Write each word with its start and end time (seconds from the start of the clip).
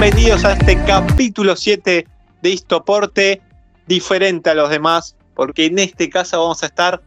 Bienvenidos 0.00 0.44
a 0.44 0.52
este 0.52 0.80
capítulo 0.84 1.56
7 1.56 2.06
de 2.40 2.48
Histoporte, 2.48 3.42
diferente 3.88 4.48
a 4.48 4.54
los 4.54 4.70
demás, 4.70 5.16
porque 5.34 5.66
en 5.66 5.80
este 5.80 6.08
caso 6.08 6.40
vamos 6.40 6.62
a 6.62 6.66
estar 6.66 7.02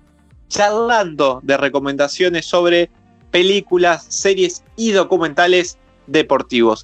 charlando 0.49 1.39
de 1.41 1.55
recomendaciones 1.55 2.45
sobre 2.45 2.89
películas, 3.31 4.03
series 4.09 4.65
y 4.75 4.91
documentales 4.91 5.77
deportivos. 6.05 6.83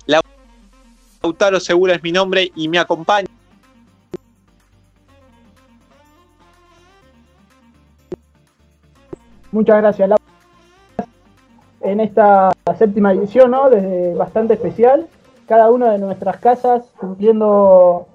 Lautaro 1.22 1.60
Segura 1.60 1.96
es 1.96 2.02
mi 2.02 2.14
nombre 2.14 2.54
y 2.56 2.70
me 2.70 2.80
acompaña. 2.80 3.28
Muchas 9.52 9.82
gracias, 9.82 10.08
Lautaro. 10.08 10.32
En 11.82 12.00
esta 12.00 12.54
séptima 12.78 13.12
edición, 13.12 13.52
¿no? 13.52 13.70
Desde 13.70 14.14
bastante 14.14 14.54
especial, 14.54 15.10
cada 15.48 15.72
una 15.72 15.92
de 15.92 15.98
nuestras 15.98 16.38
casas 16.38 16.84
cumpliendo 16.98 18.08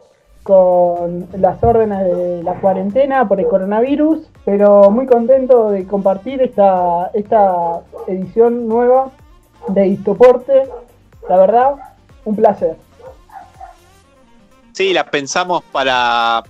con 0.43 1.29
las 1.39 1.63
órdenes 1.63 2.05
de 2.05 2.43
la 2.43 2.55
cuarentena 2.55 3.27
por 3.29 3.41
el 3.41 3.47
coronavirus, 3.47 4.27
pero 4.45 4.91
muy 4.91 5.07
contento 5.07 5.71
de 5.71 5.87
compartir 5.87 6.43
esta, 6.43 7.11
esta 7.15 7.80
edición 8.07 8.69
nueva 8.69 9.11
de 9.69 9.87
Histoporte. 9.87 10.65
La 11.29 11.37
verdad, 11.39 11.74
un 12.24 12.37
placer. 12.37 12.77
Sí, 14.73 14.93
la 14.93 15.05
pensamos 15.05 15.63
para, 15.71 16.43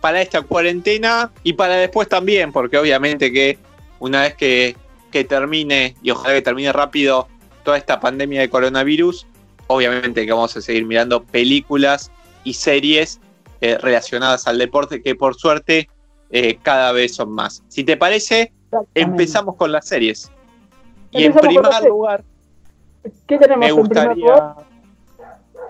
para 0.00 0.20
esta 0.20 0.42
cuarentena 0.42 1.30
y 1.42 1.54
para 1.54 1.76
después 1.76 2.08
también, 2.08 2.52
porque 2.52 2.76
obviamente 2.76 3.32
que 3.32 3.58
una 4.00 4.22
vez 4.22 4.34
que, 4.34 4.76
que 5.10 5.24
termine, 5.24 5.96
y 6.02 6.10
ojalá 6.10 6.34
que 6.34 6.42
termine 6.42 6.72
rápido, 6.72 7.26
toda 7.62 7.78
esta 7.78 8.00
pandemia 8.00 8.42
de 8.42 8.50
coronavirus, 8.50 9.26
obviamente 9.70 10.26
que 10.26 10.32
vamos 10.32 10.56
a 10.56 10.60
seguir 10.60 10.84
mirando 10.84 11.22
películas 11.22 12.10
y 12.42 12.54
series 12.54 13.20
eh, 13.60 13.78
relacionadas 13.78 14.48
al 14.48 14.58
deporte, 14.58 15.00
que 15.00 15.14
por 15.14 15.36
suerte 15.36 15.88
eh, 16.30 16.58
cada 16.60 16.90
vez 16.90 17.14
son 17.14 17.30
más. 17.30 17.62
Si 17.68 17.84
te 17.84 17.96
parece, 17.96 18.52
empezamos 18.94 19.54
con 19.54 19.70
las 19.70 19.86
series. 19.86 20.30
Y 21.12 21.24
en 21.24 21.34
primer 21.34 21.84
lugar, 21.84 22.24
¿qué 23.28 23.38
tenemos 23.38 23.64
me 23.64 23.70
gustaría, 23.70 24.54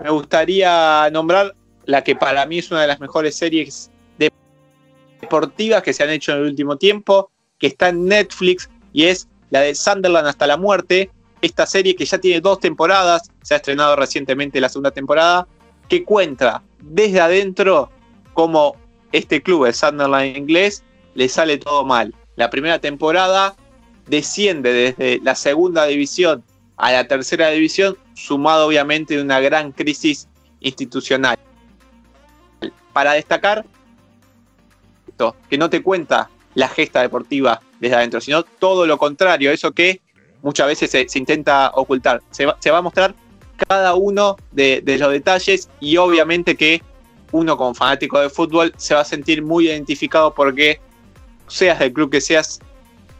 me 0.01 0.09
gustaría 0.09 1.09
nombrar 1.11 1.55
la 1.85 2.03
que 2.03 2.15
para 2.15 2.45
mí 2.47 2.57
es 2.57 2.71
una 2.71 2.81
de 2.81 2.87
las 2.87 2.99
mejores 2.99 3.35
series 3.35 3.91
deportivas 5.21 5.83
que 5.83 5.93
se 5.93 6.03
han 6.03 6.09
hecho 6.09 6.31
en 6.31 6.39
el 6.39 6.45
último 6.45 6.77
tiempo, 6.77 7.29
que 7.59 7.67
está 7.67 7.89
en 7.89 8.05
Netflix 8.05 8.67
y 8.93 9.05
es 9.05 9.27
la 9.51 9.59
de 9.59 9.75
Sunderland 9.75 10.27
hasta 10.27 10.47
la 10.47 10.57
muerte, 10.57 11.11
esta 11.41 11.65
serie 11.65 11.95
que 11.95 12.05
ya 12.05 12.19
tiene 12.19 12.41
dos 12.41 12.59
temporadas, 12.59 13.29
se 13.41 13.53
ha 13.53 13.57
estrenado 13.57 13.95
recientemente 13.95 14.61
la 14.61 14.69
segunda 14.69 14.91
temporada, 14.91 15.47
que 15.89 16.03
cuenta 16.03 16.63
desde 16.79 17.19
adentro 17.19 17.89
cómo 18.33 18.75
este 19.11 19.41
club, 19.41 19.65
el 19.65 19.73
Sunderland 19.73 20.37
inglés, 20.37 20.83
le 21.15 21.27
sale 21.27 21.57
todo 21.57 21.83
mal. 21.83 22.13
La 22.35 22.49
primera 22.49 22.79
temporada 22.79 23.55
desciende 24.07 24.71
desde 24.71 25.19
la 25.23 25.35
segunda 25.35 25.85
división 25.85 26.43
a 26.77 26.91
la 26.91 27.07
tercera 27.07 27.49
división, 27.49 27.97
sumado 28.13 28.67
obviamente 28.67 29.15
de 29.15 29.21
una 29.21 29.39
gran 29.39 29.71
crisis 29.71 30.27
institucional. 30.59 31.37
Para 32.93 33.13
destacar, 33.13 33.65
que 35.49 35.57
no 35.57 35.69
te 35.69 35.83
cuenta 35.83 36.29
la 36.55 36.67
gesta 36.67 37.01
deportiva 37.01 37.61
desde 37.79 37.95
adentro, 37.95 38.21
sino 38.21 38.43
todo 38.43 38.85
lo 38.85 38.97
contrario, 38.97 39.51
eso 39.51 39.71
que 39.71 40.01
muchas 40.41 40.67
veces 40.67 40.91
se, 40.91 41.19
intenta 41.19 41.71
ocultar. 41.75 42.21
Se 42.31 42.45
va, 42.45 42.77
a 42.77 42.81
mostrar 42.81 43.13
cada 43.67 43.95
uno 43.95 44.37
de, 44.51 44.81
los 44.99 45.11
detalles 45.11 45.69
y 45.79 45.97
obviamente 45.97 46.55
que 46.55 46.81
uno 47.31 47.55
como 47.57 47.73
fanático 47.73 48.19
de 48.19 48.29
fútbol 48.29 48.73
se 48.77 48.93
va 48.93 49.01
a 49.01 49.05
sentir 49.05 49.43
muy 49.43 49.67
identificado 49.67 50.33
porque 50.33 50.79
seas 51.47 51.79
del 51.79 51.93
club 51.93 52.09
que 52.09 52.21
seas, 52.21 52.59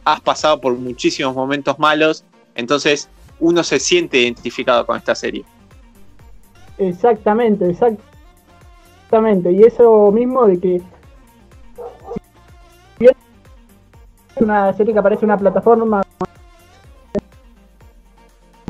has 0.04 0.20
pasado 0.20 0.60
por 0.60 0.74
muchísimos 0.74 1.34
momentos 1.34 1.78
malos, 1.78 2.24
entonces 2.54 3.08
uno 3.40 3.62
se 3.62 3.78
siente 3.78 4.18
identificado 4.18 4.84
con 4.84 4.96
esta 4.96 5.14
serie. 5.14 5.44
Exactamente, 6.78 7.70
exactamente. 7.70 9.52
Y 9.52 9.62
eso 9.62 10.10
mismo 10.10 10.46
de 10.46 10.58
que 10.58 10.82
es 12.98 13.12
una 14.36 14.72
serie 14.72 14.92
que 14.92 14.98
aparece 14.98 15.24
en 15.24 15.30
una 15.30 15.38
plataforma 15.38 16.02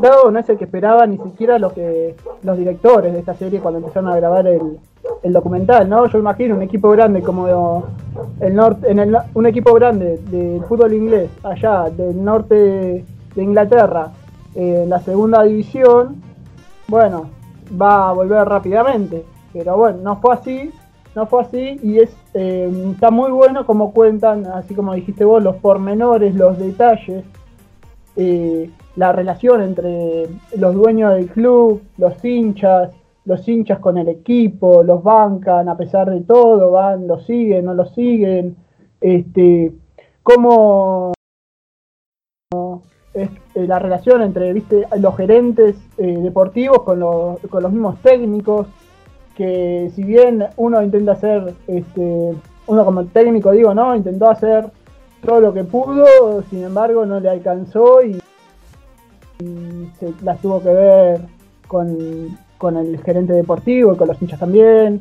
no 0.02 0.38
es 0.38 0.48
el 0.48 0.58
que 0.58 0.64
esperaba 0.64 1.06
ni 1.06 1.16
siquiera 1.18 1.58
los 1.58 1.72
que 1.72 2.16
los 2.42 2.58
directores 2.58 3.12
de 3.12 3.20
esta 3.20 3.34
serie 3.34 3.60
cuando 3.60 3.78
empezaron 3.78 4.10
a 4.10 4.16
grabar 4.16 4.46
el, 4.46 4.78
documental, 5.24 5.88
¿no? 5.88 6.06
Yo 6.06 6.18
imagino 6.18 6.56
un 6.56 6.62
equipo 6.62 6.90
grande 6.90 7.22
como 7.22 7.84
el 8.40 8.54
norte, 8.54 8.90
en 8.90 8.98
el, 8.98 9.16
un 9.34 9.46
equipo 9.46 9.72
grande 9.74 10.18
del 10.30 10.62
fútbol 10.64 10.92
inglés 10.92 11.30
allá 11.42 11.90
del 11.90 12.22
norte 12.22 13.04
de 13.34 13.42
Inglaterra, 13.42 14.12
en 14.54 14.90
la 14.90 15.00
segunda 15.00 15.42
división, 15.44 16.20
bueno, 16.88 17.30
va 17.80 18.10
a 18.10 18.12
volver 18.12 18.46
rápidamente, 18.46 19.24
pero 19.52 19.76
bueno, 19.76 19.98
no 20.02 20.16
fue 20.16 20.34
así, 20.34 20.70
no 21.14 21.26
fue 21.26 21.42
así 21.42 21.80
y 21.82 21.98
es 21.98 22.14
eh, 22.34 22.70
está 22.92 23.10
muy 23.10 23.30
bueno 23.30 23.66
como 23.66 23.92
cuentan, 23.92 24.46
así 24.46 24.74
como 24.74 24.94
dijiste 24.94 25.24
vos, 25.24 25.42
los 25.42 25.56
pormenores, 25.56 26.34
los 26.34 26.58
detalles. 26.58 27.24
Eh, 28.16 28.70
la 28.97 29.12
relación 29.12 29.62
entre 29.62 30.28
los 30.56 30.75
dueños 30.75 31.14
del 31.14 31.28
club, 31.28 31.82
los 31.98 32.22
hinchas, 32.25 32.91
los 33.25 33.47
hinchas 33.48 33.78
con 33.78 33.98
el 33.98 34.08
equipo, 34.08 34.82
los 34.82 35.03
bancan 35.03 35.69
a 35.69 35.76
pesar 35.76 36.10
de 36.10 36.20
todo, 36.20 36.70
van, 36.70 37.06
los 37.06 37.25
siguen, 37.25 37.66
no 37.66 37.75
los 37.75 37.94
siguen, 37.94 38.56
este, 39.00 39.72
cómo 40.22 41.12
es 43.14 43.31
eh, 43.54 43.66
la 43.66 43.78
relación 43.78 44.22
entre 44.22 44.52
¿viste? 44.52 44.86
los 44.98 45.16
gerentes 45.16 45.76
eh, 45.98 46.19
deportivos 46.19 46.82
con 46.82 47.00
los, 47.00 47.38
con 47.50 47.62
los 47.62 47.72
mismos 47.72 47.98
técnicos, 48.00 48.66
que 49.36 49.91
si 49.94 50.04
bien 50.04 50.44
uno 50.56 50.82
intenta 50.82 51.12
hacer, 51.12 51.54
este, 51.66 52.34
uno 52.66 52.84
como 52.84 53.04
técnico 53.06 53.50
digo, 53.52 53.75
¿no? 53.75 53.94
Intentó 53.97 54.28
hacer 54.28 54.70
todo 55.25 55.41
lo 55.41 55.54
que 55.54 55.64
pudo, 55.64 56.42
sin 56.50 56.64
embargo 56.64 57.06
no 57.06 57.20
le 57.20 57.31
alcanzó 57.31 58.02
y 58.02 58.21
se 59.38 60.12
las 60.22 60.41
tuvo 60.41 60.62
que 60.62 60.69
ver 60.69 61.20
con, 61.69 62.76
el 62.76 63.03
gerente 63.03 63.32
deportivo 63.32 63.94
y 63.94 63.97
con 63.97 64.09
los 64.09 64.20
hinchas 64.20 64.41
también. 64.41 65.00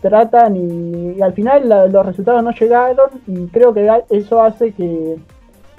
Tratan 0.00 0.56
y, 0.56 1.20
al 1.20 1.32
final 1.32 1.68
los 1.90 2.06
resultados 2.06 2.42
no 2.42 2.52
llegaron 2.52 3.10
y 3.26 3.46
creo 3.48 3.74
que 3.74 3.88
eso 4.10 4.42
hace 4.42 4.72
que, 4.72 5.16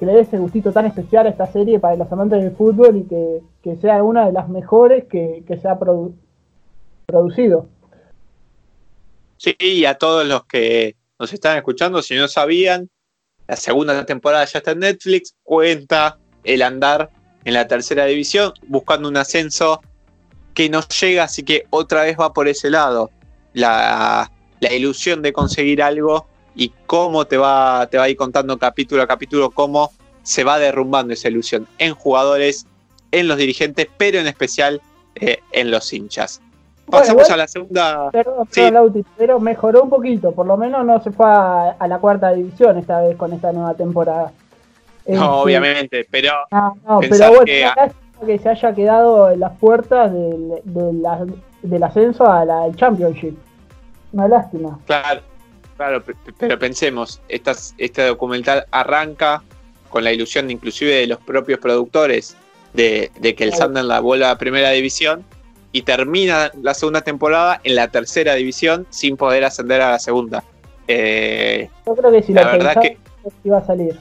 le 0.00 0.12
dé 0.12 0.20
ese 0.20 0.38
gustito 0.38 0.72
tan 0.72 0.86
especial 0.86 1.26
a 1.26 1.30
esta 1.30 1.46
serie 1.46 1.78
para 1.78 1.96
los 1.96 2.10
amantes 2.10 2.42
del 2.42 2.52
fútbol 2.52 2.96
y 2.96 3.04
que, 3.04 3.76
sea 3.76 4.02
una 4.02 4.26
de 4.26 4.32
las 4.32 4.48
mejores 4.48 5.04
que, 5.04 5.44
se 5.60 5.68
ha 5.68 5.78
producido. 7.06 7.66
Sí, 9.36 9.56
y 9.58 9.84
a 9.84 9.94
todos 9.94 10.26
los 10.26 10.44
que 10.44 10.96
nos 11.18 11.32
están 11.32 11.56
escuchando, 11.56 12.02
si 12.02 12.14
no 12.14 12.28
sabían, 12.28 12.90
la 13.46 13.56
segunda 13.56 14.04
temporada 14.06 14.44
ya 14.44 14.58
está 14.58 14.72
en 14.72 14.80
Netflix, 14.80 15.34
cuenta 15.42 16.18
el 16.44 16.62
andar 16.62 17.10
en 17.44 17.54
la 17.54 17.66
tercera 17.66 18.04
división, 18.04 18.52
buscando 18.66 19.08
un 19.08 19.16
ascenso 19.16 19.80
que 20.54 20.68
no 20.68 20.80
llega, 20.82 21.24
así 21.24 21.42
que 21.42 21.64
otra 21.70 22.02
vez 22.02 22.16
va 22.18 22.32
por 22.32 22.48
ese 22.48 22.70
lado. 22.70 23.10
La, 23.52 24.30
ilusión 24.70 25.22
de 25.22 25.32
conseguir 25.32 25.82
algo 25.82 26.26
y 26.54 26.72
cómo 26.86 27.26
te 27.26 27.36
va, 27.38 27.88
te 27.90 27.96
va 27.96 28.04
a 28.04 28.08
ir 28.08 28.16
contando 28.16 28.58
capítulo 28.58 29.02
a 29.02 29.06
capítulo 29.06 29.50
cómo 29.50 29.90
se 30.22 30.44
va 30.44 30.58
derrumbando 30.58 31.14
esa 31.14 31.28
ilusión 31.28 31.66
en 31.78 31.94
jugadores, 31.94 32.66
en 33.10 33.26
los 33.26 33.38
dirigentes, 33.38 33.88
pero 33.96 34.18
en 34.18 34.26
especial 34.26 34.82
eh, 35.14 35.38
en 35.52 35.70
los 35.70 35.92
hinchas. 35.92 36.42
Pasamos 36.90 37.30
a 37.30 37.36
la 37.36 37.48
segunda. 37.48 38.10
pero 38.10 39.40
mejoró 39.40 39.82
un 39.82 39.90
poquito, 39.90 40.32
por 40.32 40.46
lo 40.46 40.56
menos 40.56 40.84
no 40.84 41.00
se 41.02 41.10
fue 41.10 41.26
a, 41.26 41.86
la 41.88 41.98
cuarta 41.98 42.32
división 42.32 42.78
esta 42.78 43.00
vez 43.00 43.16
con 43.16 43.32
esta 43.32 43.52
nueva 43.52 43.74
temporada. 43.74 44.32
No, 45.06 45.14
este, 45.14 45.26
obviamente, 45.26 46.06
pero. 46.10 46.32
No, 46.50 46.76
pero 47.00 47.28
bueno, 47.28 47.44
que, 47.44 47.66
que 48.26 48.38
se 48.38 48.48
haya 48.48 48.74
quedado 48.74 49.30
en 49.30 49.40
las 49.40 49.56
puertas 49.58 50.12
del, 50.12 51.82
ascenso 51.82 52.30
a 52.30 52.44
la 52.44 52.68
Championship. 52.74 53.36
Una 54.12 54.28
lástima. 54.28 54.78
Claro, 54.86 55.20
claro, 55.76 56.02
pero 56.38 56.58
pensemos, 56.58 57.20
este 57.28 58.02
documental 58.02 58.66
arranca 58.70 59.42
con 59.88 60.04
la 60.04 60.12
ilusión 60.12 60.50
inclusive 60.50 60.94
de 60.94 61.06
los 61.06 61.18
propios 61.18 61.58
productores 61.60 62.36
de, 62.72 63.10
que 63.36 63.44
el 63.44 63.54
Sunderland 63.54 64.02
vuelva 64.02 64.30
a 64.30 64.38
primera 64.38 64.70
división 64.70 65.24
y 65.72 65.82
termina 65.82 66.50
la 66.60 66.74
segunda 66.74 67.02
temporada 67.02 67.60
en 67.62 67.76
la 67.76 67.88
tercera 67.88 68.34
división 68.34 68.86
sin 68.90 69.16
poder 69.16 69.44
ascender 69.44 69.80
a 69.80 69.90
la 69.90 69.98
segunda. 69.98 70.42
Eh, 70.88 71.68
Yo 71.86 71.94
creo 71.94 72.10
que 72.10 72.22
si 72.22 72.32
la 72.32 72.44
verdad 72.44 72.80
que 72.80 72.98
iba 73.44 73.58
a 73.58 73.64
salir. 73.64 73.96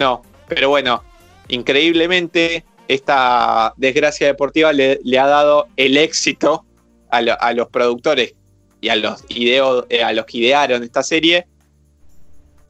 No, 0.00 0.22
pero 0.48 0.70
bueno, 0.70 1.04
increíblemente 1.48 2.64
esta 2.88 3.74
desgracia 3.76 4.26
deportiva 4.26 4.72
le, 4.72 4.98
ha 5.18 5.26
dado 5.26 5.68
el 5.76 5.98
éxito 5.98 6.64
a, 7.10 7.20
los 7.20 7.68
productores 7.68 8.34
y 8.80 8.88
a 8.88 8.96
los, 8.96 9.22
eh, 9.28 10.02
a 10.02 10.12
los 10.14 10.24
que 10.24 10.38
idearon 10.38 10.82
esta 10.82 11.02
serie, 11.02 11.46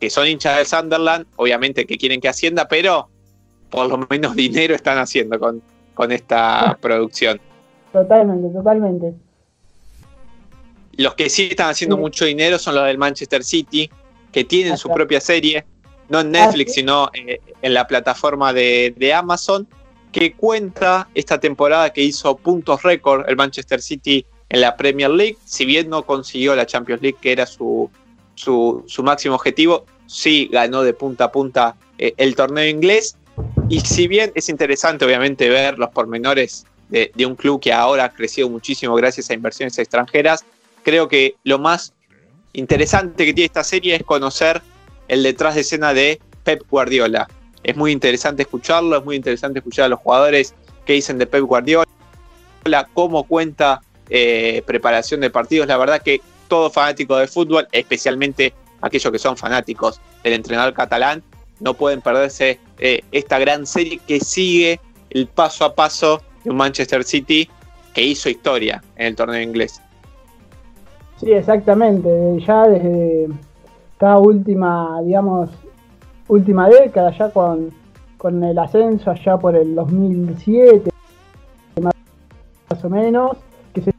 que 0.00 0.10
son 0.10 0.26
hinchas 0.26 0.56
del 0.56 0.66
Sunderland, 0.66 1.26
obviamente 1.36 1.86
que 1.86 1.96
quieren 1.96 2.20
que 2.20 2.28
ascienda, 2.28 2.66
pero 2.66 3.08
por 3.70 3.88
lo 3.88 3.98
menos 4.10 4.34
dinero 4.36 4.74
están 4.74 4.98
haciendo 4.98 5.38
con, 5.38 5.62
con 5.94 6.10
esta 6.10 6.76
producción. 6.82 7.40
Totalmente, 7.92 8.52
totalmente. 8.52 9.14
Los 10.96 11.14
que 11.14 11.30
sí 11.30 11.48
están 11.50 11.70
haciendo 11.70 11.96
mucho 11.96 12.24
dinero 12.24 12.58
son 12.58 12.74
los 12.74 12.84
del 12.86 12.98
Manchester 12.98 13.44
City, 13.44 13.88
que 14.32 14.42
tienen 14.42 14.76
su 14.76 14.88
propia 14.90 15.20
serie, 15.20 15.64
no 16.10 16.20
en 16.20 16.32
Netflix, 16.32 16.74
sino 16.74 17.08
eh, 17.14 17.40
en 17.62 17.72
la 17.72 17.86
plataforma 17.86 18.52
de, 18.52 19.14
Amazon, 19.14 19.66
que 20.12 20.32
cuenta 20.34 21.08
esta 21.14 21.38
temporada 21.38 21.90
que 21.92 22.02
hizo 22.02 22.36
puntos 22.36 22.82
récord 22.82 23.24
el 23.28 23.36
Manchester 23.36 23.80
City 23.80 24.26
en 24.48 24.60
la 24.60 24.76
Premier 24.76 25.08
League, 25.08 25.38
si 25.44 25.64
bien 25.64 25.88
no 25.88 26.04
consiguió 26.04 26.54
la 26.56 26.66
Champions 26.66 27.00
League, 27.00 27.18
que 27.20 27.30
era 27.30 27.46
su, 27.46 27.88
su, 28.34 28.84
máximo 29.04 29.36
objetivo, 29.36 29.86
sí 30.06 30.50
ganó 30.52 30.82
de 30.82 30.92
punta 30.92 31.24
a 31.24 31.32
punta 31.32 31.76
eh, 31.96 32.12
el 32.16 32.34
torneo 32.34 32.66
inglés. 32.66 33.16
Y 33.68 33.80
si 33.80 34.08
bien 34.08 34.32
es 34.34 34.48
interesante, 34.48 35.04
obviamente, 35.04 35.48
ver 35.48 35.78
los 35.78 35.90
pormenores 35.90 36.66
de, 36.88 37.12
de, 37.14 37.24
un 37.24 37.36
club 37.36 37.60
que 37.60 37.72
ahora 37.72 38.06
ha 38.06 38.12
crecido 38.12 38.50
muchísimo 38.50 38.96
gracias 38.96 39.30
a 39.30 39.34
inversiones 39.34 39.78
extranjeras, 39.78 40.44
creo 40.82 41.06
que 41.06 41.36
lo 41.44 41.60
más 41.60 41.92
interesante 42.52 43.24
que 43.24 43.32
tiene 43.32 43.46
esta 43.46 43.62
serie 43.62 43.94
es 43.94 44.02
conocer 44.02 44.60
el 45.10 45.24
detrás 45.24 45.56
de 45.56 45.62
escena 45.62 45.92
de 45.92 46.20
Pep 46.44 46.62
Guardiola. 46.70 47.26
Es 47.64 47.76
muy 47.76 47.90
interesante 47.90 48.42
escucharlo, 48.42 48.96
es 48.96 49.04
muy 49.04 49.16
interesante 49.16 49.58
escuchar 49.58 49.86
a 49.86 49.88
los 49.88 49.98
jugadores 49.98 50.54
que 50.86 50.92
dicen 50.92 51.18
de 51.18 51.26
Pep 51.26 51.42
Guardiola, 51.42 51.84
cómo 52.94 53.24
cuenta 53.24 53.80
eh, 54.08 54.62
preparación 54.66 55.20
de 55.20 55.28
partidos. 55.28 55.66
La 55.66 55.76
verdad 55.76 56.00
que 56.00 56.20
todo 56.46 56.70
fanático 56.70 57.16
de 57.16 57.26
fútbol, 57.26 57.66
especialmente 57.72 58.54
aquellos 58.80 59.12
que 59.12 59.18
son 59.18 59.36
fanáticos 59.36 60.00
del 60.22 60.34
entrenador 60.34 60.74
catalán, 60.74 61.24
no 61.58 61.74
pueden 61.74 62.00
perderse 62.00 62.60
eh, 62.78 63.00
esta 63.10 63.40
gran 63.40 63.66
serie 63.66 64.00
que 64.06 64.20
sigue 64.20 64.78
el 65.10 65.26
paso 65.26 65.64
a 65.64 65.74
paso 65.74 66.22
de 66.44 66.50
un 66.50 66.56
Manchester 66.56 67.02
City 67.02 67.50
que 67.94 68.02
hizo 68.02 68.30
historia 68.30 68.80
en 68.94 69.08
el 69.08 69.16
torneo 69.16 69.42
inglés. 69.42 69.82
Sí, 71.18 71.32
exactamente. 71.32 72.08
Ya 72.46 72.68
desde 72.68 73.28
esta 74.00 74.16
última, 74.16 74.98
digamos, 75.02 75.50
última 76.26 76.70
década, 76.70 77.10
ya 77.10 77.30
con, 77.30 77.68
con 78.16 78.42
el 78.42 78.58
ascenso 78.58 79.10
allá 79.10 79.36
por 79.36 79.54
el 79.54 79.74
2007, 79.74 80.90
más 81.82 81.92
o 82.82 82.88
menos, 82.88 83.36
que 83.74 83.82
se 83.82 83.92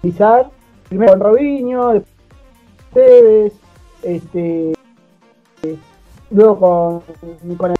utilizar 0.00 0.50
primero 0.90 1.12
con 1.12 1.20
Robinho, 1.20 1.92
después 1.94 3.54
este, 4.02 4.74
luego 6.30 7.02
con, 7.08 7.56
con 7.56 7.70
el 7.70 7.76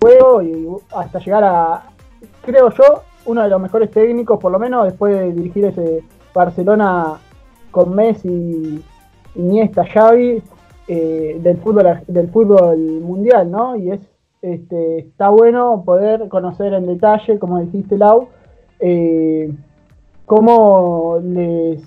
juego 0.00 0.42
y 0.42 0.68
hasta 0.94 1.18
llegar 1.18 1.42
a, 1.42 1.90
creo 2.42 2.70
yo, 2.70 3.02
uno 3.24 3.42
de 3.42 3.48
los 3.48 3.60
mejores 3.60 3.90
técnicos, 3.90 4.38
por 4.38 4.52
lo 4.52 4.60
menos 4.60 4.84
después 4.84 5.12
de 5.12 5.32
dirigir 5.32 5.64
ese 5.64 6.04
Barcelona 6.32 7.14
con 7.72 7.96
Messi, 7.96 8.80
Iniesta, 9.34 9.84
Xavi, 9.84 10.42
eh, 10.88 11.38
del 11.40 11.56
fútbol 11.58 12.00
del 12.06 12.28
fútbol 12.28 12.78
mundial, 13.00 13.50
¿no? 13.50 13.76
Y 13.76 13.90
es 13.92 14.00
este, 14.42 14.98
está 14.98 15.28
bueno 15.28 15.84
poder 15.86 16.28
conocer 16.28 16.74
en 16.74 16.86
detalle, 16.86 17.38
como 17.38 17.60
dijiste 17.60 17.96
Lau, 17.96 18.28
eh, 18.80 19.54
cómo 20.26 21.20
les 21.22 21.80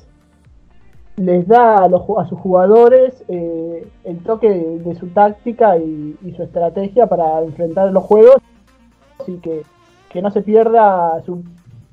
les 1.18 1.48
da 1.48 1.78
a, 1.78 1.88
los, 1.88 2.02
a 2.18 2.26
sus 2.28 2.40
jugadores 2.40 3.24
eh, 3.30 3.88
el 4.04 4.20
toque 4.20 4.50
de, 4.50 4.96
su 4.96 5.08
táctica 5.08 5.78
y, 5.78 6.18
su 6.36 6.44
estrategia 6.44 7.08
para 7.08 7.42
enfrentar 7.42 7.92
los 7.92 8.04
juegos 8.04 8.36
y 9.26 9.38
que, 9.38 9.64
que 10.10 10.22
no 10.22 10.30
se 10.32 10.42
pierda 10.42 11.22
su 11.26 11.44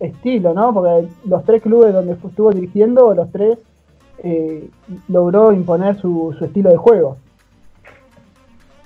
estilo, 0.00 0.54
¿no? 0.54 0.74
Porque 0.74 1.08
los 1.24 1.44
tres 1.44 1.62
clubes 1.62 1.92
donde 1.92 2.14
estuvo 2.14 2.50
dirigiendo, 2.50 3.14
los 3.14 3.30
tres 3.30 3.58
eh, 4.22 4.68
logró 5.08 5.52
imponer 5.52 6.00
su, 6.00 6.36
estilo 6.40 6.70
de 6.70 6.76
juego. 6.76 7.16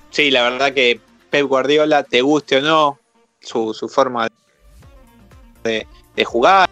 Sí, 0.09 0.31
la 0.31 0.49
verdad 0.49 0.73
que 0.73 0.99
Pep 1.29 1.45
Guardiola, 1.45 2.03
te 2.03 2.21
guste 2.21 2.57
o 2.57 2.61
no, 2.61 2.99
su, 3.39 3.89
forma 3.89 4.27
de, 5.63 5.85
jugar, 6.25 6.69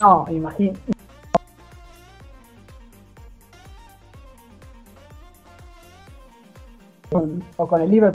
No, 0.00 0.24
imagino. 0.30 0.78
o 7.56 7.66
con 7.66 7.80
el 7.82 7.90
Liverpool. 7.90 8.14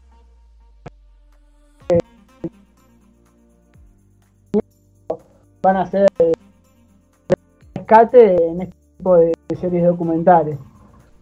Van 5.62 5.76
a 5.76 5.82
hacer 5.82 6.06
rescate 7.74 8.48
en 8.48 8.62
este 8.62 8.74
tipo 8.96 9.16
de 9.16 9.32
series 9.60 9.84
documentales. 9.84 10.58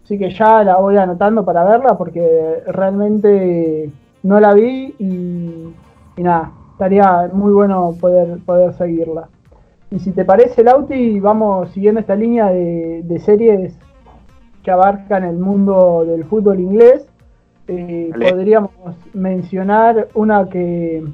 Así 0.04 0.18
que 0.18 0.30
ya 0.30 0.62
la 0.64 0.76
voy 0.76 0.96
anotando 0.96 1.44
para 1.44 1.64
verla 1.64 1.96
porque 1.96 2.62
realmente 2.66 3.90
no 4.22 4.40
la 4.40 4.52
vi 4.52 4.94
y, 4.98 5.74
y 6.16 6.22
nada, 6.22 6.52
estaría 6.72 7.30
muy 7.32 7.52
bueno 7.52 7.96
poder, 8.00 8.38
poder 8.44 8.74
seguirla. 8.74 9.28
Y 9.92 9.98
si 9.98 10.12
te 10.12 10.24
parece, 10.24 10.64
Lauti, 10.64 11.20
vamos 11.20 11.70
siguiendo 11.72 12.00
esta 12.00 12.16
línea 12.16 12.46
de, 12.46 13.20
series 13.22 13.74
que 14.62 14.70
abarcan 14.70 15.22
el 15.22 15.36
mundo 15.36 16.06
del 16.06 16.24
fútbol 16.24 16.60
inglés. 16.60 17.06
Eh, 17.68 18.10
podríamos 18.14 18.70
mencionar 19.12 20.08
una 20.14 20.48
que, 20.48 21.04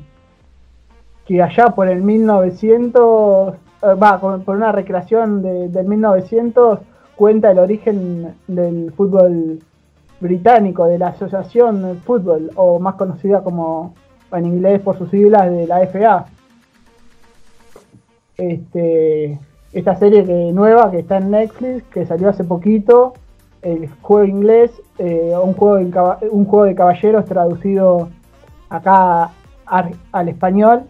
que 1.27 1.43
allá 1.43 1.71
por 1.71 1.89
el 1.89 2.03
1900, 2.03 3.55
eh, 3.55 3.59
va, 4.01 4.21
por 4.21 4.55
una 4.55 4.71
recreación 4.71 5.43
del 5.43 5.85
1900, 5.85 6.79
cuenta 7.17 7.51
el 7.51 7.59
origen 7.59 8.37
del 8.47 8.93
fútbol 8.93 9.59
británico, 10.21 10.87
de 10.87 10.99
la 10.99 11.09
Asociación 11.09 11.83
de 11.83 11.95
Fútbol, 11.95 12.53
o 12.55 12.79
más 12.79 12.95
conocida 12.95 13.43
como 13.43 13.95
en 14.31 14.47
inglés 14.47 14.81
por 14.83 14.97
sus 14.97 15.11
siglas 15.11 15.51
de 15.51 15.67
la 15.67 15.81
FA 15.89 16.27
este, 18.39 19.39
esta 19.73 19.97
serie 19.97 20.25
que, 20.25 20.53
nueva 20.53 20.91
que 20.91 21.01
está 21.01 21.19
en 21.19 21.33
Netflix, 21.33 21.83
que 21.93 22.07
salió 22.07 22.31
hace 22.31 22.45
poquito, 22.45 23.15
el 23.63 23.89
juego 24.01 24.25
inglés, 24.25 24.71
eh, 24.99 25.35
un, 25.43 25.53
juego 25.53 25.77
de, 25.77 26.29
un 26.31 26.45
juego 26.45 26.65
de 26.65 26.75
caballeros 26.75 27.25
traducido 27.25 28.09
acá 28.71 29.33
al, 29.67 30.29
español. 30.29 30.85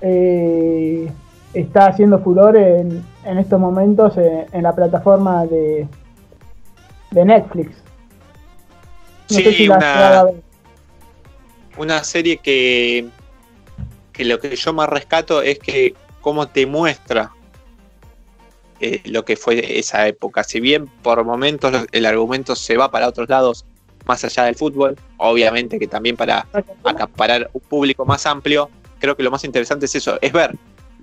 Eh, 0.00 1.10
está 1.52 1.86
haciendo 1.86 2.18
furor 2.18 2.56
en, 2.56 3.04
estos 3.24 3.60
momentos 3.60 4.14
en, 4.16 4.62
la 4.62 4.74
plataforma 4.74 5.46
de, 5.46 5.86
de 7.10 7.24
Netflix. 7.24 7.76
sí, 9.26 9.68
una, 11.76 12.04
serie 12.04 12.36
que, 12.38 13.08
que 14.12 14.24
lo 14.24 14.38
que 14.38 14.54
yo 14.56 14.72
más 14.72 14.88
rescato 14.88 15.42
es 15.42 15.58
que 15.58 15.94
cómo 16.24 16.48
te 16.48 16.64
muestra 16.64 17.32
eh, 18.80 19.02
lo 19.04 19.26
que 19.26 19.36
fue 19.36 19.78
esa 19.78 20.08
época. 20.08 20.42
Si 20.42 20.58
bien 20.58 20.86
por 21.02 21.22
momentos 21.22 21.86
el 21.92 22.06
argumento 22.06 22.56
se 22.56 22.78
va 22.78 22.90
para 22.90 23.08
otros 23.08 23.28
lados 23.28 23.66
más 24.06 24.24
allá 24.24 24.44
del 24.44 24.54
fútbol, 24.54 24.96
obviamente 25.18 25.78
que 25.78 25.86
también 25.86 26.16
para 26.16 26.46
acaparar 26.82 27.50
un 27.52 27.60
público 27.60 28.06
más 28.06 28.24
amplio, 28.24 28.70
creo 29.00 29.14
que 29.14 29.22
lo 29.22 29.30
más 29.30 29.44
interesante 29.44 29.84
es 29.84 29.94
eso, 29.96 30.16
es 30.22 30.32
ver 30.32 30.56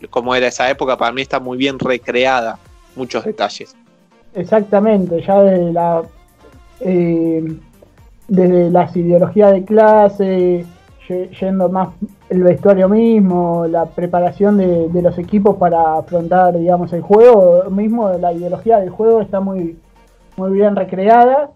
cómo 0.10 0.34
era 0.34 0.48
esa 0.48 0.68
época. 0.72 0.98
Para 0.98 1.12
mí 1.12 1.22
está 1.22 1.40
muy 1.40 1.56
bien 1.56 1.78
recreada 1.78 2.58
muchos 2.96 3.24
detalles. 3.24 3.76
Exactamente, 4.34 5.22
ya 5.22 5.40
desde 5.44 5.72
la 5.72 6.02
eh, 6.80 7.58
desde 8.28 8.72
las 8.72 8.96
ideologías 8.96 9.52
de 9.52 9.66
clase, 9.66 10.66
yendo 11.40 11.70
más 11.70 11.90
el 12.30 12.44
vestuario 12.44 12.90
mismo, 12.90 13.66
la 13.68 13.86
preparación 13.86 14.58
de, 14.58 15.02
los 15.02 15.18
equipos 15.18 15.58
para 15.58 15.98
afrontar, 15.98 16.58
digamos, 16.58 16.94
el 16.94 17.02
juego 17.02 17.70
mismo, 17.70 18.10
la 18.14 18.34
ideología 18.34 18.80
del 18.80 18.90
juego 18.90 19.22
está 19.22 19.40
muy, 19.40 19.78
muy 20.38 20.52
bien 20.52 20.76
recreada 20.76 21.52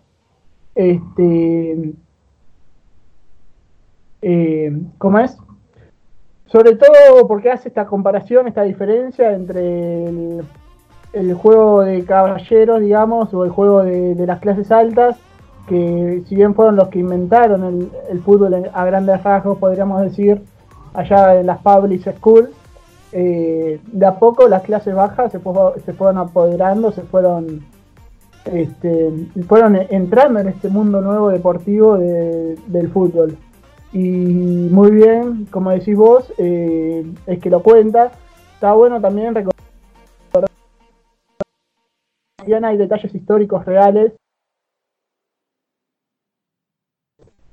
Este, 0.76 1.94
eh, 4.22 4.72
¿Cómo 4.98 5.20
es? 5.20 5.38
Sobre 6.48 6.76
todo 6.76 7.28
porque 7.28 7.52
hace 7.52 7.68
esta 7.70 7.86
comparación, 7.86 8.48
esta 8.48 8.64
diferencia 8.64 9.34
entre 9.34 10.06
el, 11.14 11.34
juego 11.36 11.82
de 11.82 12.04
caballeros, 12.06 12.80
digamos, 12.80 13.34
o 13.34 13.46
el 13.46 13.52
juego 13.52 13.84
de, 13.84 14.16
las 14.26 14.40
clases 14.40 14.72
altas, 14.72 15.18
que 15.68 16.24
si 16.28 16.36
bien 16.36 16.54
fueron 16.54 16.76
los 16.76 16.90
que 16.90 17.00
inventaron 17.00 17.90
el, 18.10 18.20
fútbol 18.22 18.70
a 18.72 18.86
grandes 18.86 19.24
rasgos, 19.24 19.58
podríamos 19.58 20.02
decir, 20.02 20.42
allá 20.94 21.40
en 21.40 21.48
las 21.48 21.60
public 21.60 22.02
school, 22.18 22.50
eh, 23.12 23.80
de 23.86 24.06
a 24.06 24.20
poco 24.20 24.48
las 24.48 24.64
clases 24.64 24.94
bajas 24.94 25.32
se, 25.32 25.40
fueron 25.40 26.18
apoderando, 26.18 26.92
se 26.92 27.02
fueron 27.04 27.66
este, 28.46 29.12
fueron 29.48 29.76
entrando 29.90 30.40
en 30.40 30.50
este 30.50 30.70
mundo 30.70 31.02
nuevo 31.02 31.30
deportivo 31.30 31.98
del 31.98 32.90
fútbol. 32.92 33.38
Y 33.92 34.70
muy 34.72 34.92
bien, 34.92 35.46
como 35.50 35.72
decís 35.72 35.96
vos, 35.96 36.32
eh, 36.38 37.06
es 37.26 37.40
que 37.40 37.50
lo 37.50 37.64
cuenta. 37.64 38.12
Está 38.56 38.74
bueno 38.74 39.00
también 39.00 39.34
recordar 39.34 39.56
hay 42.64 42.78
detalles 42.78 43.14
históricos 43.14 43.66
reales. 43.66 44.14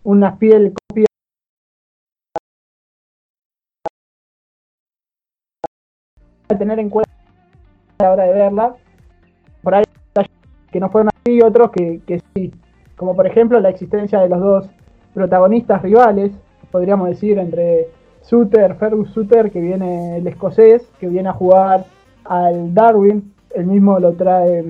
Una 0.04 0.36
fiel 0.36 0.72
copia 0.88 1.06
tener 6.58 6.78
en 6.78 6.90
cuenta 6.90 7.10
a 7.98 8.02
la 8.04 8.12
hora 8.12 8.24
de 8.24 8.32
verla. 8.32 8.74
Por 9.62 9.74
ahí 9.74 9.84
que 10.70 10.80
no 10.80 10.90
fueron 10.90 11.10
así, 11.14 11.40
otros 11.42 11.70
que, 11.70 12.22
sí. 12.34 12.52
Como 12.96 13.14
por 13.14 13.26
ejemplo 13.26 13.60
la 13.60 13.68
existencia 13.68 14.20
de 14.20 14.28
los 14.28 14.40
dos 14.40 14.66
protagonistas 15.14 15.82
rivales, 15.82 16.32
podríamos 16.70 17.08
decir, 17.08 17.38
entre 17.38 17.88
Suter, 18.22 18.74
Fergus 18.76 19.10
Suter, 19.10 19.50
que 19.50 19.60
viene 19.60 20.16
el 20.16 20.26
escocés, 20.26 20.82
que 20.98 21.08
viene 21.08 21.28
a 21.28 21.34
jugar 21.34 21.84
al 22.24 22.72
Darwin, 22.72 23.34
el 23.54 23.66
mismo 23.66 23.98
lo 23.98 24.14
trae 24.14 24.64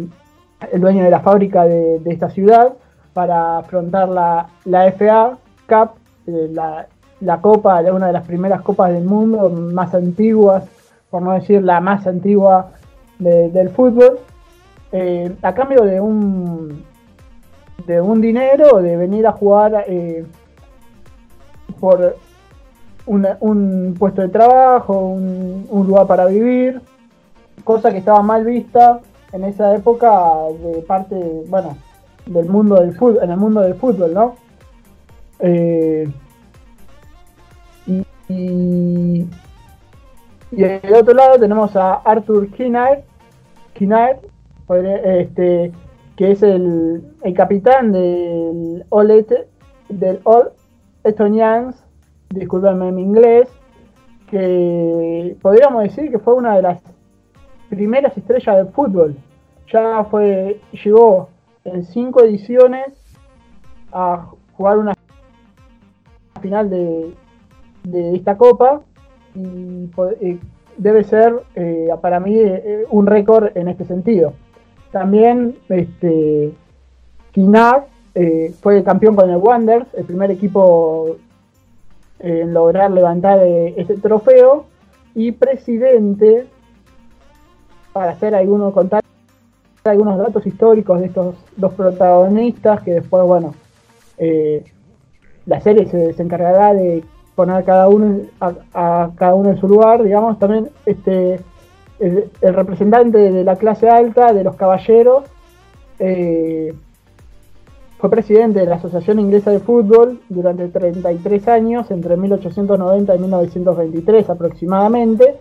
el 0.72 0.80
dueño 0.80 1.04
de 1.04 1.10
la 1.10 1.20
fábrica 1.20 1.64
de, 1.64 2.00
esta 2.06 2.30
ciudad, 2.30 2.74
para 3.12 3.58
afrontar 3.58 4.08
la, 4.08 4.48
la 4.64 4.90
FA 4.92 5.38
Cup, 5.68 5.92
eh, 6.26 6.48
la, 6.52 6.86
la 7.20 7.40
copa, 7.40 7.80
una 7.92 8.08
de 8.08 8.12
las 8.12 8.26
primeras 8.26 8.62
copas 8.62 8.92
del 8.92 9.04
mundo, 9.04 9.48
más 9.50 9.94
antiguas, 9.94 10.64
por 11.10 11.22
no 11.22 11.32
decir 11.32 11.62
la 11.62 11.80
más 11.80 12.06
antigua 12.06 12.72
del 13.18 13.70
fútbol. 13.70 14.18
Eh, 14.90 15.34
a 15.42 15.54
cambio 15.54 15.84
de 15.84 16.00
un 16.00 16.84
de 17.86 18.00
un 18.00 18.20
dinero, 18.20 18.80
de 18.80 18.96
venir 18.96 19.26
a 19.26 19.32
jugar 19.32 19.84
eh, 19.88 20.24
por 21.80 22.16
un 23.06 23.96
puesto 23.98 24.22
de 24.22 24.28
trabajo, 24.28 24.96
un, 24.98 25.66
lugar 25.86 26.06
para 26.06 26.26
vivir, 26.26 26.80
cosa 27.64 27.90
que 27.90 27.98
estaba 27.98 28.22
mal 28.22 28.44
vista 28.44 29.00
en 29.32 29.44
esa 29.44 29.74
época 29.74 30.10
de 30.62 30.82
parte, 30.82 31.16
bueno, 31.48 31.76
del 32.26 32.48
mundo 32.48 32.76
del 32.76 32.94
fútbol, 32.94 33.18
en 33.22 33.30
el 33.30 33.36
mundo 33.36 33.60
del 33.60 33.74
fútbol, 33.74 34.14
¿no? 34.14 34.36
Eh, 35.40 36.08
y, 37.86 38.06
y, 38.28 39.26
del 40.50 40.94
otro 40.94 41.14
lado 41.14 41.38
tenemos 41.38 41.74
a 41.76 41.94
Arthur 41.94 42.48
Kinnaird, 42.50 43.02
Kinnaird 43.74 44.20
este, 44.78 45.72
que 46.16 46.30
es 46.30 46.42
el, 46.42 47.02
capitán 47.34 47.92
del 47.92 48.84
All, 48.90 49.26
del 49.88 50.20
All 50.24 50.50
Estonians, 51.04 51.84
discúlpenme 52.30 52.92
mi 52.92 53.02
inglés, 53.02 53.48
que 54.30 55.36
podríamos 55.42 55.82
decir 55.82 56.10
que 56.10 56.18
fue 56.18 56.34
una 56.34 56.56
de 56.56 56.62
las 56.62 56.80
primeras 57.68 58.16
estrellas 58.16 58.56
del 58.56 58.68
fútbol. 58.68 59.16
Ya 59.70 60.04
fue, 60.04 60.60
llegó 60.84 61.28
en 61.64 61.84
cinco 61.84 62.22
ediciones 62.22 62.86
a 63.92 64.28
jugar 64.56 64.78
una 64.78 64.94
final 66.40 66.70
de, 66.70 67.14
de 67.84 68.16
esta 68.16 68.36
copa 68.36 68.80
y 69.34 69.88
eh, 70.20 70.38
debe 70.76 71.04
ser 71.04 71.42
eh, 71.54 71.88
para 72.00 72.20
mí 72.20 72.34
eh, 72.36 72.84
un 72.90 73.06
récord 73.06 73.56
en 73.56 73.68
este 73.68 73.84
sentido. 73.84 74.34
También 74.90 75.56
este, 75.68 76.52
Kinar 77.32 77.86
eh, 78.14 78.54
fue 78.60 78.82
campeón 78.82 79.16
con 79.16 79.30
el 79.30 79.36
Wanderers, 79.36 79.94
el 79.94 80.04
primer 80.04 80.30
equipo 80.30 81.16
en 82.18 82.54
lograr 82.54 82.90
levantar 82.90 83.40
este 83.42 83.96
trofeo, 83.96 84.66
y 85.14 85.32
presidente, 85.32 86.46
para 87.92 88.12
hacer 88.12 88.34
algunos, 88.34 88.72
contar 88.72 89.02
algunos 89.90 90.18
datos 90.18 90.46
históricos 90.46 91.00
de 91.00 91.06
estos 91.06 91.34
dos 91.56 91.74
protagonistas, 91.74 92.82
que 92.82 92.92
después, 92.94 93.24
bueno, 93.24 93.54
eh, 94.18 94.64
la 95.46 95.60
serie 95.60 95.86
se, 95.86 96.22
encargará 96.22 96.72
de 96.74 97.02
poner 97.34 97.64
cada 97.64 97.88
uno 97.88 98.20
a, 98.40 99.10
cada 99.16 99.34
uno 99.34 99.50
en 99.50 99.58
su 99.58 99.66
lugar, 99.66 100.02
digamos, 100.02 100.38
también 100.38 100.68
este 100.86 101.40
el, 101.98 102.30
representante 102.54 103.18
de 103.18 103.44
la 103.44 103.56
clase 103.56 103.88
alta, 103.88 104.32
de 104.32 104.44
los 104.44 104.56
caballeros, 104.56 105.24
eh, 105.98 106.74
fue 107.98 108.10
presidente 108.10 108.58
de 108.58 108.66
la 108.66 108.76
Asociación 108.76 109.20
Inglesa 109.20 109.52
de 109.52 109.60
Fútbol 109.60 110.20
durante 110.28 110.68
33 110.68 111.46
años, 111.46 111.90
entre 111.92 112.16
1890 112.16 113.14
y 113.14 113.18
1923 113.18 114.30
aproximadamente, 114.30 115.36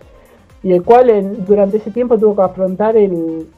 y 0.62 0.72
el 0.72 0.84
cual 0.84 1.44
durante 1.44 1.78
ese 1.78 1.90
tiempo 1.90 2.16
tuvo 2.18 2.36
que 2.36 2.42
afrontar 2.42 2.96
el, 2.96 3.48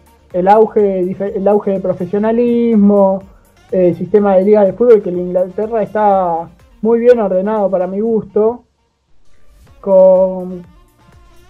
auge, 0.49 1.01
el 1.01 1.49
auge 1.49 1.73
de 1.73 1.81
profesionalismo, 1.81 3.23
el 3.71 3.95
sistema 3.97 4.37
de 4.37 4.45
ligas 4.45 4.67
de 4.67 4.73
fútbol, 4.73 5.03
que 5.03 5.11
en 5.11 5.19
Inglaterra 5.19 5.83
está 5.83 6.49
muy 6.83 7.01
bien 7.01 7.19
ordenado 7.19 7.71
para 7.71 7.87
mi 7.87 8.01
gusto, 8.01 8.65
con 9.81 10.65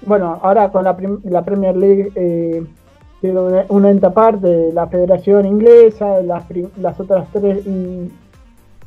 bueno, 0.07 0.39
ahora 0.43 0.71
con 0.71 0.85
la, 0.85 0.95
Premier 1.45 1.77
League 1.77 2.13
eh, 2.15 2.65
una, 3.69 3.91
ente 3.91 4.07
aparte, 4.07 4.71
la 4.73 4.87
Federación 4.87 5.47
Inglesa, 5.47 6.21
las, 6.21 7.01
otras 7.01 7.27
tres 7.33 7.67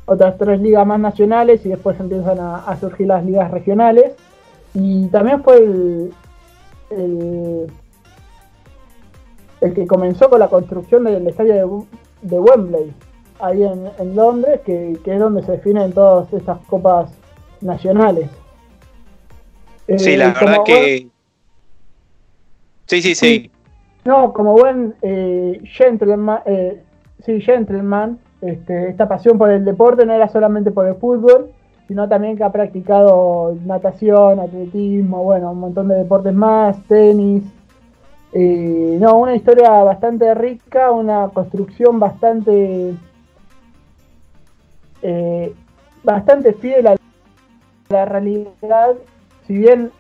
otras 0.06 0.38
tres 0.38 0.62
ligas 0.62 0.86
más 0.86 1.00
nacionales 1.00 1.66
y 1.66 1.70
después 1.70 2.00
empiezan 2.00 2.38
a, 2.40 2.78
surgir 2.80 3.08
las 3.08 3.26
ligas 3.26 3.52
regionales. 3.52 4.14
Y 4.74 5.08
también 5.08 5.44
fue 5.44 5.58
el, 5.58 6.14
el, 6.92 7.68
que 9.74 9.88
comenzó 9.88 10.30
con 10.30 10.40
la 10.40 10.48
construcción 10.48 11.04
del 11.04 11.28
estadio 11.28 11.86
de, 12.22 12.40
Wembley, 12.40 12.94
ahí 13.40 13.64
en, 13.64 14.16
Londres, 14.16 14.62
que, 14.66 14.98
que, 15.04 15.14
es 15.14 15.20
donde 15.20 15.44
se 15.44 15.54
definen 15.54 15.94
todas 15.94 16.32
estas 16.34 16.60
copas 16.68 17.12
nacionales. 17.62 18.30
Sí, 19.98 20.18
la 20.18 20.30
eh, 20.30 20.34
verdad 20.40 20.58
que. 20.66 21.08
Sí, 22.88 23.02
sí, 23.02 23.16
sí. 23.16 23.52
No, 24.06 24.32
como 24.34 24.54
buen 24.54 24.96
eh, 25.02 25.60
gentleman, 25.66 26.40
eh, 26.46 26.82
sí, 27.26 27.42
gentleman, 27.42 28.20
este, 28.42 28.90
esta 28.90 29.08
pasión 29.08 29.38
por 29.38 29.52
el 29.52 29.66
deporte 29.66 30.06
no 30.06 30.14
era 30.14 30.30
solamente 30.30 30.72
por 30.72 30.88
el 30.88 30.96
fútbol, 30.96 31.52
sino 31.88 32.08
también 32.08 32.38
que 32.38 32.44
ha 32.44 32.52
practicado 32.52 33.58
natación, 33.66 34.40
atletismo, 34.40 35.24
bueno, 35.24 35.52
un 35.52 35.60
montón 35.60 35.90
de 35.90 35.96
deportes 35.96 36.34
más, 36.34 36.82
tenis. 36.88 37.44
Eh, 38.40 38.98
no, 39.00 39.18
una 39.18 39.36
historia 39.36 39.70
bastante 39.84 40.32
rica, 40.36 40.92
una 40.92 41.30
construcción 41.30 42.00
bastante 42.00 42.94
bastante 46.04 46.54
fiel 46.54 46.86
a 46.88 46.96
la 47.90 48.06
realidad 48.06 48.96
si 49.48 49.58
bien 49.58 49.92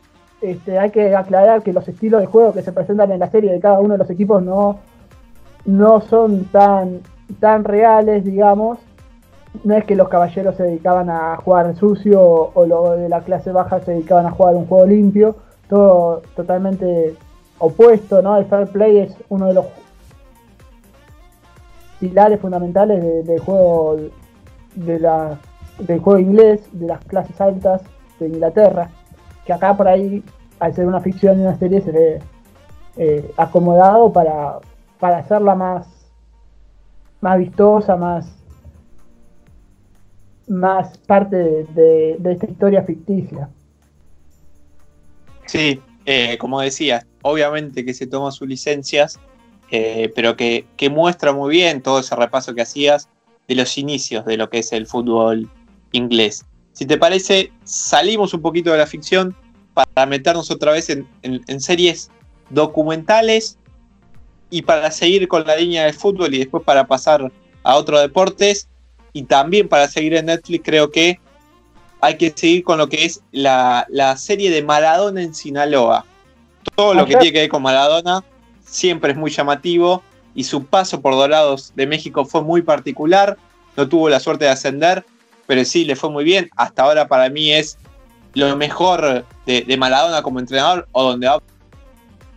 este, 0.42 0.78
hay 0.78 0.92
que 0.92 1.16
aclarar 1.16 1.64
que 1.64 1.74
los 1.74 1.88
estilos 1.88 2.22
de 2.22 2.28
juego 2.28 2.54
que 2.54 2.62
se 2.62 2.74
presentan 2.74 3.12
en 3.12 3.20
la 3.20 3.32
serie 3.32 3.52
de 3.52 3.60
cada 3.60 3.80
uno 3.80 3.94
de 3.94 3.98
los 3.98 4.10
equipos 4.10 4.44
no, 4.44 4.80
no 5.66 6.02
son 6.02 6.46
tan, 6.46 7.00
tan 7.40 7.64
reales, 7.64 8.24
digamos. 8.24 8.78
No 9.64 9.76
es 9.76 9.86
que 9.86 9.96
los 9.96 10.10
caballeros 10.10 10.56
se 10.56 10.64
dedicaban 10.64 11.10
a 11.10 11.38
jugar 11.38 11.76
sucio 11.76 12.22
o 12.22 12.66
los 12.68 13.00
de 13.00 13.10
la 13.10 13.22
clase 13.22 13.52
baja 13.52 13.80
se 13.80 13.94
dedicaban 13.94 14.28
a 14.28 14.32
jugar 14.32 14.56
un 14.56 14.68
juego 14.68 14.86
limpio. 14.86 15.36
Todo 15.70 16.22
totalmente 16.36 17.16
opuesto, 17.60 18.22
¿no? 18.22 18.38
El 18.38 18.46
fair 18.46 18.68
play 18.68 18.98
es 18.98 19.16
uno 19.30 19.48
de 19.48 19.54
los 19.54 19.66
pilares 22.00 22.40
fundamentales 22.40 23.26
del 23.26 23.40
juego 23.40 23.98
de 24.76 25.00
la, 25.00 25.40
del 25.80 26.00
juego 26.00 26.20
inglés, 26.20 26.62
de 26.72 26.88
las 26.88 27.04
clases 27.06 27.40
altas 27.42 27.82
de 28.20 28.28
Inglaterra 28.28 28.90
que 29.48 29.54
acá 29.54 29.76
por 29.76 29.88
ahí, 29.88 30.22
al 30.60 30.76
ser 30.76 30.86
una 30.86 31.00
ficción 31.00 31.40
y 31.40 31.44
una 31.44 31.58
serie, 31.58 31.82
se 31.82 31.92
ve 31.92 32.20
eh, 32.98 33.32
acomodado 33.38 34.12
para, 34.12 34.60
para 35.00 35.20
hacerla 35.20 35.56
más, 35.56 35.88
más 37.22 37.40
vistosa, 37.40 37.96
más, 37.96 38.28
más 40.48 40.98
parte 40.98 41.38
de, 41.38 42.20
esta 42.26 42.46
historia 42.46 42.84
ficticia. 42.84 43.50
Sí, 45.46 45.82
eh, 46.06 46.38
como 46.38 46.60
decía, 46.60 47.08
obviamente 47.28 47.86
que 47.86 47.94
se 47.94 48.08
tomó 48.08 48.32
sus 48.32 48.48
licencias, 48.48 49.20
eh, 49.72 50.12
pero 50.16 50.36
que, 50.36 50.66
muestra 50.90 51.34
muy 51.34 51.52
bien 51.52 51.82
todo 51.82 52.00
ese 52.00 52.16
repaso 52.16 52.56
que 52.56 52.62
hacías 52.62 53.10
de 53.48 53.56
los 53.56 53.78
inicios 53.78 54.26
de 54.26 54.38
lo 54.38 54.50
que 54.50 54.60
es 54.60 54.72
el 54.72 54.88
fútbol 54.88 55.50
inglés. 55.92 56.46
Si 56.74 56.86
te 56.86 56.98
parece, 56.98 57.52
salimos 57.64 58.34
un 58.34 58.42
poquito 58.42 58.72
de 58.72 58.78
la 58.78 58.88
ficción 58.88 59.36
para 59.74 60.06
meternos 60.06 60.52
otra 60.52 60.72
vez 60.72 60.90
en, 60.90 61.08
en 61.24 61.62
series 61.62 62.10
documentales 62.50 63.58
y 64.50 64.62
para 64.62 64.92
seguir 64.92 65.28
con 65.28 65.46
la 65.46 65.56
línea 65.56 65.86
del 65.86 65.94
fútbol 65.94 66.34
y 66.34 66.40
después 66.40 66.64
para 66.64 66.88
pasar 66.88 67.32
a 67.64 67.76
otros 67.76 68.02
deportes 68.02 68.70
y 69.14 69.24
también 69.24 69.68
para 69.68 69.88
seguir 69.88 70.14
en 70.14 70.28
Netflix 70.28 70.64
creo 70.64 70.92
que 70.92 71.20
hay 72.02 72.18
que 72.18 72.32
seguir 72.36 72.64
con 72.64 72.78
lo 72.78 72.88
que 72.88 73.06
es 73.06 73.22
la, 73.32 73.86
serie 74.18 74.52
de 74.52 74.62
Maradona 74.64 75.22
en 75.22 75.34
Sinaloa. 75.34 76.06
Todo 76.78 76.94
lo 76.94 77.08
que 77.08 77.16
tiene 77.16 77.34
que 77.34 77.40
ver 77.40 77.50
con 77.50 77.64
Maradona 77.64 78.24
siempre 78.64 79.12
es 79.12 79.18
muy 79.18 79.32
llamativo 79.32 80.04
y 80.36 80.44
su 80.44 80.64
paso 80.66 81.02
por 81.02 81.14
Dorados 81.14 81.74
de 81.76 81.88
México 81.88 82.24
fue 82.24 82.44
muy 82.44 82.62
particular. 82.62 83.36
No 83.76 83.90
tuvo 83.90 84.10
la 84.10 84.20
suerte 84.20 84.46
de 84.46 84.52
ascender, 84.52 85.04
pero 85.48 85.66
sí 85.66 85.86
le 85.86 85.96
fue 85.96 86.12
muy 86.12 86.24
bien. 86.24 86.52
Hasta 86.56 86.84
ahora 86.84 87.08
para 87.08 87.32
mí 87.32 87.52
es 87.52 87.80
lo 88.36 88.56
mejor 88.56 89.26
de, 89.48 89.62
de 89.64 89.78
Maradona 89.78 90.22
como 90.22 90.40
entrenador 90.40 90.88
o 90.92 91.02
donde 91.02 91.26
ha 91.26 91.40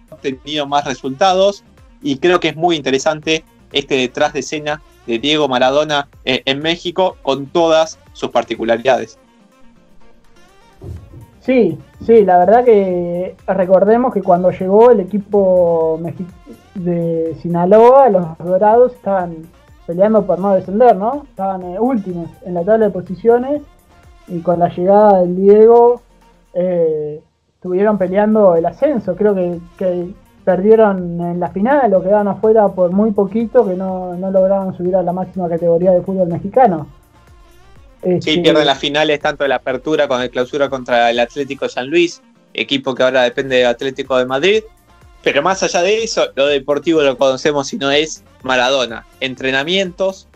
obtenido 0.09 0.67
más 0.67 0.87
resultados. 0.87 1.63
Y 2.01 2.17
creo 2.17 2.41
que 2.41 2.49
es 2.49 2.57
muy 2.57 2.77
interesante 2.77 3.45
este 3.73 3.97
detrás 3.97 4.33
de 4.33 4.41
escena 4.41 4.81
de 5.07 5.19
Diego 5.19 5.49
Maradona 5.49 6.09
eh, 6.25 6.41
en 6.47 6.61
México 6.61 7.19
con 7.21 7.45
todas 7.45 7.99
sus 8.15 8.31
particularidades. 8.31 9.19
Sí, 11.41 11.79
sí, 12.05 12.25
la 12.25 12.39
verdad 12.39 12.65
que 12.65 13.35
recordemos 13.47 14.13
que 14.13 14.23
cuando 14.23 14.51
llegó 14.51 14.91
el 14.91 15.01
equipo 15.01 15.99
de 16.75 17.35
Sinaloa, 17.41 18.11
los 18.11 18.39
Dorados 18.39 18.93
estaban 18.93 19.37
peleando 19.87 20.25
por 20.27 20.39
no 20.39 20.55
descender, 20.55 20.97
¿no? 20.97 21.25
Estaban 21.31 21.63
eh, 21.63 21.81
últimos 21.81 22.29
en 22.45 22.55
la 22.55 22.63
tabla 22.63 22.87
de 22.87 22.93
posiciones 22.93 23.63
y 24.29 24.41
con 24.41 24.59
la 24.59 24.69
llegada 24.69 25.21
del 25.21 25.35
Diego 25.35 26.03
eh, 26.53 27.23
estuvieron 27.55 27.97
peleando 27.97 28.55
el 28.55 28.67
ascenso. 28.67 29.17
Creo 29.17 29.35
que, 29.35 29.59
perdieron 30.45 31.21
en 31.21 31.39
la 31.39 31.49
final 31.49 31.93
o 31.95 32.03
quedaron 32.03 32.27
afuera 32.29 32.69
por 32.69 32.91
muy 32.93 33.13
poquito 33.13 33.67
que 33.67 33.75
no, 33.75 34.15
no 34.15 34.31
lograron 34.31 34.75
subir 34.75 34.97
a 34.97 35.03
la 35.03 35.13
máxima 35.13 35.49
categoría 35.49 35.93
de 35.93 36.01
fútbol 36.01 36.29
mexicano. 36.29 36.87
Sí, 38.03 38.11
este, 38.13 38.39
pierden 38.39 38.67
las 38.67 38.79
finales 38.79 39.21
tanto 39.21 39.45
de 39.45 39.49
la 39.49 39.57
apertura 39.57 40.09
con 40.09 40.23
el 40.23 40.31
clausura 40.31 40.69
contra 40.69 41.11
el 41.11 41.19
Atlético 41.19 41.69
San 41.69 41.89
Luis, 41.89 42.23
equipo 42.55 42.95
que 42.95 43.03
ahora 43.03 43.23
depende 43.23 43.57
del 43.57 43.67
Atlético 43.67 44.17
de 44.17 44.27
Madrid. 44.27 44.63
Pero 45.23 45.43
más 45.43 45.63
allá 45.63 45.83
de 45.83 46.03
eso, 46.03 46.29
lo 46.35 46.47
deportivo 46.47 47.03
lo 47.03 47.19
conocemos 47.19 47.69
si 47.69 47.77
no 47.77 47.91
es 47.91 48.25
Maradona. 48.43 49.07
Entrenamientos, 49.21 50.29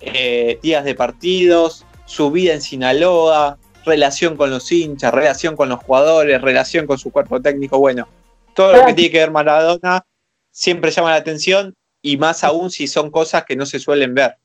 eh, 0.00 0.60
días 0.62 0.84
de 0.84 0.94
partidos, 0.94 1.84
su 2.06 2.30
vida 2.30 2.54
en 2.54 2.62
Sinaloa, 2.62 3.58
relación 3.84 4.36
con 4.36 4.50
los 4.50 4.70
hinchas, 4.70 5.12
relación 5.12 5.56
con 5.56 5.68
los 5.68 5.80
jugadores, 5.80 6.40
relación 6.40 6.86
con 6.86 6.98
su 6.98 7.10
cuerpo 7.10 7.40
técnico. 7.42 7.78
Bueno, 7.78 8.06
todo 8.54 8.72
lo 8.74 8.86
que 8.86 8.94
tiene 8.94 9.10
que 9.10 9.18
ver 9.18 9.30
Maradona 9.32 10.04
siempre 10.52 10.90
llama 10.92 11.10
la 11.10 11.16
atención 11.16 11.74
y 12.00 12.16
más 12.16 12.44
aún 12.44 12.70
si 12.70 12.86
son 12.86 13.10
cosas 13.10 13.44
que 13.44 13.56
no 13.56 13.66
se 13.66 13.80
suelen 13.80 14.14
ver. 14.14 14.36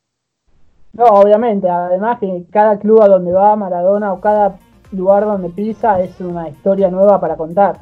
No, 0.93 1.05
obviamente, 1.05 1.67
además 1.67 2.19
que 2.19 2.45
cada 2.51 2.77
club 2.77 3.01
a 3.01 3.07
donde 3.07 3.31
va 3.31 3.55
Maradona 3.55 4.13
o 4.13 4.21
cada 4.21 4.59
lugar 4.91 5.25
donde 5.25 5.49
pisa 5.49 5.99
es 5.99 6.19
una 6.21 6.49
historia 6.49 6.91
nueva 6.91 7.19
para 7.19 7.35
contar. 7.35 7.79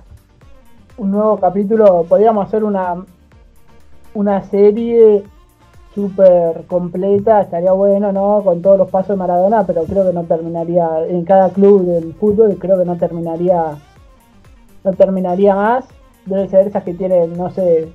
Un 0.98 1.12
nuevo 1.12 1.38
capítulo, 1.38 2.06
podríamos 2.08 2.48
hacer 2.48 2.64
una, 2.64 3.04
una 4.14 4.44
serie 4.44 5.24
súper 5.94 6.66
completa, 6.68 7.42
estaría 7.42 7.74
bueno, 7.74 8.14
¿no? 8.14 8.42
Con 8.46 8.62
todos 8.62 8.78
los 8.78 8.90
pasos 8.90 9.10
de 9.10 9.16
Maradona, 9.18 9.66
pero 9.66 9.84
creo 9.84 10.08
que 10.08 10.14
no 10.14 10.24
terminaría, 10.24 11.06
en 11.06 11.26
cada 11.26 11.50
club 11.50 11.84
del 11.86 12.14
fútbol, 12.14 12.56
creo 12.58 12.80
que 12.80 12.86
no 12.86 12.96
terminaría, 12.96 13.78
no 14.86 14.94
terminaría 14.94 15.54
más 15.54 15.86
debe 16.26 16.48
ser 16.48 16.68
esas 16.68 16.84
que 16.84 16.94
tienen, 16.94 17.38
no 17.38 17.50
sé, 17.50 17.92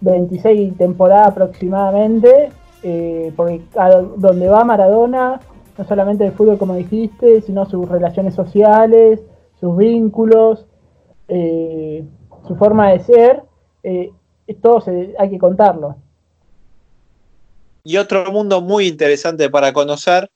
26 0.00 0.78
temporadas 0.78 1.28
aproximadamente, 1.28 2.50
eh, 2.82 3.32
porque 3.36 3.62
donde 4.16 4.48
va 4.48 4.64
Maradona, 4.64 5.40
no 5.76 5.84
solamente 5.84 6.26
el 6.26 6.32
fútbol 6.32 6.58
como 6.58 6.74
dijiste, 6.74 7.40
sino 7.42 7.68
sus 7.68 7.88
relaciones 7.88 8.34
sociales, 8.34 9.20
sus 9.60 9.76
vínculos, 9.76 10.66
eh, 11.28 12.04
su 12.46 12.56
forma 12.56 12.90
de 12.90 13.00
ser, 13.00 13.42
eh, 13.82 14.12
todo 14.60 14.82
hay 15.18 15.30
que 15.30 15.38
contarlo. 15.38 15.96
Y 17.84 17.96
otro 17.96 18.30
mundo 18.30 18.60
muy 18.60 18.86
interesante 18.86 19.48
para 19.48 19.72
conocer, 19.72 20.30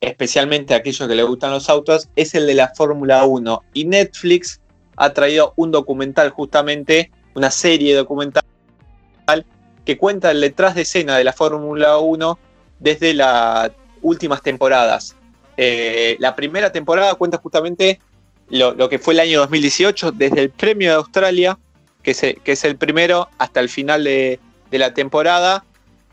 especialmente 0.00 0.74
a 0.74 0.78
aquellos 0.78 1.08
que 1.08 1.14
les 1.14 1.26
gustan 1.26 1.52
los 1.52 1.70
autos, 1.70 2.08
es 2.16 2.34
el 2.34 2.46
de 2.46 2.54
la 2.54 2.72
Fórmula 2.74 3.24
1. 3.24 3.62
Y 3.72 3.84
Netflix 3.84 4.60
ha 4.96 5.12
traído 5.12 5.54
un 5.56 5.70
documental 5.70 6.30
justamente, 6.30 7.10
una 7.34 7.50
serie 7.50 7.94
documental 7.94 8.42
que 9.84 9.98
cuenta 9.98 10.30
el 10.30 10.40
detrás 10.40 10.74
de 10.74 10.82
escena 10.82 11.16
de 11.16 11.24
la 11.24 11.32
Fórmula 11.32 11.98
1 11.98 12.38
desde 12.78 13.14
las 13.14 13.70
últimas 14.00 14.42
temporadas. 14.42 15.16
Eh, 15.56 16.16
la 16.18 16.34
primera 16.34 16.72
temporada 16.72 17.14
cuenta 17.14 17.38
justamente 17.38 18.00
lo, 18.48 18.88
que 18.88 18.98
fue 18.98 19.14
el 19.14 19.20
año 19.20 19.40
2018, 19.40 20.12
desde 20.12 20.40
el 20.40 20.50
Premio 20.50 20.90
de 20.90 20.96
Australia, 20.96 21.58
que 22.02 22.10
es, 22.44 22.64
el 22.64 22.76
primero, 22.76 23.28
hasta 23.38 23.60
el 23.60 23.68
final 23.68 24.04
de, 24.04 24.40
la 24.70 24.92
temporada. 24.94 25.64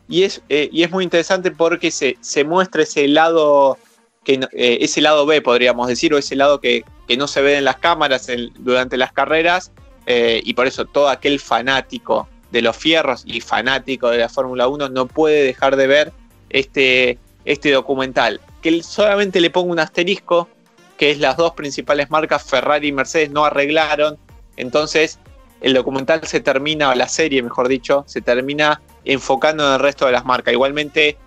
Y 0.07 0.23
es, 0.23 0.41
eh, 0.49 0.69
y 0.71 0.83
es 0.83 0.91
muy 0.91 1.03
interesante 1.03 1.51
porque 1.51 1.91
se, 1.91 2.43
muestra 2.43 2.83
ese 2.83 3.07
lado 3.07 3.77
eh, 4.25 4.77
ese 4.81 5.01
lado 5.01 5.25
B, 5.25 5.41
podríamos 5.41 5.87
decir, 5.87 6.13
o 6.13 6.17
ese 6.17 6.35
lado 6.35 6.59
que, 6.59 6.83
no 7.17 7.27
se 7.27 7.41
ve 7.41 7.57
en 7.57 7.65
las 7.65 7.77
cámaras 7.77 8.27
durante 8.59 8.95
las 8.95 9.11
carreras, 9.11 9.71
y 10.07 10.53
por 10.53 10.65
eso 10.65 10.85
todo 10.85 11.07
aquel 11.09 11.39
fanático 11.39 12.27
de 12.51 12.61
los 12.61 12.75
fierros 12.75 13.23
y 13.25 13.41
fanático 13.41 14.09
de 14.09 14.17
la 14.17 14.29
Fórmula 14.29 14.67
1 14.67 14.89
no 14.89 15.07
puede 15.07 15.43
dejar 15.43 15.75
de 15.75 15.87
ver 15.87 16.13
este, 16.49 17.19
este 17.45 17.71
documental. 17.71 18.41
Que 18.61 18.81
solamente 18.83 19.39
le 19.39 19.49
pongo 19.49 19.71
un 19.71 19.79
asterisco, 19.79 20.49
que 20.97 21.11
es 21.11 21.19
las 21.19 21.37
dos 21.37 21.53
principales 21.53 22.09
marcas, 22.09 22.43
Ferrari 22.43 22.87
y 22.87 22.91
Mercedes, 22.91 23.29
no 23.29 23.45
arreglaron. 23.45 24.17
Entonces, 24.57 25.19
el 25.61 25.73
documental 25.73 26.25
se 26.25 26.39
termina, 26.39 26.89
o 26.89 26.95
la 26.95 27.07
serie, 27.07 27.41
mejor 27.41 27.67
dicho, 27.67 28.03
se 28.07 28.21
termina 28.21 28.81
enfocando 29.05 29.65
en 29.65 29.73
el 29.73 29.79
resto 29.79 30.05
de 30.05 30.11
las 30.11 30.25
marcas. 30.25 30.53
Igualmente, 30.53 31.17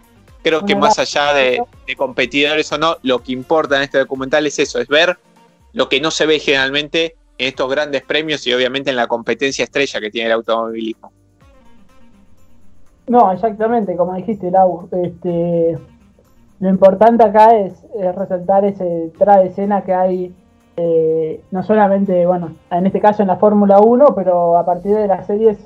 Creo 0.42 0.66
que 0.66 0.74
más 0.74 0.98
allá 0.98 1.32
de, 1.34 1.62
competidores 1.96 2.72
o 2.72 2.78
no, 2.78 2.98
lo 3.02 3.22
que 3.22 3.32
importa 3.32 3.76
en 3.76 3.82
este 3.82 3.98
documental 3.98 4.46
es 4.46 4.58
eso, 4.58 4.80
es 4.80 4.88
ver 4.88 5.18
lo 5.72 5.88
que 5.88 6.00
no 6.00 6.10
se 6.10 6.26
ve 6.26 6.40
generalmente 6.40 7.16
en 7.38 7.48
estos 7.48 7.70
grandes 7.70 8.02
premios 8.02 8.46
y 8.46 8.52
obviamente 8.52 8.90
en 8.90 8.96
la 8.96 9.06
competencia 9.06 9.64
estrella 9.64 10.00
que 10.00 10.10
tiene 10.10 10.26
el 10.26 10.32
automovilismo. 10.34 11.12
No, 13.08 13.32
exactamente, 13.32 13.96
como 13.96 14.14
dijiste, 14.14 14.50
Lau, 14.50 14.88
este, 14.92 15.76
lo 16.60 16.68
importante 16.68 17.24
acá 17.24 17.56
es, 17.56 17.84
resaltar 18.14 18.64
ese 18.64 19.10
tra 19.18 19.38
de 19.38 19.48
escena 19.48 19.82
que 19.82 19.92
hay, 19.92 20.34
eh, 20.76 21.42
no 21.50 21.62
solamente, 21.62 22.24
bueno, 22.26 22.54
en 22.70 22.86
este 22.86 23.00
caso 23.00 23.22
en 23.22 23.28
la 23.28 23.36
Fórmula 23.36 23.80
1, 23.80 24.14
pero 24.14 24.56
a 24.56 24.64
partir 24.64 24.94
de 24.94 25.08
las 25.08 25.26
series, 25.26 25.58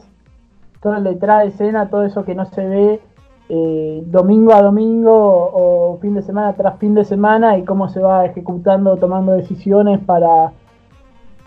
todo 0.81 0.97
el 0.97 1.05
detrás 1.05 1.43
de 1.43 1.49
escena, 1.49 1.91
todo 1.91 2.05
eso 2.05 2.25
que 2.25 2.35
no 2.35 2.47
se 2.47 2.67
ve 2.67 3.01
eh, 3.49 4.03
domingo 4.07 4.55
a 4.55 4.63
domingo 4.63 5.13
o 5.13 5.99
fin 6.01 6.15
de 6.15 6.23
semana 6.23 6.55
tras 6.55 6.79
fin 6.79 6.95
de 6.95 7.05
semana 7.05 7.59
y 7.59 7.65
cómo 7.65 7.89
se 7.89 8.01
va 8.01 8.25
ejecutando, 8.25 8.97
tomando 8.97 9.33
decisiones 9.33 10.01
para, 10.01 10.53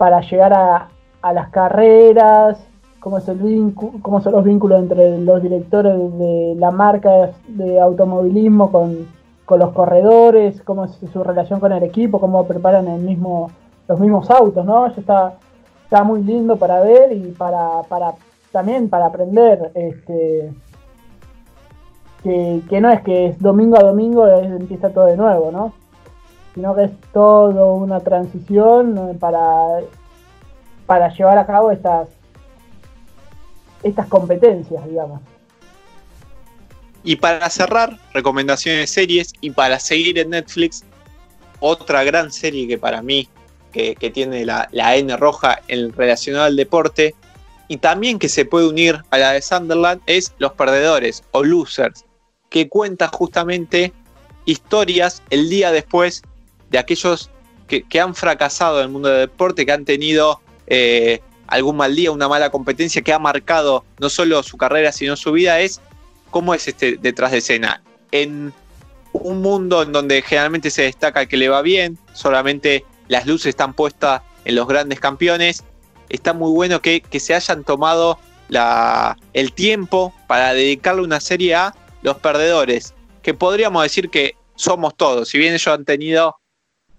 para 0.00 0.22
llegar 0.22 0.54
a, 0.54 0.88
las 1.34 1.50
carreras, 1.50 2.58
cómo, 3.00 3.20
son 3.20 4.32
los 4.32 4.44
vínculos 4.44 4.80
entre 4.80 5.18
los 5.18 5.42
directores 5.42 5.92
de 6.18 6.54
la 6.56 6.70
marca 6.70 7.32
de 7.48 7.78
automovilismo 7.78 8.72
con, 8.72 9.06
los 9.58 9.72
corredores, 9.72 10.62
cómo 10.62 10.86
es 10.86 10.98
su 11.12 11.22
relación 11.22 11.60
con 11.60 11.72
el 11.72 11.82
equipo, 11.82 12.18
cómo 12.18 12.46
preparan 12.46 12.88
el 12.88 13.02
mismo, 13.02 13.50
los 13.88 14.00
mismos 14.00 14.30
autos, 14.30 14.64
¿no? 14.64 14.86
Eso 14.86 15.00
está, 15.00 15.34
está 15.84 16.02
muy 16.02 16.22
lindo 16.22 16.56
para 16.56 16.80
ver 16.80 17.12
y 17.12 17.32
para, 17.32 17.82
para 17.86 18.14
también 18.52 18.88
para 18.88 19.06
aprender. 19.06 19.70
Este, 19.74 20.50
que, 22.22 22.80
no 22.80 22.88
es 22.88 23.02
que 23.02 23.26
es 23.26 23.38
domingo 23.38 23.76
a 23.76 23.82
domingo 23.82 24.26
empieza 24.26 24.88
todo 24.94 25.04
de 25.04 25.18
nuevo, 25.18 25.50
¿no? 25.52 25.74
Sino 26.54 26.74
que 26.74 26.84
es 26.84 26.90
todo 27.12 27.74
una 27.74 28.00
transición 28.00 29.16
para, 29.20 29.80
para 30.86 31.08
llevar 31.14 31.38
a 31.38 31.46
cabo 31.46 31.70
estas, 31.70 32.08
estas 33.82 34.06
competencias, 34.08 34.84
digamos. 34.88 35.20
Y 37.02 37.16
para 37.16 37.48
cerrar, 37.48 37.98
recomendaciones 38.12 38.80
de 38.82 38.86
series 38.86 39.32
y 39.40 39.50
para 39.50 39.78
seguir 39.78 40.18
en 40.18 40.30
Netflix, 40.30 40.84
otra 41.60 42.04
gran 42.04 42.30
serie 42.30 42.68
que 42.68 42.78
para 42.78 43.02
mí, 43.02 43.28
que, 43.72 43.94
tiene 44.12 44.44
la, 44.44 44.68
la, 44.72 44.96
N 44.96 45.16
roja 45.16 45.60
en 45.68 45.92
relacionado 45.92 46.44
al 46.44 46.56
deporte, 46.56 47.14
y 47.68 47.76
también 47.76 48.18
que 48.18 48.28
se 48.28 48.44
puede 48.44 48.68
unir 48.68 49.00
a 49.10 49.18
la 49.18 49.32
de 49.32 49.42
Sunderland, 49.42 50.02
es 50.06 50.34
Los 50.38 50.52
Perdedores 50.52 51.22
o 51.30 51.44
Losers, 51.44 52.04
que 52.48 52.68
cuenta 52.68 53.08
justamente 53.08 53.92
historias 54.44 55.22
el 55.30 55.48
día 55.48 55.70
después 55.70 56.22
de 56.70 56.78
aquellos 56.78 57.30
que, 57.68 58.00
han 58.00 58.14
fracasado 58.14 58.78
en 58.78 58.86
el 58.86 58.90
mundo 58.90 59.08
del 59.08 59.28
deporte, 59.28 59.64
que 59.64 59.72
han 59.72 59.84
tenido 59.84 60.40
eh, 60.66 61.20
algún 61.46 61.76
mal 61.76 61.94
día, 61.94 62.10
una 62.10 62.28
mala 62.28 62.50
competencia 62.50 63.02
que 63.02 63.12
ha 63.12 63.18
marcado 63.18 63.84
no 63.98 64.08
solo 64.08 64.42
su 64.42 64.56
carrera, 64.56 64.92
sino 64.92 65.16
su 65.16 65.32
vida, 65.32 65.60
es 65.60 65.80
cómo 66.30 66.54
es 66.54 66.66
este 66.66 66.96
detrás 66.96 67.32
de 67.32 67.38
escena. 67.38 67.82
En 68.12 68.52
un 69.12 69.42
mundo 69.42 69.82
en 69.82 69.92
donde 69.92 70.22
generalmente 70.22 70.70
se 70.70 70.82
destaca 70.82 71.26
que 71.26 71.36
le 71.36 71.48
va 71.48 71.62
bien, 71.62 71.98
solamente 72.12 72.84
las 73.08 73.26
luces 73.26 73.50
están 73.50 73.74
puestas 73.74 74.22
en 74.44 74.54
los 74.54 74.66
grandes 74.66 75.00
campeones, 75.00 75.64
está 76.08 76.32
muy 76.32 76.50
bueno 76.52 76.80
que, 76.80 77.02
se 77.18 77.34
hayan 77.34 77.64
tomado 77.64 78.18
la, 78.48 79.16
el 79.32 79.52
tiempo 79.52 80.14
para 80.26 80.54
dedicarle 80.54 81.02
una 81.02 81.20
serie 81.20 81.54
a 81.54 81.74
los 82.02 82.16
perdedores, 82.18 82.94
que 83.22 83.34
podríamos 83.34 83.82
decir 83.82 84.10
que 84.10 84.36
somos 84.54 84.96
todos, 84.96 85.28
si 85.28 85.38
bien 85.38 85.54
ellos 85.54 85.68
han 85.68 85.84
tenido 85.84 86.39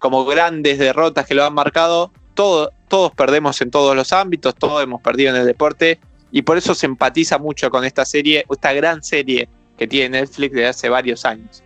como 0.01 0.25
grandes 0.25 0.79
derrotas 0.79 1.27
que 1.27 1.35
lo 1.35 1.45
han 1.45 1.53
marcado, 1.53 2.11
todos 2.33 2.71
perdemos 3.15 3.61
en 3.61 3.69
todos 3.69 3.95
los 3.95 4.11
ámbitos, 4.11 4.55
todos 4.55 4.83
hemos 4.83 4.99
perdido 4.99 5.29
en 5.29 5.35
el 5.35 5.45
deporte 5.45 5.99
y 6.31 6.41
por 6.41 6.57
eso 6.57 6.73
se 6.73 6.87
empatiza 6.87 7.37
mucho 7.37 7.69
con 7.69 7.85
esta 7.85 8.03
serie, 8.03 8.43
esta 8.49 8.73
gran 8.73 9.03
serie 9.03 9.47
que 9.77 9.87
tiene 9.87 10.19
Netflix 10.19 10.55
desde 10.55 10.67
hace 10.67 10.89
varios 10.89 11.23
años. 11.23 11.63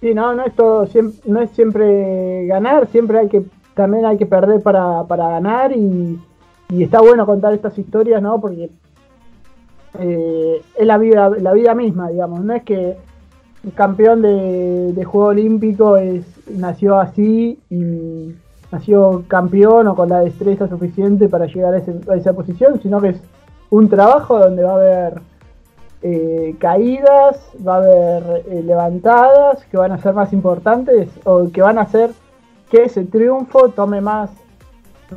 Sí, 0.00 0.12
no, 0.12 0.34
no 0.34 0.44
es 0.44 0.56
todo, 0.56 0.88
no 1.24 1.40
es 1.40 1.50
siempre 1.52 2.46
ganar, 2.46 2.88
siempre 2.90 3.20
hay 3.20 3.28
que, 3.28 3.42
también 3.74 4.04
hay 4.04 4.18
que 4.18 4.26
perder 4.26 4.60
para, 4.60 5.04
ganar 5.08 5.70
y, 5.70 6.18
está 6.80 7.00
bueno 7.00 7.24
contar 7.26 7.54
estas 7.54 7.78
historias, 7.78 8.20
¿no? 8.20 8.40
Porque 8.40 8.70
eh, 10.00 10.62
es 10.76 10.86
la 10.86 10.98
vida, 10.98 11.30
la 11.38 11.52
vida 11.52 11.76
misma, 11.76 12.10
digamos, 12.10 12.40
no 12.40 12.54
es 12.54 12.64
que 12.64 12.96
campeón 13.74 14.22
de, 14.22 14.92
de 14.92 15.04
juego 15.04 15.28
olímpico 15.28 15.96
es, 15.96 16.24
nació 16.48 16.98
así 16.98 17.58
y 17.70 18.34
nació 18.70 19.24
campeón 19.28 19.88
o 19.88 19.96
con 19.96 20.08
la 20.08 20.20
destreza 20.20 20.68
suficiente 20.68 21.28
para 21.28 21.46
llegar 21.46 21.74
a, 21.74 22.14
esa 22.14 22.32
posición, 22.32 22.80
sino 22.82 23.00
que 23.00 23.10
es 23.10 23.20
un 23.70 23.88
trabajo 23.88 24.38
donde 24.38 24.62
va 24.62 24.72
a 24.72 24.76
haber 24.76 25.20
eh, 26.02 26.54
caídas, 26.58 27.40
va 27.66 27.74
a 27.74 27.78
haber 27.78 28.44
eh, 28.50 28.62
levantadas 28.62 29.64
que 29.66 29.76
van 29.76 29.92
a 29.92 29.98
ser 29.98 30.14
más 30.14 30.32
importantes 30.32 31.08
o 31.24 31.50
que 31.50 31.62
van 31.62 31.78
a 31.78 31.82
hacer 31.82 32.10
que 32.70 32.84
ese 32.84 33.04
triunfo 33.04 33.70
tome 33.70 34.00
más, 34.00 34.30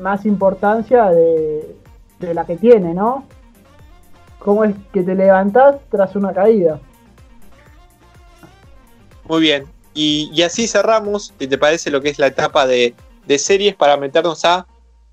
más 0.02 0.26
importancia 0.26 1.10
de, 1.10 1.76
la 2.34 2.46
que 2.46 2.56
tiene, 2.56 2.94
¿no? 2.94 3.26
¿Cómo 4.40 4.64
es 4.64 4.76
que 4.94 5.04
te 5.04 5.16
levantás 5.16 5.78
tras 5.90 6.16
una 6.16 6.34
caída? 6.34 6.80
Muy 9.32 9.40
bien. 9.40 9.64
Y, 9.94 10.30
y 10.34 10.42
así 10.42 10.68
cerramos, 10.68 11.34
si 11.40 11.48
te 11.48 11.58
parece, 11.58 11.90
lo 11.90 12.02
que 12.02 12.10
es 12.10 12.20
la 12.20 12.28
etapa 12.28 12.68
de, 12.68 12.94
de 13.26 13.40
series 13.40 13.76
para 13.76 13.96
meternos 13.96 14.44
a 14.44 14.68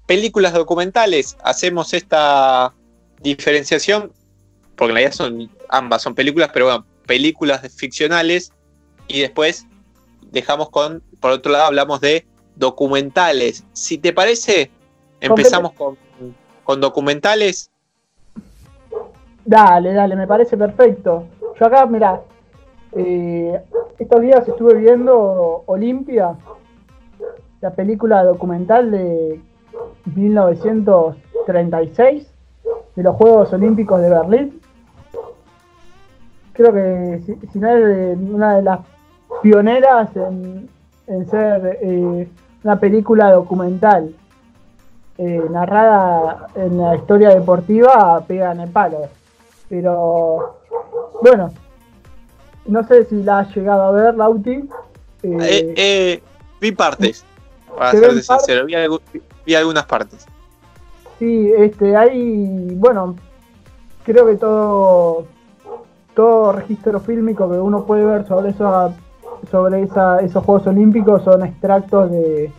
películas 0.07 0.53
documentales. 0.55 1.37
Hacemos 1.45 1.95
esta 1.95 2.75
diferenciación, 3.21 4.11
porque 4.75 4.91
en 4.91 4.97
realidad 4.97 5.13
son 5.13 5.49
ambas 5.69 6.03
son 6.03 6.17
películas, 6.17 6.51
pero 6.53 6.65
bueno, 6.65 6.85
películas 7.07 7.61
ficcionales 7.77 8.53
y 9.07 9.21
después 9.21 9.69
dejamos 10.33 10.71
con, 10.71 11.01
por 11.21 11.31
otro 11.31 11.53
lado, 11.53 11.67
hablamos 11.67 12.01
de 12.01 12.27
documentales. 12.57 13.63
Si 13.73 13.99
te 13.99 14.13
parece, 14.13 14.69
empezamos 15.21 15.75
con, 15.75 15.97
con 16.65 16.81
documentales. 16.81 17.71
Dale, 19.45 19.93
dale, 19.93 20.17
me 20.17 20.27
parece 20.27 20.57
perfecto. 20.57 21.25
Yo 21.61 21.67
acá, 21.67 21.87
mira, 21.87 22.21
eh, 22.97 23.61
estos 23.99 24.21
días 24.21 24.47
estuve 24.49 24.75
viendo 24.75 25.65
Olimpia 25.67 26.37
la 27.61 27.71
película 27.71 28.23
documental 28.23 28.93
de 28.93 29.41
1936 30.15 32.31
de 32.95 33.03
los 33.03 33.17
Juegos 33.17 33.53
Olímpicos 33.53 34.01
de 34.01 34.11
Berlín. 34.11 34.61
Creo 36.53 36.73
que 36.73 37.21
si, 37.53 37.59
no 37.59 37.69
es 37.69 38.17
una 38.19 38.55
de 38.57 38.63
las 38.63 38.79
pioneras 39.43 40.11
en, 40.17 40.69
ser 41.29 41.81
eh, 41.83 42.29
una 42.63 42.79
película 42.79 43.33
documental 43.33 44.15
eh, 45.17 45.43
narrada 45.51 46.47
en 46.55 46.79
la 46.79 46.95
historia 46.97 47.31
deportiva, 47.31 48.23
pega 48.27 48.53
en 48.53 48.61
el 48.61 48.71
palo. 48.71 49.09
Pero 49.69 50.61
bueno, 51.23 51.51
no 52.69 52.87
sé 52.87 53.05
si 53.07 53.23
la 53.23 53.41
has 53.41 53.57
llegado 53.57 53.83
a 53.83 53.93
ver, 53.93 54.15
Lauti. 54.15 54.69
Eh, 55.23 56.23
vi 56.61 56.73
partes. 56.73 57.25
Para 57.77 57.93
ser 57.93 58.23
sincero, 58.23 58.67
vi, 58.67 59.55
algunas 59.55 59.87
partes. 59.87 60.27
Sí, 61.19 61.51
este, 61.57 61.97
hay, 61.97 62.75
bueno, 62.75 63.17
creo 64.05 64.27
que 64.27 64.37
todo, 64.37 65.27
todo 66.15 66.53
registro 66.53 67.01
fílmico 67.01 67.51
que 67.51 67.59
uno 67.59 67.85
puede 67.85 68.05
ver 68.05 68.27
sobre 68.27 68.51
eso, 68.51 68.95
sobre 69.51 69.83
esa, 69.83 70.21
esos 70.21 70.45
Juegos 70.45 70.67
Olímpicos 70.67 71.25
son 71.25 71.45
extractos 71.45 72.11
de, 72.11 72.53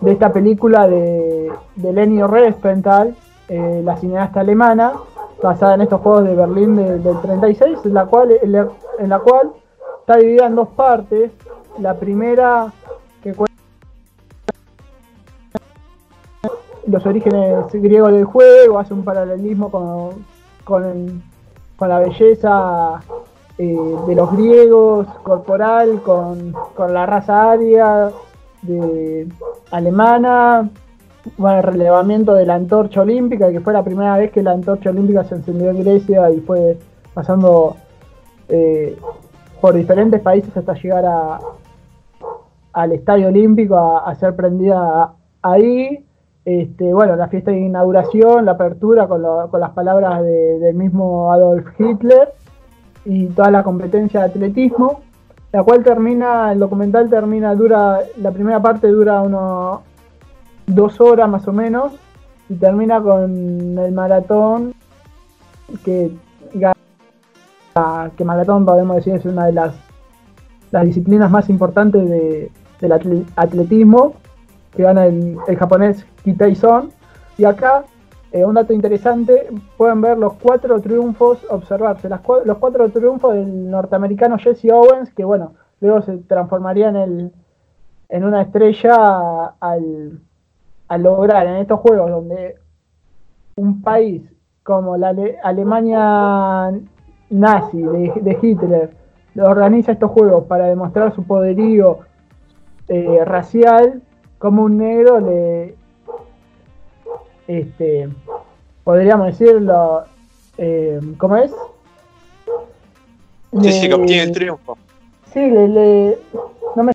de 0.00 0.12
esta 0.12 0.32
película 0.32 0.88
de, 0.88 1.52
de 1.76 1.92
Leni 1.92 2.20
eh, 2.20 3.82
la 3.84 3.96
cineasta 3.98 4.40
alemana, 4.40 4.92
basada 5.44 5.74
en 5.74 5.82
estos 5.82 6.00
Juegos 6.00 6.24
de 6.24 6.34
Berlín 6.34 6.74
del 6.76 7.20
36, 7.20 7.78
en 7.84 7.94
la 7.94 8.06
cual, 8.06 8.30
en 8.42 9.08
la 9.08 9.18
cual 9.18 9.52
está 10.00 10.16
dividida 10.16 10.46
en 10.46 10.56
dos 10.56 10.68
partes. 10.68 11.30
La 11.78 11.94
primera 11.94 12.72
que 13.22 13.34
cuenta 13.34 13.54
los 16.86 17.04
orígenes 17.04 17.66
griegos 17.72 18.12
del 18.12 18.24
juego, 18.24 18.78
hace 18.78 18.94
un 18.94 19.04
paralelismo 19.04 19.70
con, 19.70 20.24
con, 20.64 21.22
la 21.80 21.98
belleza 21.98 23.02
eh, 23.58 23.96
de 24.06 24.14
los 24.14 24.32
griegos, 24.32 25.06
corporal, 25.22 26.00
con, 26.02 26.54
la 26.88 27.04
raza 27.04 27.50
aria 27.50 28.10
alemana, 29.70 30.70
bueno, 31.36 31.58
el 31.58 31.62
relevamiento 31.64 32.34
de 32.34 32.46
la 32.46 32.54
antorcha 32.54 33.02
olímpica, 33.02 33.50
que 33.50 33.60
fue 33.60 33.72
la 33.72 33.82
primera 33.82 34.16
vez 34.16 34.30
que 34.30 34.42
la 34.42 34.52
antorcha 34.52 34.90
olímpica 34.90 35.24
se 35.24 35.36
encendió 35.36 35.70
en 35.70 35.82
Grecia 35.82 36.30
y 36.30 36.40
fue 36.40 36.78
pasando 37.14 37.76
eh, 38.48 38.96
por 39.60 39.74
diferentes 39.74 40.20
países 40.20 40.54
hasta 40.56 40.74
llegar 40.74 41.04
a, 41.06 41.38
al 42.72 42.92
estadio 42.92 43.28
olímpico 43.28 43.76
a 43.76 44.14
ser 44.16 44.36
prendida 44.36 45.14
ahí. 45.42 46.04
Este, 46.44 46.92
bueno, 46.92 47.16
la 47.16 47.28
fiesta 47.28 47.52
de 47.52 47.60
inauguración, 47.60 48.44
la 48.44 48.52
apertura 48.52 49.06
con, 49.06 49.22
las 49.22 49.70
palabras 49.70 50.22
del 50.22 50.74
mismo 50.74 51.32
Adolf 51.32 51.66
Hitler 51.80 52.34
y 53.06 53.26
toda 53.28 53.50
la 53.50 53.62
competencia 53.62 54.20
de 54.20 54.26
atletismo, 54.26 55.00
la 55.52 55.62
cual 55.62 55.82
termina, 55.82 56.52
el 56.52 56.58
documental 56.58 57.08
termina, 57.08 57.54
dura, 57.54 58.00
la 58.18 58.30
primera 58.30 58.60
parte 58.60 58.88
dura 58.88 59.22
unos 59.22 59.80
dos 60.66 61.00
horas 61.00 61.28
más 61.28 61.46
o 61.48 61.52
menos 61.52 61.92
y 62.48 62.54
termina 62.54 63.00
con 63.00 63.78
el 63.78 63.92
maratón 63.92 64.74
que 65.84 66.12
que 68.16 68.24
maratón 68.24 68.64
podemos 68.64 68.96
decir 68.96 69.14
es 69.14 69.24
una 69.24 69.46
de 69.46 69.52
las, 69.52 69.74
las 70.70 70.84
disciplinas 70.84 71.30
más 71.30 71.48
importantes 71.50 72.08
del 72.08 72.92
atletismo 73.36 74.14
que 74.76 74.82
gana 74.82 75.06
el, 75.06 75.38
japonés 75.58 76.06
Kitei 76.22 76.54
Son. 76.54 76.90
Y 77.36 77.44
acá, 77.44 77.84
eh, 78.32 78.44
un 78.44 78.54
dato 78.54 78.72
interesante, 78.72 79.48
pueden 79.76 80.00
ver 80.00 80.18
los 80.18 80.34
cuatro 80.34 80.80
triunfos, 80.80 81.38
observarse, 81.50 82.08
los 82.08 82.58
cuatro 82.58 82.88
triunfos 82.90 83.34
del 83.34 83.70
norteamericano 83.70 84.38
Jesse 84.38 84.70
Owens, 84.70 85.12
que 85.12 85.24
bueno, 85.24 85.54
luego 85.80 86.02
se 86.02 86.18
transformaría 86.18 86.88
en, 86.88 86.96
el, 86.96 87.32
en 88.08 88.24
una 88.24 88.42
estrella 88.42 89.54
al, 89.58 90.20
lograr 90.90 91.46
en 91.46 91.56
estos 91.56 91.80
juegos 91.80 92.10
donde 92.10 92.56
un 93.56 93.82
país 93.82 94.22
como 94.62 94.96
la 94.96 95.14
Alemania 95.42 96.70
nazi 97.30 97.82
de, 97.82 98.38
Hitler 98.40 98.90
organiza 99.36 99.92
estos 99.92 100.10
juegos 100.10 100.44
para 100.44 100.66
demostrar 100.66 101.14
su 101.14 101.24
poderío 101.24 101.98
eh, 102.88 103.24
racial 103.24 104.02
como 104.38 104.62
un 104.62 104.78
negro 104.78 105.20
le, 105.20 105.74
este, 107.48 108.08
podríamos 108.84 109.26
decirlo, 109.26 110.04
eh, 110.58 111.00
¿cómo 111.18 111.36
es? 111.36 111.52
Sí, 113.60 113.72
sí, 113.72 113.88
que 113.88 113.94
obtiene 113.94 114.22
el 114.24 114.32
triunfo. 114.32 114.76
Sí, 115.32 115.40
le, 115.40 116.18
no 116.76 116.82
me 116.82 116.92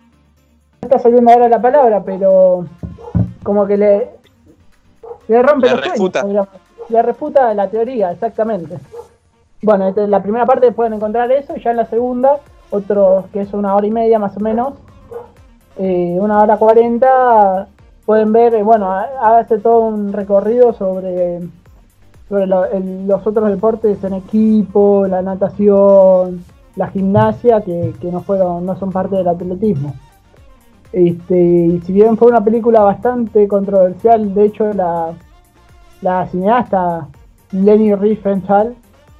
está 0.82 0.98
saliendo 0.98 1.30
ahora 1.30 1.48
la 1.48 1.60
palabra, 1.60 2.02
pero 2.02 2.66
como 3.42 3.66
que 3.66 3.76
le, 3.76 4.10
le 5.28 5.42
rompe 5.42 5.68
Le 5.68 5.76
los 5.76 5.84
refuta. 5.84 6.20
sueños, 6.22 6.46
le 6.88 7.02
refuta 7.02 7.54
la 7.54 7.68
teoría, 7.68 8.10
exactamente. 8.12 8.78
Bueno, 9.62 9.88
este, 9.88 10.04
en 10.04 10.10
la 10.10 10.22
primera 10.22 10.46
parte 10.46 10.72
pueden 10.72 10.94
encontrar 10.94 11.30
eso, 11.32 11.54
y 11.56 11.62
ya 11.62 11.70
en 11.70 11.76
la 11.78 11.86
segunda, 11.86 12.38
otro 12.70 13.24
que 13.32 13.40
es 13.42 13.52
una 13.52 13.74
hora 13.74 13.86
y 13.86 13.90
media 13.90 14.18
más 14.18 14.36
o 14.36 14.40
menos, 14.40 14.74
eh, 15.78 16.16
una 16.20 16.38
hora 16.42 16.56
cuarenta, 16.56 17.66
pueden 18.06 18.32
ver, 18.32 18.54
eh, 18.54 18.62
bueno, 18.62 18.90
ha- 18.92 19.38
hace 19.38 19.58
todo 19.58 19.80
un 19.80 20.12
recorrido 20.12 20.72
sobre, 20.72 21.40
sobre 22.28 22.46
lo- 22.46 22.64
el- 22.64 23.06
los 23.06 23.26
otros 23.26 23.48
deportes 23.50 24.02
en 24.04 24.14
equipo, 24.14 25.06
la 25.06 25.22
natación, 25.22 26.44
la 26.76 26.88
gimnasia, 26.88 27.60
que, 27.60 27.94
que 28.00 28.10
no 28.10 28.20
fueron, 28.20 28.64
no 28.66 28.76
son 28.78 28.90
parte 28.90 29.16
del 29.16 29.28
atletismo. 29.28 29.94
Este, 30.92 31.40
y 31.40 31.80
si 31.82 31.92
bien 31.92 32.16
fue 32.16 32.28
una 32.28 32.42
película 32.42 32.80
bastante 32.80 33.46
controversial, 33.46 34.34
de 34.34 34.44
hecho 34.44 34.72
la, 34.72 35.12
la 36.02 36.26
cineasta 36.26 37.08
Leni 37.52 37.94
Riefenstahl 37.94 38.74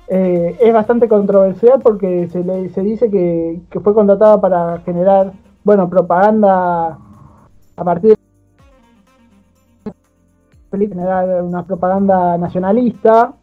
eh, 0.09 0.57
es 0.61 0.75
bastante 0.75 1.09
controversial 1.09 1.81
porque 1.81 2.29
se, 2.29 2.43
le, 2.43 2.71
se 2.71 2.81
dice 2.83 3.09
que, 3.11 3.61
que 3.71 3.79
fue 3.79 3.95
contratada 3.95 4.41
para 4.41 4.79
generar, 4.81 5.33
bueno, 5.63 5.89
propaganda 5.89 6.99
a 7.77 7.85
partir 7.85 8.17
de 10.73 10.89
generar 10.89 11.43
una 11.43 11.65
propaganda 11.65 12.37
nacionalista 12.39 13.35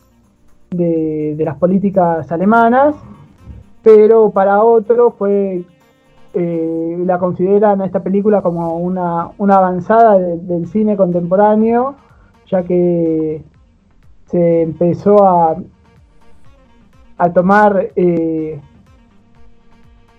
de, 0.71 1.35
de 1.37 1.45
las 1.45 1.55
políticas 1.55 2.29
alemanas, 2.31 2.95
pero 3.81 4.29
para 4.31 4.61
otros 4.61 5.13
fue 5.17 5.63
eh, 6.39 7.04
la 7.06 7.17
consideran 7.17 7.82
a 7.82 7.86
esta 7.86 8.02
película 8.02 8.41
como 8.41 8.78
una, 8.78 9.30
una 9.38 9.56
avanzada 9.56 10.19
de- 10.19 10.38
del 10.38 10.67
cine 10.67 10.95
contemporáneo, 10.95 11.95
ya 12.52 12.63
que 12.63 13.43
se 14.28 14.62
empezó 14.62 15.23
a, 15.26 15.56
a 17.17 17.34
tomar 17.34 17.89
eh, 17.95 18.60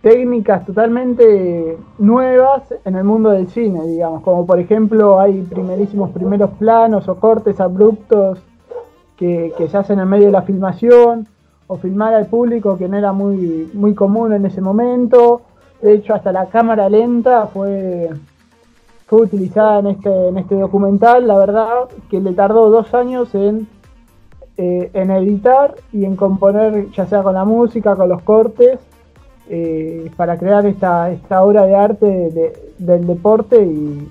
técnicas 0.02 0.64
totalmente 0.66 1.76
nuevas 1.98 2.62
en 2.85 2.96
el 2.96 3.04
mundo 3.04 3.31
del 3.31 3.48
cine, 3.48 3.85
digamos, 3.87 4.22
como 4.22 4.46
por 4.46 4.59
ejemplo 4.59 5.20
hay 5.20 5.42
primerísimos 5.42 6.11
primeros 6.11 6.50
planos 6.59 7.09
o 7.09 7.14
cortes 7.16 7.61
abruptos 7.61 8.40
que, 9.16 9.52
que 9.59 9.68
se 9.68 9.76
hacen 9.76 9.98
en 9.98 10.09
medio 10.09 10.26
de 10.26 10.33
la 10.33 10.42
filmación, 10.42 11.26
o 11.70 11.76
filmar 11.76 12.14
al 12.14 12.26
público 12.26 12.78
que 12.78 12.88
no 12.88 12.96
era 12.96 13.12
muy, 13.12 13.70
muy 13.74 13.92
común 13.94 14.33
en 14.33 14.46
ese 14.46 14.62
momento. 14.62 15.42
De 15.82 15.94
hecho, 15.94 16.14
hasta 16.14 16.32
la 16.32 16.46
cámara 16.46 16.88
lenta 16.88 17.46
fue, 17.46 18.10
fue 19.06 19.22
utilizada 19.22 19.78
en 19.80 19.86
este, 19.88 20.28
en 20.28 20.38
este 20.38 20.54
documental. 20.56 21.26
La 21.26 21.38
verdad 21.38 21.68
que 22.10 22.20
le 22.20 22.32
tardó 22.32 22.68
dos 22.70 22.92
años 22.94 23.34
en, 23.34 23.68
eh, 24.56 24.90
en 24.92 25.10
editar 25.12 25.76
y 25.92 26.04
en 26.04 26.16
componer, 26.16 26.90
ya 26.90 27.06
sea 27.06 27.22
con 27.22 27.34
la 27.34 27.44
música, 27.44 27.94
con 27.94 28.08
los 28.08 28.22
cortes, 28.22 28.80
eh, 29.50 30.10
para 30.16 30.36
crear 30.36 30.66
esta, 30.66 31.10
esta 31.10 31.42
obra 31.42 31.64
de 31.64 31.74
arte 31.74 32.06
de- 32.06 32.72
del 32.78 33.06
deporte 33.06 33.62
y, 33.64 34.08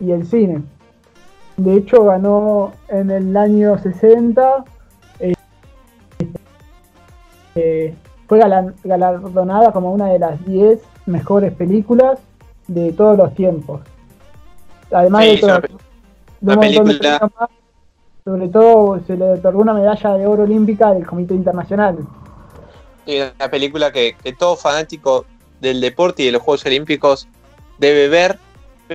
y 0.00 0.10
el 0.12 0.26
cine. 0.26 0.62
De 1.56 1.74
hecho, 1.76 2.04
ganó 2.04 2.72
en 2.88 3.10
el 3.10 3.36
año 3.36 3.78
60 3.78 4.64
eh, 7.54 7.94
fue 8.28 8.40
galardonada 8.84 9.72
como 9.72 9.92
una 9.92 10.06
de 10.12 10.18
las 10.18 10.44
10 10.46 10.80
mejores 11.06 11.52
películas 11.52 12.18
de 12.66 12.92
todos 12.92 13.16
los 13.18 13.34
tiempos. 13.34 13.82
Además 14.90 15.24
Sí, 15.24 15.30
de, 15.30 15.38
todo- 15.38 15.50
una 15.50 15.60
pe- 15.60 15.68
de 15.68 15.76
una 16.40 16.54
un 16.54 16.58
montón 16.66 16.84
de 16.84 16.90
película- 16.98 17.30
más, 17.38 17.50
sobre 18.24 18.48
todo 18.48 19.00
se 19.06 19.16
le 19.16 19.24
otorgó 19.32 19.60
una 19.60 19.74
medalla 19.74 20.14
de 20.14 20.26
oro 20.26 20.44
olímpica 20.44 20.92
del 20.94 21.06
Comité 21.06 21.34
Internacional. 21.34 21.98
Y 23.06 23.20
una 23.20 23.50
película 23.50 23.92
que, 23.92 24.16
que 24.22 24.32
todo 24.32 24.56
fanático 24.56 25.26
del 25.60 25.80
deporte 25.80 26.22
y 26.22 26.26
de 26.26 26.32
los 26.32 26.42
Juegos 26.42 26.64
Olímpicos 26.64 27.28
debe 27.78 28.08
ver, 28.08 28.38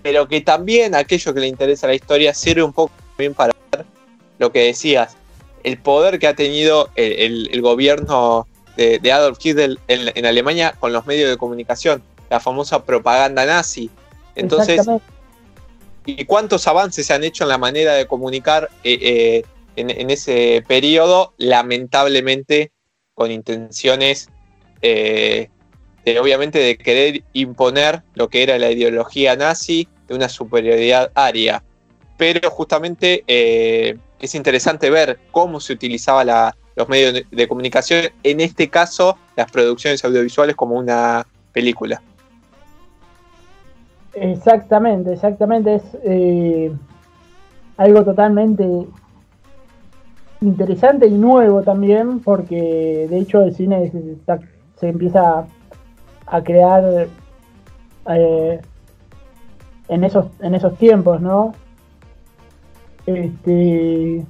pero 0.02 0.28
que 0.28 0.42
también 0.42 0.96
a 0.96 1.00
aquello 1.00 1.34
que 1.34 1.40
le 1.42 1.48
interesa 1.48 1.86
la 1.88 1.94
historia 1.94 2.34
sirve 2.34 2.64
un 2.64 2.74
poco 2.74 2.92
también 3.12 3.34
para 3.36 3.54
ver 3.72 3.86
lo 4.40 4.52
que 4.52 4.64
decías, 4.66 5.16
el 5.64 5.78
poder 5.78 6.18
que 6.18 6.28
ha 6.28 6.34
tenido 6.36 6.90
el, 6.96 7.12
el- 7.14 7.50
el 7.52 7.62
gobierno 7.62 8.48
de, 8.78 9.00
de 9.00 9.12
Adolf 9.12 9.38
Hitler 9.44 9.78
en, 9.88 10.12
en 10.16 10.26
Alemania 10.26 10.76
con 10.80 10.94
los 10.94 11.06
medios 11.06 11.30
de 11.30 11.38
comunicación, 11.38 12.04
la 12.30 12.40
famosa 12.40 12.84
propaganda 12.86 13.46
nazi. 13.46 13.90
Entonces. 14.36 14.82
¿y 16.06 16.26
cuántos 16.26 16.66
avances 16.68 17.06
se 17.06 17.14
han 17.14 17.24
hecho 17.24 17.44
en 17.44 17.50
la 17.50 17.58
manera 17.60 17.94
de 17.94 18.08
comunicar 18.08 18.70
eh, 18.84 18.98
eh, 19.02 19.44
en, 19.76 19.90
en 19.92 20.10
ese 20.10 20.64
periodo? 20.68 21.34
Lamentablemente 21.38 22.72
con 23.14 23.32
intenciones 23.32 24.30
eh, 24.82 25.50
de, 26.06 26.20
obviamente 26.20 26.58
de 26.58 26.78
querer 26.78 27.24
imponer 27.34 28.02
lo 28.16 28.30
que 28.30 28.42
era 28.44 28.58
la 28.58 28.72
ideología 28.72 29.36
nazi 29.36 29.88
de 30.08 30.16
una 30.16 30.30
superioridad 30.30 31.12
aria. 31.14 31.64
Pero 32.18 32.50
justamente 32.50 33.24
es 33.28 34.36
interesante 34.36 34.90
ver 34.90 35.20
cómo 35.32 35.60
se 35.60 35.74
utilizaba 35.74 36.24
la- 36.24 36.56
los 36.80 36.88
medios 36.88 37.26
de, 37.30 37.48
comunicación, 37.50 38.06
en 38.24 38.40
este 38.40 38.70
caso 38.70 39.18
las 39.36 39.52
producciones 39.52 40.04
audiovisuales 40.06 40.56
como 40.56 40.76
una 40.76 41.28
película. 41.52 42.02
Exactamente, 44.14 45.12
exactamente. 45.14 45.76
Es 45.76 45.84
eh, 46.06 46.72
algo 47.76 48.06
totalmente 48.06 48.66
interesante 50.40 51.08
y 51.08 51.18
nuevo 51.18 51.64
también, 51.64 52.22
porque 52.22 53.08
de 53.10 53.20
hecho 53.20 53.44
el 53.44 53.54
cine 53.54 53.92
se 54.80 54.88
empieza 54.88 55.46
a 56.28 56.44
crear 56.44 57.10
eh, 58.10 58.62
en, 59.90 60.04
esos, 60.06 60.28
en 60.40 60.56
esos 60.56 60.78
tiempos, 60.78 61.20
¿no? 61.20 61.54
Este, 63.06 64.26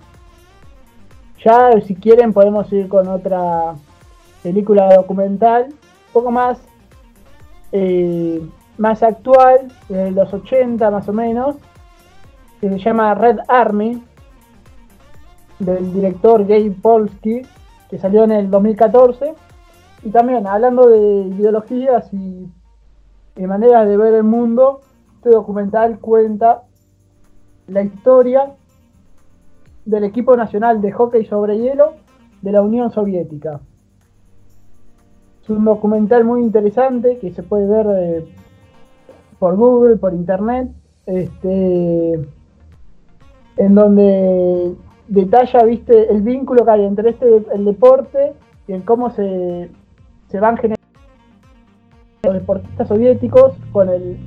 ya 1.43 1.71
si 1.81 1.95
quieren 1.95 2.33
podemos 2.33 2.71
ir 2.73 2.87
con 2.87 3.07
otra 3.07 3.75
película 4.43 4.95
documental, 4.95 5.65
un 5.67 6.13
poco 6.13 6.31
más 6.31 6.59
eh, 7.71 8.41
más 8.77 9.03
actual, 9.03 9.71
de 9.89 10.11
los 10.11 10.33
80 10.33 10.89
más 10.89 11.07
o 11.09 11.13
menos, 11.13 11.57
que 12.61 12.69
se 12.69 12.79
llama 12.79 13.13
Red 13.13 13.39
Army, 13.47 14.01
del 15.59 15.93
director 15.93 16.45
Gabe 16.45 16.71
Polsky, 16.71 17.41
que 17.89 17.99
salió 17.99 18.23
en 18.23 18.31
el 18.31 18.49
2014. 18.49 19.33
Y 20.03 20.09
también, 20.11 20.47
hablando 20.47 20.87
de 20.87 21.27
ideologías 21.27 22.09
y 22.13 22.49
maneras 23.35 23.87
de 23.87 23.97
ver 23.97 24.13
el 24.13 24.23
mundo, 24.23 24.81
este 25.15 25.31
documental 25.31 25.99
cuenta 25.99 26.63
la 27.67 27.83
historia 27.83 28.53
del 29.89 30.03
equipo 30.03 30.37
nacional 30.37 30.81
de 30.81 30.91
hockey 30.91 31.25
sobre 31.25 31.57
hielo 31.57 31.93
de 32.41 32.51
la 32.51 32.61
Unión 32.61 32.91
Soviética. 32.91 33.59
Es 35.41 35.49
un 35.49 35.65
documental 35.65 36.23
muy 36.23 36.41
interesante 36.41 37.17
que 37.17 37.31
se 37.31 37.41
puede 37.41 37.67
ver 37.67 37.87
eh, 37.89 38.25
por 39.39 39.55
Google, 39.55 39.97
por 39.97 40.13
internet, 40.13 40.69
este, 41.07 42.13
en 43.57 43.75
donde 43.75 44.75
detalla, 45.07 45.63
viste, 45.63 46.11
el 46.11 46.21
vínculo 46.21 46.63
que 46.63 46.71
hay 46.71 46.85
entre 46.85 47.09
este 47.09 47.43
el 47.51 47.65
deporte 47.65 48.33
y 48.67 48.73
en 48.73 48.81
cómo 48.81 49.09
se, 49.09 49.71
se 50.27 50.39
van 50.39 50.55
generando 50.57 50.85
los 52.25 52.33
deportistas 52.35 52.87
soviéticos 52.87 53.53
con 53.71 53.89
el 53.89 54.19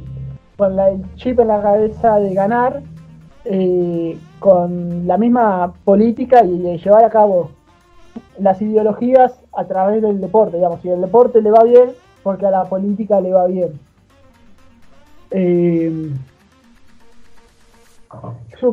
con 0.56 0.74
la, 0.76 0.90
el 0.90 1.14
chip 1.14 1.38
en 1.40 1.48
la 1.48 1.62
cabeza 1.62 2.18
de 2.18 2.34
ganar, 2.34 2.82
eh, 3.44 4.18
con 4.38 5.06
la 5.06 5.16
misma 5.18 5.72
política 5.84 6.44
y 6.44 6.78
llevar 6.78 7.04
a 7.04 7.10
cabo 7.10 7.50
las 8.38 8.60
ideologías 8.62 9.32
a 9.54 9.64
través 9.64 10.02
del 10.02 10.20
deporte, 10.20 10.56
digamos, 10.56 10.80
si 10.80 10.88
el 10.88 11.00
deporte 11.00 11.42
le 11.42 11.50
va 11.50 11.64
bien, 11.64 11.90
porque 12.22 12.46
a 12.46 12.50
la 12.50 12.64
política 12.64 13.20
le 13.20 13.32
va 13.32 13.46
bien. 13.46 13.78
Eh, 15.30 16.10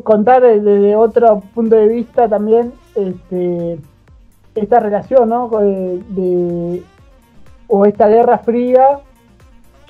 contar 0.03 0.41
desde 0.41 0.95
otro 0.95 1.41
punto 1.53 1.75
de 1.75 1.87
vista 1.87 2.27
también 2.27 2.73
este, 2.95 3.79
esta 4.55 4.79
relación, 4.79 5.29
¿no? 5.29 5.49
Eh, 5.61 6.83
o 7.67 7.85
esta 7.85 8.07
guerra 8.07 8.39
fría 8.39 8.99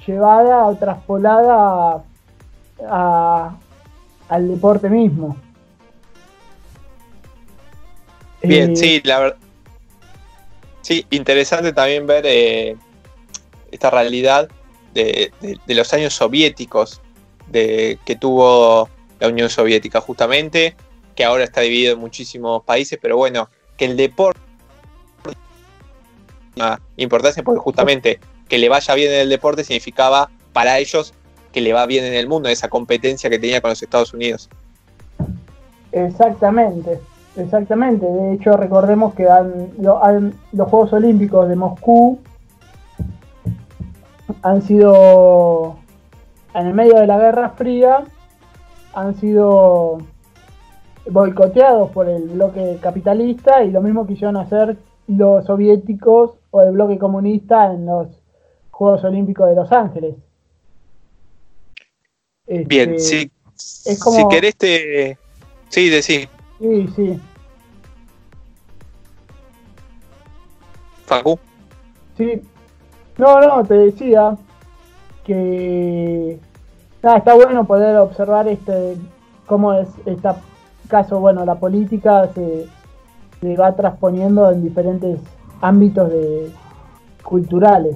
llevada 0.05 0.65
o 0.67 0.75
traspolada 0.75 2.03
a- 2.87 3.55
al 4.29 4.47
deporte 4.47 4.89
mismo. 4.89 5.35
Bien, 8.41 8.71
Eh, 8.71 8.75
sí, 8.75 9.01
la 9.03 9.19
verdad. 9.19 9.37
Sí, 10.81 11.05
interesante 11.09 11.73
también 11.73 12.07
ver 12.07 12.25
eh, 12.25 12.77
esta 13.71 13.89
realidad 13.89 14.49
de, 14.93 15.31
los 15.67 15.93
años 15.93 16.13
soviéticos 16.13 17.01
de, 17.47 17.99
que 18.05 18.15
tuvo 18.15 18.89
la 19.19 19.27
Unión 19.27 19.49
Soviética 19.49 20.01
justamente, 20.01 20.75
que 21.15 21.25
ahora 21.25 21.43
está 21.43 21.61
dividido 21.61 21.93
en 21.93 21.99
muchísimos 21.99 22.63
países, 22.63 22.97
pero 23.01 23.17
bueno, 23.17 23.49
que 23.77 23.85
el 23.85 23.97
deporte 23.97 24.39
importancia 26.97 27.43
porque 27.43 27.59
justamente 27.59 28.19
que 28.47 28.57
le 28.57 28.67
vaya 28.67 28.93
bien 28.95 29.13
en 29.13 29.19
el 29.21 29.29
deporte 29.29 29.63
significaba 29.63 30.29
para 30.53 30.79
ellos 30.79 31.13
que 31.51 31.61
le 31.61 31.73
va 31.73 31.85
bien 31.85 32.05
en 32.05 32.13
el 32.13 32.27
mundo, 32.27 32.49
esa 32.49 32.69
competencia 32.69 33.29
que 33.29 33.39
tenía 33.39 33.61
con 33.61 33.69
los 33.69 33.81
Estados 33.81 34.13
Unidos. 34.13 34.49
Exactamente, 35.91 36.99
exactamente. 37.35 38.05
De 38.05 38.33
hecho, 38.33 38.55
recordemos 38.57 39.13
que 39.15 39.27
los 39.77 40.69
Juegos 40.69 40.93
Olímpicos 40.93 41.49
de 41.49 41.55
Moscú 41.55 42.19
han 44.43 44.61
sido, 44.61 45.77
en 46.53 46.67
el 46.67 46.73
medio 46.73 46.99
de 46.99 47.07
la 47.07 47.17
Guerra 47.17 47.49
Fría, 47.49 48.03
han 48.93 49.15
sido 49.15 49.97
boicoteados 51.09 51.89
por 51.89 52.07
el 52.07 52.29
bloque 52.29 52.77
capitalista 52.81 53.63
y 53.63 53.71
lo 53.71 53.81
mismo 53.81 54.05
quisieron 54.05 54.37
hacer 54.37 54.77
los 55.07 55.45
soviéticos 55.45 56.35
o 56.51 56.61
el 56.61 56.71
bloque 56.73 56.99
comunista 56.99 57.73
en 57.73 57.87
los 57.87 58.07
Juegos 58.69 59.03
Olímpicos 59.03 59.49
de 59.49 59.55
Los 59.55 59.71
Ángeles. 59.71 60.15
Bien, 62.49 62.95
este, 62.95 63.29
si, 63.55 63.95
si 63.95 64.27
querés 64.29 64.55
te... 64.55 65.17
Sí, 65.69 65.89
decí. 65.89 66.27
Sí, 66.59 66.89
sí. 66.95 67.19
Facu. 71.05 71.39
Sí. 72.17 72.41
No, 73.17 73.39
no, 73.39 73.63
te 73.65 73.75
decía 73.75 74.35
que 75.25 76.39
nada, 77.03 77.17
está 77.17 77.35
bueno 77.35 77.65
poder 77.65 77.97
observar 77.97 78.47
este 78.47 78.95
cómo 79.45 79.73
es 79.73 79.87
este 80.05 80.29
caso, 80.87 81.19
bueno, 81.19 81.45
la 81.45 81.55
política 81.55 82.31
se, 82.33 82.67
se 83.41 83.55
va 83.55 83.75
transponiendo 83.75 84.49
en 84.51 84.63
diferentes 84.63 85.19
ámbitos 85.61 86.09
de 86.09 86.51
culturales. 87.23 87.95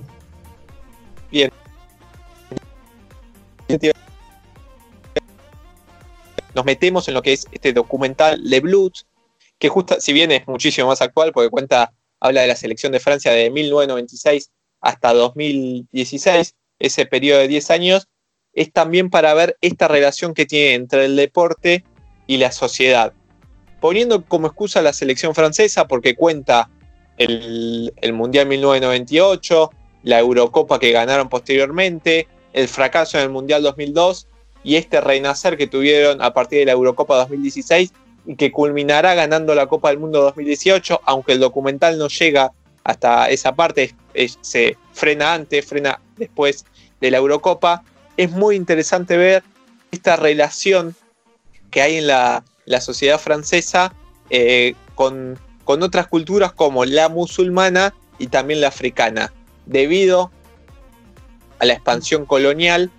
Bien. 1.32 1.50
Nos 6.56 6.66
metemos 6.66 7.08
en 7.08 7.14
lo 7.14 7.22
que 7.22 7.34
es 7.34 7.48
este 7.52 7.74
documental 7.74 8.42
Le 8.44 8.60
Blues, 8.60 9.06
que 9.58 9.70
justo, 9.70 10.00
si 10.00 10.14
bien 10.14 10.32
es 10.32 10.48
muchísimo 10.48 10.88
más 10.88 11.02
actual, 11.02 11.32
porque 11.32 11.50
cuenta, 11.50 11.94
habla 12.20 12.42
de 12.42 12.48
la 12.48 12.56
selección 12.56 12.92
de 12.92 13.00
Francia 13.00 13.32
de 13.32 13.50
1996 13.50 14.52
hasta 14.82 15.14
2016, 15.14 16.56
ese 16.80 17.06
periodo 17.06 17.40
de 17.40 17.48
10 17.48 17.72
años, 17.72 18.08
es 18.54 18.72
también 18.72 19.10
para 19.10 19.34
ver 19.34 19.58
esta 19.62 19.88
relación 19.88 20.34
que 20.34 20.46
tiene 20.46 20.76
entre 20.76 21.06
el 21.06 21.16
deporte 21.16 21.84
y 22.28 22.38
la 22.38 22.52
sociedad. 22.52 23.14
Poniendo 23.82 24.26
como 24.26 24.48
excusa 24.48 24.82
la 24.82 24.94
selección 24.94 25.34
francesa, 25.34 25.88
porque 25.88 26.16
cuenta 26.16 26.70
el, 27.18 27.92
Mundial 28.14 28.48
1998, 28.48 29.70
la 30.04 30.20
Eurocopa 30.20 30.80
que 30.80 30.92
ganaron 30.92 31.30
posteriormente, 31.30 32.28
el 32.54 32.68
fracaso 32.68 33.18
en 33.18 33.24
el 33.24 33.30
Mundial 33.30 33.64
2002 33.64 34.28
y 34.64 34.76
este 34.76 35.02
renacer 35.02 35.58
que 35.58 35.68
tuvieron 35.68 36.22
a 36.22 36.34
partir 36.34 36.60
de 36.60 36.66
la 36.66 36.72
Eurocopa 36.72 37.18
2016 37.18 37.92
y 38.26 38.36
que 38.36 38.52
culminará 38.52 39.14
ganando 39.14 39.54
la 39.54 39.68
Copa 39.68 39.90
del 39.90 40.00
Mundo 40.00 40.22
2018, 40.22 41.02
aunque 41.06 41.34
el 41.34 41.40
documental 41.40 41.98
no 41.98 42.08
llega 42.08 42.52
hasta 42.84 43.30
esa 43.30 43.56
parte, 43.56 43.94
se 44.42 44.78
frena 44.94 45.34
antes, 45.34 45.66
frena 45.66 46.00
después 46.18 46.66
de 47.02 47.12
la 47.12 47.18
Eurocopa. 47.18 47.84
Es 48.18 48.32
muy 48.32 48.56
interesante 48.56 49.18
ver 49.18 49.44
esta 49.92 50.16
relación 50.16 50.96
que 51.72 51.82
hay 51.82 51.98
en 51.98 52.08
la, 52.08 52.44
sociedad 52.80 53.20
francesa 53.20 53.94
eh, 54.30 54.76
con 54.96 55.38
con 55.64 55.82
otras 55.84 56.08
culturas 56.08 56.52
como 56.52 56.86
la 56.86 57.10
musulmana 57.10 57.94
y 58.20 58.28
también 58.28 58.62
la 58.62 58.68
africana. 58.68 59.34
Debido 59.66 60.32
a 61.60 61.66
la 61.66 61.74
expansión 61.74 62.26
colonial, 62.26 62.92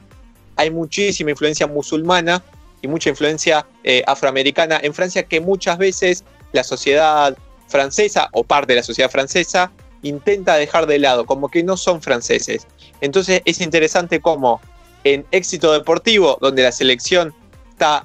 hay 0.56 0.70
muchísima 0.70 1.30
influencia 1.30 1.66
musulmana 1.66 2.42
y 2.82 2.88
mucha 2.88 3.10
influencia 3.10 3.66
eh, 3.82 4.02
afroamericana 4.06 4.78
en 4.82 4.94
Francia 4.94 5.22
que 5.24 5.40
muchas 5.40 5.78
veces 5.78 6.24
la 6.52 6.64
sociedad 6.64 7.36
francesa 7.66 8.28
o 8.32 8.44
parte 8.44 8.72
de 8.72 8.80
la 8.80 8.82
sociedad 8.82 9.10
francesa 9.10 9.72
intenta 10.02 10.56
dejar 10.56 10.86
de 10.86 10.98
lado, 10.98 11.24
como 11.24 11.48
que 11.48 11.62
no 11.62 11.76
son 11.76 12.02
franceses. 12.02 12.66
Entonces 13.00 13.42
es 13.44 13.60
interesante 13.60 14.20
cómo 14.20 14.60
en 15.02 15.26
éxito 15.30 15.72
deportivo, 15.72 16.38
donde 16.40 16.62
la 16.62 16.72
selección 16.72 17.34
está 17.70 18.04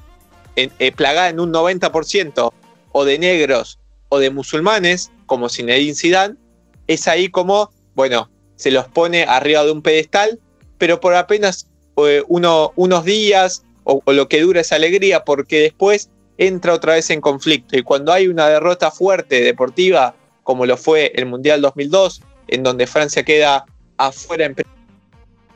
eh, 0.56 0.92
plagada 0.92 1.30
en 1.30 1.40
un 1.40 1.54
90% 1.54 2.52
o 2.92 3.06
de 3.06 3.20
negros 3.20 3.80
o 4.10 4.20
de 4.20 4.30
musulmanes, 4.30 5.12
como 5.26 5.48
Zinedine 5.48 5.96
Zidane, 5.96 6.36
es 6.88 7.08
ahí 7.08 7.30
como, 7.30 7.72
bueno, 7.96 8.30
se 8.56 8.72
los 8.72 8.88
pone 8.88 9.24
arriba 9.24 9.64
de 9.64 9.72
un 9.72 9.82
pedestal, 9.82 10.40
pero 10.78 11.00
por 11.00 11.16
apenas 11.16 11.69
eh, 12.08 12.24
unos 12.28 13.06
días 13.06 13.64
o, 13.84 14.02
lo 14.12 14.28
que 14.28 14.42
dura 14.42 14.62
esa 14.62 14.76
alegría, 14.76 15.24
porque 15.24 15.60
después 15.62 16.10
entra 16.38 16.74
otra 16.74 16.94
vez 16.94 17.10
en 17.10 17.22
conflicto. 17.22 17.78
Y 17.78 17.84
cuando 17.84 18.14
hay 18.14 18.28
una 18.28 18.48
derrota 18.48 18.92
fuerte 18.92 19.42
deportiva, 19.42 20.16
como 20.44 20.66
lo 20.66 20.78
fue 20.78 21.12
el 21.16 21.26
Mundial 21.26 21.62
2002, 21.62 22.22
en 22.48 22.64
donde 22.64 22.88
Francia 22.88 23.24
queda 23.24 23.66
afuera 23.98 24.46
en 24.46 24.56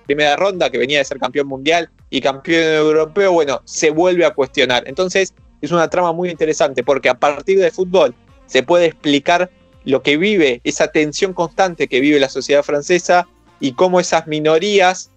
primera 0.06 0.36
ronda, 0.36 0.70
que 0.70 0.78
venía 0.78 1.00
de 1.00 1.06
ser 1.06 1.20
campeón 1.20 1.48
mundial 1.48 1.90
y 2.10 2.22
campeón 2.22 2.64
europeo, 2.64 3.32
bueno, 3.32 3.62
se 3.66 3.90
vuelve 3.90 4.26
a 4.26 4.32
cuestionar. 4.32 4.84
Entonces, 4.86 5.34
es 5.62 5.72
una 5.72 5.90
trama 5.90 6.12
muy 6.12 6.30
interesante, 6.30 6.84
porque 6.84 7.10
a 7.10 7.14
partir 7.14 7.60
del 7.60 7.72
fútbol 7.72 8.14
se 8.46 8.64
puede 8.64 8.88
explicar 8.88 9.50
lo 9.86 10.02
que 10.02 10.18
vive, 10.18 10.62
esa 10.64 10.90
tensión 10.90 11.34
constante 11.34 11.88
que 11.88 12.00
vive 12.00 12.20
la 12.20 12.30
sociedad 12.30 12.64
francesa 12.64 13.28
y 13.60 13.74
cómo 13.74 14.00
esas 14.00 14.28
minorías 14.28 15.10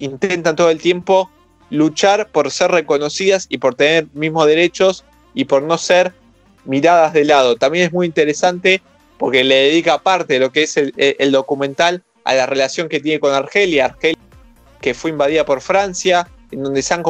intentan 0.00 0.56
todo 0.56 0.70
el 0.70 0.80
tiempo 0.80 1.30
luchar 1.70 2.28
por 2.30 2.50
ser 2.50 2.72
reconocidas 2.72 3.46
y 3.48 3.58
por 3.58 3.76
tener 3.76 4.08
mismos 4.12 4.46
derechos 4.46 5.04
y 5.34 5.44
por 5.44 5.62
no 5.62 5.78
ser 5.78 6.12
miradas 6.64 7.12
de 7.12 7.24
lado. 7.24 7.56
También 7.56 7.86
es 7.86 7.92
muy 7.92 8.06
interesante 8.06 8.82
porque 9.18 9.44
le 9.44 9.54
dedica 9.54 10.02
parte 10.02 10.34
de 10.34 10.40
lo 10.40 10.50
que 10.50 10.64
es 10.64 10.76
el, 10.76 11.32
documental 11.32 12.02
a 12.24 12.34
la 12.34 12.46
relación 12.46 12.88
que 12.88 13.00
tiene 13.00 13.20
con 13.20 13.32
Argelia, 13.32 13.86
Argelia 13.86 14.18
que 14.80 14.94
fue 14.94 15.10
invadida 15.10 15.44
por 15.44 15.60
Francia, 15.60 16.28
en 16.50 16.62
donde 16.62 16.82
se 16.82 16.94
han 16.94 17.02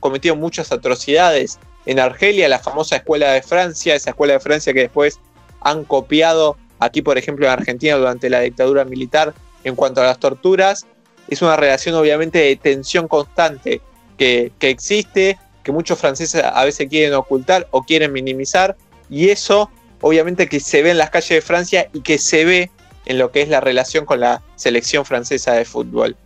cometido 0.00 0.36
muchas 0.36 0.72
atrocidades 0.72 1.58
en 1.84 2.00
Argelia, 2.00 2.48
la 2.48 2.58
famosa 2.58 2.96
escuela 2.96 3.32
de 3.32 3.42
Francia, 3.42 3.94
esa 3.94 4.10
escuela 4.10 4.34
de 4.34 4.40
Francia 4.40 4.72
que 4.72 4.80
después 4.80 5.18
han 5.60 5.84
copiado 5.84 6.56
aquí, 6.78 7.02
por 7.02 7.18
ejemplo, 7.18 7.46
en 7.46 7.52
Argentina 7.52 7.96
durante 7.96 8.30
la 8.30 8.40
dictadura 8.40 8.84
militar 8.84 9.34
en 9.64 9.74
cuanto 9.74 10.00
a 10.00 10.04
las 10.04 10.18
torturas. 10.18 10.86
Es 11.28 11.42
una 11.42 11.56
relación 11.56 11.94
obviamente 11.94 12.38
de 12.38 12.56
tensión 12.56 13.08
constante 13.08 13.80
que, 14.16 14.52
existe, 14.60 15.38
que 15.62 15.72
muchos 15.72 15.98
franceses 15.98 16.42
a 16.42 16.64
veces 16.64 16.88
quieren 16.88 17.14
ocultar 17.14 17.66
o 17.70 17.82
quieren 17.82 18.12
minimizar, 18.12 18.76
y 19.10 19.30
eso 19.30 19.70
obviamente 20.00 20.48
que 20.48 20.60
se 20.60 20.82
ve 20.82 20.90
en 20.90 20.98
las 20.98 21.10
calles 21.10 21.30
de 21.30 21.40
Francia 21.40 21.88
y 21.92 22.00
que 22.00 22.18
se 22.18 22.44
ve 22.44 22.70
en 23.06 23.18
lo 23.18 23.30
que 23.30 23.42
es 23.42 23.48
la 23.48 23.60
relación 23.60 24.04
con 24.04 24.20
la 24.20 24.42
selección 24.56 25.04
francesa 25.04 25.52
de 25.52 25.64
fútbol. 25.64 26.16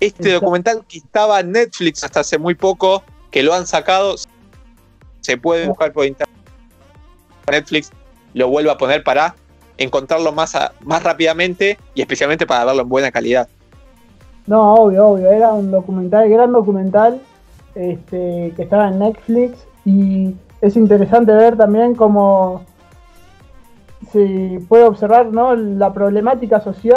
Este 0.00 0.30
documental 0.30 0.84
que 0.86 0.98
estaba 0.98 1.40
en 1.40 1.52
Netflix 1.52 2.04
hasta 2.04 2.20
hace 2.20 2.38
muy 2.38 2.54
poco, 2.54 3.02
que 3.30 3.42
lo 3.42 3.54
han 3.54 3.66
sacado, 3.66 4.16
se 5.20 5.36
puede 5.36 5.66
buscar 5.66 5.92
por 5.92 6.06
internet. 6.06 6.28
Netflix 7.50 7.90
lo 8.34 8.48
vuelve 8.48 8.70
a 8.70 8.78
poner 8.78 9.02
para 9.02 9.34
encontrarlo 9.78 10.32
más, 10.32 10.56
más 10.80 11.02
rápidamente 11.02 11.78
y 11.94 12.02
especialmente 12.02 12.46
para 12.46 12.66
darlo 12.66 12.82
en 12.82 12.88
buena 12.88 13.10
calidad. 13.10 13.48
No, 14.48 14.72
obvio, 14.76 15.08
obvio. 15.08 15.30
Era 15.30 15.52
un 15.52 15.70
documental, 15.70 16.26
gran 16.30 16.52
documental 16.52 17.20
este, 17.74 18.54
que 18.56 18.62
estaba 18.62 18.88
en 18.88 18.98
Netflix 18.98 19.68
y 19.84 20.34
es 20.62 20.74
interesante 20.74 21.32
ver 21.32 21.58
también 21.58 21.94
cómo 21.94 22.62
se 24.10 24.58
puede 24.66 24.84
observar 24.84 25.26
¿no? 25.26 25.54
la 25.54 25.92
problemática 25.92 26.60
social 26.60 26.96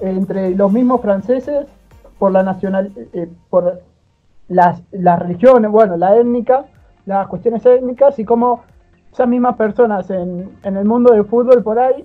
entre 0.00 0.54
los 0.54 0.70
mismos 0.72 1.00
franceses 1.00 1.66
por 2.18 2.30
la 2.30 2.42
nacional 2.42 2.92
eh, 3.14 3.30
por 3.48 3.80
las, 4.48 4.82
las 4.90 5.18
religiones, 5.20 5.70
bueno, 5.70 5.96
la 5.96 6.16
étnica, 6.16 6.66
las 7.06 7.28
cuestiones 7.28 7.64
étnicas 7.64 8.18
y 8.18 8.26
cómo 8.26 8.62
esas 9.10 9.26
mismas 9.26 9.56
personas 9.56 10.10
en, 10.10 10.50
en 10.64 10.76
el 10.76 10.84
mundo 10.84 11.14
del 11.14 11.24
fútbol 11.24 11.62
por 11.62 11.78
ahí 11.78 12.04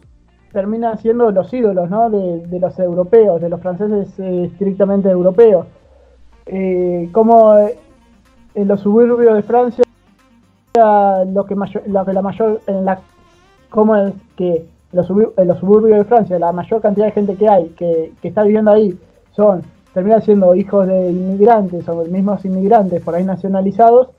terminan 0.53 0.97
siendo 0.99 1.31
los 1.31 1.51
ídolos 1.51 1.89
¿no? 1.89 2.09
de, 2.09 2.59
los 2.59 2.79
europeos, 2.79 3.41
de 3.41 3.49
los 3.49 3.59
franceses 3.59 4.17
eh, 4.19 4.45
estrictamente 4.45 5.09
europeos. 5.09 5.65
Eh, 6.45 7.09
como 7.11 7.57
en 7.57 8.67
los 8.67 8.79
suburbios 8.79 9.35
de 9.35 9.43
Francia, 9.43 9.83
lo 10.75 11.45
que, 11.45 11.55
lo 11.87 12.05
que 12.05 12.13
la 12.13 12.21
mayor, 12.21 12.61
en 12.67 12.85
la 12.85 12.99
cómo 13.69 13.95
es 13.95 14.13
que 14.37 14.65
los 14.91 15.09
en 15.09 15.47
los 15.47 15.59
suburbios 15.59 15.97
de 15.97 16.05
Francia 16.05 16.37
la 16.37 16.51
mayor 16.51 16.81
cantidad 16.81 17.07
de 17.07 17.11
gente 17.11 17.35
que 17.35 17.49
hay, 17.49 17.69
que, 17.69 18.13
que 18.21 18.27
está 18.27 18.43
viviendo 18.43 18.71
ahí, 18.71 18.97
son 19.31 19.63
terminan 19.93 20.21
siendo 20.21 20.53
hijos 20.55 20.87
de 20.87 21.11
inmigrantes 21.11 21.87
o 21.89 22.03
mismos 22.05 22.45
inmigrantes 22.45 23.01
por 23.01 23.15
ahí 23.15 23.23
nacionalizados 23.23 24.09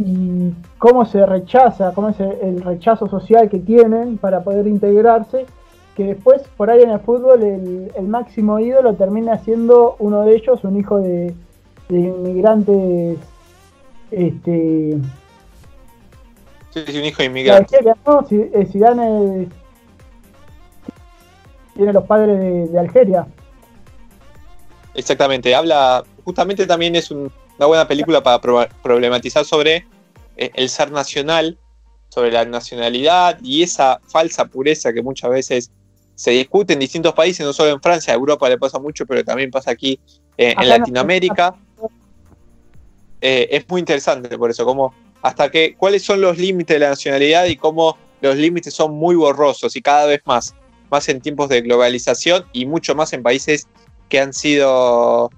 y 0.00 0.54
cómo 0.78 1.04
se 1.04 1.24
rechaza, 1.26 1.92
cómo 1.94 2.08
es 2.08 2.20
el 2.20 2.62
rechazo 2.62 3.08
social 3.08 3.50
que 3.50 3.58
tienen 3.58 4.18
para 4.18 4.42
poder 4.42 4.66
integrarse, 4.66 5.46
que 5.94 6.04
después 6.04 6.42
por 6.56 6.70
ahí 6.70 6.82
en 6.82 6.90
el 6.90 7.00
fútbol 7.00 7.42
el, 7.42 8.06
máximo 8.06 8.58
ídolo 8.58 8.94
termina 8.94 9.38
siendo 9.38 9.96
uno 9.98 10.22
de 10.22 10.36
ellos, 10.36 10.64
un 10.64 10.78
hijo 10.78 10.98
de, 10.98 11.34
inmigrantes, 11.90 13.18
este... 14.10 14.98
Sí, 16.70 16.98
un 16.98 17.04
hijo 17.04 17.18
de 17.18 17.24
inmigrantes. 17.24 17.80
¿no? 18.06 18.24
Zidane 18.24 19.48
tiene 21.74 21.92
los 21.92 22.04
padres 22.04 22.38
de, 22.38 22.68
de 22.68 22.78
Algeria. 22.78 23.26
Exactamente, 24.94 25.54
habla, 25.54 26.04
justamente 26.24 26.66
también 26.66 26.94
es 26.96 27.10
una 27.60 27.66
buena 27.66 27.86
película 27.86 28.22
para 28.22 28.40
problematizar 28.82 29.44
sobre 29.44 29.84
eh, 30.38 30.50
el 30.54 30.70
ser 30.70 30.90
nacional, 30.90 31.58
sobre 32.08 32.32
la 32.32 32.46
nacionalidad 32.46 33.38
y 33.42 33.62
esa 33.62 34.00
falsa 34.08 34.46
pureza 34.46 34.94
que 34.94 35.02
muchas 35.02 35.30
veces 35.30 35.70
se 36.14 36.30
discute 36.30 36.72
en 36.72 36.78
distintos 36.78 37.12
países, 37.12 37.44
no 37.44 37.52
solo 37.52 37.72
en 37.72 37.82
Francia, 37.82 38.14
a 38.14 38.16
Europa 38.16 38.48
le 38.48 38.56
pasa 38.56 38.78
mucho, 38.78 39.04
pero 39.04 39.22
también 39.22 39.50
pasa 39.50 39.72
aquí 39.72 40.00
eh, 40.38 40.54
en 40.58 40.68
Latinoamérica. 40.70 41.54
Eh, 43.20 43.48
es 43.50 43.68
muy 43.68 43.80
interesante 43.80 44.38
por 44.38 44.50
eso, 44.50 44.64
como 44.64 44.94
hasta 45.20 45.50
que 45.50 45.74
cuáles 45.76 46.02
son 46.02 46.22
los 46.22 46.38
límites 46.38 46.74
de 46.74 46.78
la 46.78 46.88
nacionalidad 46.88 47.44
y 47.44 47.56
cómo 47.56 47.98
los 48.22 48.36
límites 48.36 48.72
son 48.72 48.94
muy 48.94 49.16
borrosos 49.16 49.76
y 49.76 49.82
cada 49.82 50.06
vez 50.06 50.22
más, 50.24 50.54
más 50.90 51.06
en 51.10 51.20
tiempos 51.20 51.50
de 51.50 51.60
globalización 51.60 52.46
y 52.54 52.64
mucho 52.64 52.94
más 52.94 53.12
en 53.12 53.22
países 53.22 53.68
que 54.08 54.18
han 54.18 54.32
sido 54.32 55.28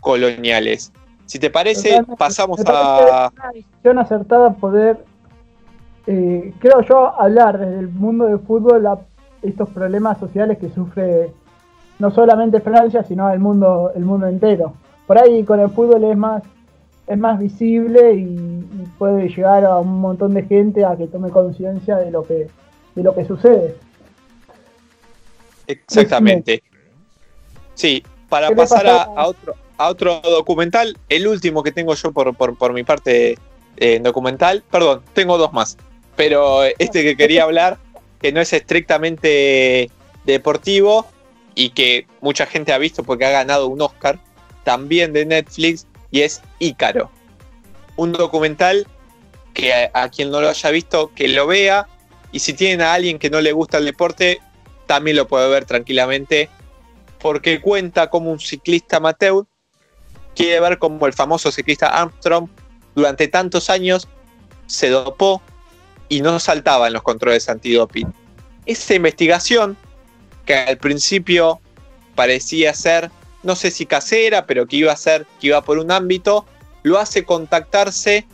coloniales. 0.00 0.90
Si 1.28 1.38
te 1.38 1.50
parece, 1.50 2.02
pasamos 2.16 2.58
a... 2.64 3.30
Una 3.36 3.52
decisión 3.52 3.98
acertada 3.98 4.54
poder, 4.54 5.04
eh, 6.06 6.54
creo 6.58 6.80
yo, 6.80 7.20
hablar 7.20 7.58
desde 7.58 7.80
el 7.80 7.90
mundo 7.90 8.24
del 8.24 8.38
fútbol 8.38 8.86
a 8.86 8.98
estos 9.42 9.68
problemas 9.68 10.18
sociales 10.18 10.56
que 10.56 10.70
sufre 10.70 11.30
no 11.98 12.10
solamente 12.10 12.60
Francia, 12.60 13.04
sino 13.04 13.30
el 13.30 13.40
mundo, 13.40 13.92
el 13.94 14.06
mundo 14.06 14.26
entero. 14.26 14.72
Por 15.06 15.18
ahí 15.18 15.44
con 15.44 15.60
el 15.60 15.68
fútbol 15.68 16.02
es 16.04 16.16
más, 16.16 16.42
es 17.06 17.18
más 17.18 17.38
visible 17.38 18.14
y, 18.14 18.64
puede 18.96 19.28
llegar 19.28 19.66
a 19.66 19.78
un 19.78 20.00
montón 20.00 20.32
de 20.32 20.44
gente 20.44 20.84
a 20.84 20.96
que 20.96 21.08
tome 21.08 21.28
conciencia 21.28 21.98
de 21.98 22.10
lo 22.10 22.24
que, 22.24 22.48
de 22.94 23.02
lo 23.02 23.14
que 23.14 23.26
sucede. 23.26 23.76
Exactamente. 25.66 26.62
Sí, 27.74 28.02
para 28.30 28.50
pasar 28.50 28.86
a, 28.86 29.26
otro, 29.26 29.54
a 29.78 29.88
otro 29.88 30.20
documental, 30.22 30.98
el 31.08 31.26
último 31.26 31.62
que 31.62 31.72
tengo 31.72 31.94
yo 31.94 32.12
por, 32.12 32.34
por, 32.34 32.72
mi 32.72 32.82
parte 32.82 33.38
eh, 33.76 34.00
documental, 34.02 34.62
perdón, 34.70 35.02
tengo 35.14 35.38
dos 35.38 35.52
más, 35.52 35.78
pero 36.16 36.64
este 36.78 37.02
que 37.02 37.16
quería 37.16 37.44
hablar, 37.44 37.78
que 38.20 38.32
no 38.32 38.40
es 38.40 38.52
estrictamente 38.52 39.90
deportivo 40.24 41.06
y 41.54 41.70
que 41.70 42.06
mucha 42.20 42.44
gente 42.46 42.72
ha 42.72 42.78
visto 42.78 43.04
porque 43.04 43.24
ha 43.24 43.30
ganado 43.30 43.68
un 43.68 43.80
Oscar, 43.80 44.18
también 44.64 45.12
de 45.12 45.24
Netflix, 45.24 45.86
y 46.10 46.22
es 46.22 46.42
Ícaro. 46.58 47.10
Un 47.96 48.12
documental 48.12 48.86
que 49.54 49.72
a, 49.72 49.90
a 49.94 50.08
quien 50.08 50.30
no 50.30 50.40
lo 50.40 50.48
haya 50.48 50.70
visto, 50.70 51.12
que 51.14 51.28
lo 51.28 51.46
vea, 51.46 51.86
y 52.32 52.40
si 52.40 52.52
tienen 52.52 52.82
a 52.82 52.94
alguien 52.94 53.18
que 53.18 53.30
no 53.30 53.40
le 53.40 53.52
gusta 53.52 53.78
el 53.78 53.84
deporte, 53.84 54.40
también 54.86 55.16
lo 55.16 55.28
puede 55.28 55.48
ver 55.48 55.64
tranquilamente 55.64 56.48
porque 57.20 57.60
cuenta 57.60 58.10
como 58.10 58.30
un 58.30 58.40
ciclista 58.40 58.98
amateur 58.98 59.46
quiere 60.38 60.60
ver 60.60 60.78
como 60.78 61.04
el 61.08 61.12
famoso 61.12 61.50
ciclista 61.50 61.88
Armstrong 61.88 62.48
durante 62.94 63.26
tantos 63.26 63.68
años 63.70 64.06
se 64.68 64.88
dopó 64.88 65.42
y 66.08 66.20
no 66.20 66.38
saltaba 66.38 66.86
en 66.86 66.92
los 66.92 67.02
controles 67.02 67.48
antidoping. 67.48 68.14
Esa 68.64 68.94
investigación, 68.94 69.76
que 70.46 70.54
al 70.54 70.78
principio 70.78 71.58
parecía 72.14 72.72
ser, 72.72 73.10
no 73.42 73.56
sé 73.56 73.72
si 73.72 73.84
casera, 73.84 74.46
pero 74.46 74.66
que 74.66 74.76
iba 74.76 74.92
a 74.92 74.96
ser, 74.96 75.26
que 75.40 75.48
iba 75.48 75.60
por 75.64 75.78
un 75.78 75.90
ámbito, 75.90 76.46
lo 76.84 77.00
hace 77.00 77.24
contactarse 77.24 78.24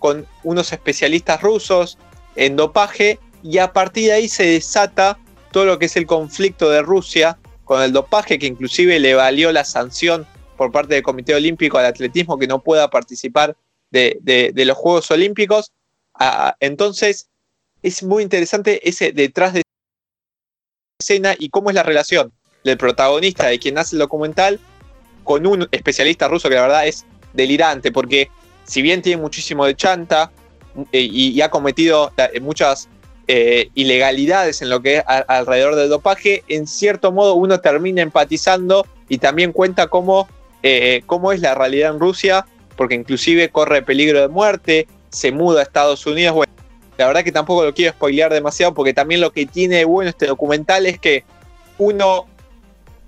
con 0.00 0.26
unos 0.42 0.72
especialistas 0.72 1.40
rusos 1.40 1.98
en 2.34 2.56
dopaje 2.56 3.20
y 3.44 3.58
a 3.58 3.72
partir 3.72 4.06
de 4.06 4.14
ahí 4.14 4.28
se 4.28 4.44
desata 4.44 5.18
todo 5.52 5.66
lo 5.66 5.78
que 5.78 5.86
es 5.86 5.94
el 5.96 6.06
conflicto 6.06 6.68
de 6.68 6.82
Rusia 6.82 7.38
con 7.64 7.80
el 7.80 7.92
dopaje, 7.92 8.40
que 8.40 8.46
inclusive 8.46 8.98
le 8.98 9.14
valió 9.14 9.52
la 9.52 9.64
sanción 9.64 10.26
por 10.56 10.72
parte 10.72 10.94
del 10.94 11.02
Comité 11.02 11.34
Olímpico 11.34 11.78
al 11.78 11.86
atletismo 11.86 12.38
que 12.38 12.46
no 12.46 12.62
pueda 12.62 12.90
participar 12.90 13.56
de, 13.90 14.52
los 14.54 14.76
Juegos 14.76 15.10
Olímpicos. 15.10 15.72
Ah, 16.14 16.56
entonces, 16.60 17.28
es 17.82 18.02
muy 18.02 18.22
interesante 18.22 18.88
ese 18.88 19.12
detrás 19.12 19.52
de 19.52 19.62
escena 20.98 21.34
y 21.38 21.48
cómo 21.50 21.70
es 21.70 21.74
la 21.74 21.82
relación 21.82 22.32
del 22.64 22.78
protagonista, 22.78 23.46
de 23.46 23.58
quien 23.58 23.78
hace 23.78 23.96
el 23.96 24.00
documental, 24.00 24.58
con 25.22 25.46
un 25.46 25.68
especialista 25.70 26.28
ruso 26.28 26.48
que 26.48 26.54
la 26.54 26.62
verdad 26.62 26.86
es 26.86 27.04
delirante, 27.32 27.92
porque 27.92 28.30
si 28.64 28.82
bien 28.82 29.02
tiene 29.02 29.20
muchísimo 29.20 29.66
de 29.66 29.74
chanta 29.74 30.30
eh, 30.92 31.00
y, 31.00 31.40
ha 31.40 31.50
cometido 31.50 32.12
eh, 32.16 32.40
muchas 32.40 32.88
eh, 33.26 33.70
ilegalidades 33.74 34.62
en 34.62 34.70
lo 34.70 34.80
que 34.80 34.98
es 34.98 35.04
alrededor 35.06 35.76
del 35.76 35.88
dopaje, 35.88 36.42
en 36.48 36.66
cierto 36.66 37.12
modo 37.12 37.34
uno 37.34 37.60
termina 37.60 38.02
empatizando 38.02 38.86
y 39.08 39.18
también 39.18 39.52
cuenta 39.52 39.88
cómo, 39.88 40.28
eh, 40.64 41.02
cómo 41.04 41.30
es 41.30 41.40
la 41.40 41.54
realidad 41.54 41.92
en 41.92 42.00
Rusia, 42.00 42.46
porque 42.74 42.94
inclusive 42.94 43.50
corre 43.50 43.82
peligro 43.82 44.20
de 44.20 44.28
muerte, 44.28 44.88
se 45.10 45.30
muda 45.30 45.60
a 45.60 45.62
Estados 45.62 46.06
Unidos. 46.06 46.34
Bueno, 46.34 46.52
la 46.96 47.06
verdad 47.06 47.22
que 47.22 47.32
tampoco 47.32 47.64
lo 47.64 47.74
quiero 47.74 47.92
spoilear 47.92 48.32
demasiado, 48.32 48.72
porque 48.72 48.94
también 48.94 49.20
lo 49.20 49.30
que 49.30 49.44
tiene 49.44 49.84
bueno 49.84 50.08
este 50.08 50.26
documental 50.26 50.86
es 50.86 50.98
que 50.98 51.24
uno 51.76 52.26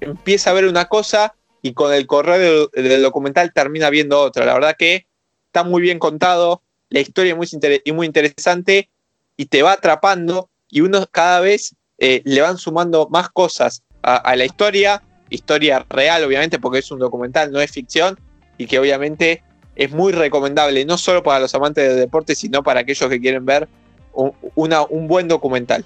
empieza 0.01 0.51
a 0.51 0.53
ver 0.53 0.67
una 0.67 0.85
cosa 0.85 1.35
y 1.63 1.73
con 1.73 1.95
el 1.95 2.07
correr 2.07 2.69
del, 2.75 3.03
documental 3.03 3.53
termina 3.55 3.89
viendo 3.89 4.21
otra. 4.21 4.45
La 4.45 4.53
verdad 4.53 4.77
que 4.79 5.07
está 5.47 5.65
muy 5.65 5.81
bien 5.81 5.99
contado, 5.99 6.63
la 6.91 7.01
historia 7.01 7.33
es 7.33 7.39
muy, 7.39 7.95
muy 7.95 8.07
interesante 8.07 8.91
y 9.37 9.47
te 9.47 9.63
va 9.63 9.73
atrapando 9.73 10.51
y 10.69 10.83
uno 10.83 11.07
cada 11.11 11.41
vez 11.41 11.75
eh, 11.97 12.21
le 12.25 12.43
van 12.43 12.59
sumando 12.59 13.09
más 13.09 13.31
cosas 13.31 13.83
a, 14.03 14.37
la 14.37 14.45
historia, 14.45 15.03
historia 15.31 15.85
real 15.89 16.25
obviamente 16.25 16.59
porque 16.59 16.79
es 16.79 16.91
un 16.91 16.99
documental, 16.99 17.51
no 17.51 17.61
es 17.61 17.71
ficción 17.71 18.19
y 18.59 18.67
que 18.67 18.79
obviamente 18.79 19.43
es 19.75 19.93
muy 19.93 20.13
recomendable, 20.13 20.85
no 20.85 20.97
solo 20.97 21.23
para 21.23 21.41
los 21.41 21.55
amantes 21.55 21.89
del 21.89 21.99
deporte, 21.99 22.35
sino 22.35 22.63
para 22.63 22.81
aquellos 22.81 23.11
que 23.11 23.21
quieren 23.21 23.45
ver 23.45 23.69
un, 24.15 24.33
una, 24.55 24.83
un 24.85 25.07
buen 25.07 25.29
documental. 25.29 25.85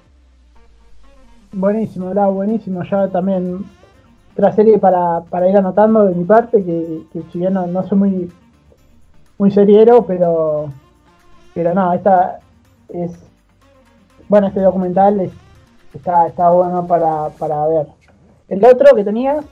Buenísimo, 1.51 2.13
buenísimo. 2.31 2.83
Ya 2.83 3.09
también 3.09 3.65
otra 4.33 4.53
serie 4.53 4.77
para, 4.79 5.23
ir 5.49 5.57
anotando 5.57 6.05
de 6.05 6.15
mi 6.15 6.23
parte, 6.23 6.63
que, 6.63 7.21
si 7.31 7.39
bien 7.39 7.53
no, 7.53 7.87
soy 7.87 7.97
muy, 7.97 8.31
muy 9.37 9.51
seriero, 9.51 10.05
pero, 10.05 10.71
pero 11.53 11.73
no, 11.73 11.93
esta 11.93 12.39
es 12.89 13.11
bueno, 14.29 14.47
este 14.47 14.61
documental 14.61 15.29
está, 15.93 16.27
está 16.27 16.49
bueno 16.51 16.87
para, 16.87 17.67
ver. 17.67 17.87
El 18.51 18.65
otro 18.65 18.93
que 18.93 19.05
tenías, 19.05 19.45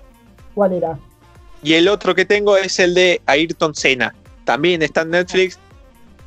¿cuál 0.53 0.73
era? 0.73 0.99
Y 1.63 1.73
el 1.75 1.87
otro 1.87 2.13
que 2.13 2.25
tengo 2.25 2.57
es 2.57 2.79
el 2.79 2.93
de 2.93 3.21
Ayrton 3.27 3.73
Senna. 3.73 4.13
También 4.43 4.81
está 4.81 5.01
en 5.01 5.11
Netflix. 5.11 5.57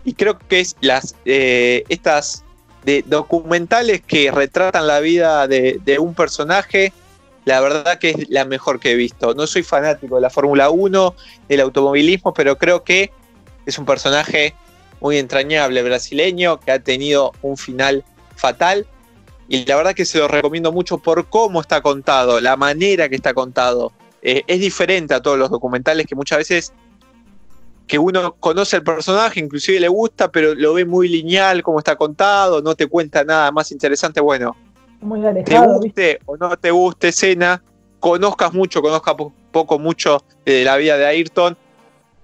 Y 0.05 0.15
creo 0.15 0.39
que 0.39 0.61
es 0.61 0.75
las 0.81 1.15
eh, 1.27 1.85
estas 1.91 2.45
de 2.87 3.05
documentales 3.07 4.01
que 4.01 4.31
retratan 4.31 4.87
la 4.87 5.01
vida 5.01 5.47
de, 5.47 5.81
de, 5.85 5.99
un 5.99 6.15
personaje. 6.15 6.95
La 7.45 7.61
verdad 7.61 7.99
que 7.99 8.11
es 8.11 8.31
la 8.31 8.47
mejor 8.47 8.81
que 8.81 8.93
he 8.93 8.97
visto. 8.97 9.35
No 9.35 9.47
soy 9.47 9.63
fanático 9.63 10.17
de 10.17 10.23
la 10.23 10.31
Fórmula 10.31 10.71
1, 10.71 11.15
del 11.51 11.61
automovilismo, 11.61 12.33
pero 12.33 12.57
creo 12.57 12.85
que 12.85 13.13
es 13.67 13.79
un 13.79 13.85
personaje 13.85 14.55
muy 14.99 15.19
entrañable 15.19 15.83
brasileño 15.83 16.59
que 16.59 16.73
ha 16.73 16.79
tenido 16.79 17.33
un 17.43 17.59
final 17.59 18.03
fatal. 18.35 18.87
Y 19.49 19.65
la 19.67 19.77
verdad 19.77 19.95
que 19.95 20.05
se 20.05 20.19
lo 20.19 20.29
recomiendo 20.29 20.73
mucho 20.73 20.99
por 20.99 21.27
cómo 21.29 21.61
está 21.61 21.81
contado, 21.81 22.41
la 22.41 22.57
manera 22.57 23.09
que 23.09 23.17
está 23.17 23.35
contado. 23.35 23.93
Eh, 24.23 24.45
es 24.47 24.61
diferente 24.61 25.15
a 25.15 25.21
todos 25.21 25.39
los 25.39 25.51
documentales 25.51 26.07
que 26.07 26.15
muchas 26.15 26.39
veces 26.39 26.73
que 27.87 27.99
uno 27.99 28.35
conoce 28.37 28.77
el 28.77 28.85
personaje, 28.85 29.41
inclusive 29.41 29.81
le 29.81 29.89
gusta, 29.89 30.31
pero 30.31 30.55
lo 30.55 30.75
ve 30.75 30.85
muy 30.85 31.09
lineal 31.09 31.63
como 31.63 31.79
está 31.79 31.97
contado, 31.97 32.63
no 32.63 32.75
te 32.75 32.87
cuenta 32.87 33.25
nada 33.25 33.51
más 33.51 33.73
interesante. 33.73 34.21
Bueno, 34.21 34.57
te 35.45 35.59
guste 35.59 36.21
o 36.27 36.37
no 36.37 36.57
te 36.57 36.71
guste 36.71 37.09
escena, 37.09 37.63
conozcas 37.99 38.53
mucho, 38.55 38.81
conozcas 38.81 39.17
poco 39.51 39.79
mucho 39.79 40.25
de 40.47 40.65
la 40.65 40.77
vida 40.77 40.97
de 40.97 41.07
Ayrton, 41.07 41.57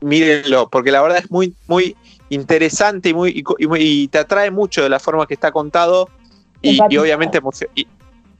mírenlo, 0.00 0.68
porque 0.70 0.92
la 0.92 1.02
verdad 1.02 1.18
es 1.18 1.30
muy, 1.30 1.54
muy 1.66 1.96
interesante 2.30 3.10
y, 3.10 3.14
muy, 3.14 3.44
y, 3.58 4.08
te 4.08 4.18
atrae 4.18 4.50
mucho 4.50 4.82
de 4.82 4.88
la 4.88 5.00
forma 5.00 5.26
que 5.26 5.34
está 5.34 5.50
contado 5.50 6.08
Y, 6.62 6.96
obviamente, 6.96 7.40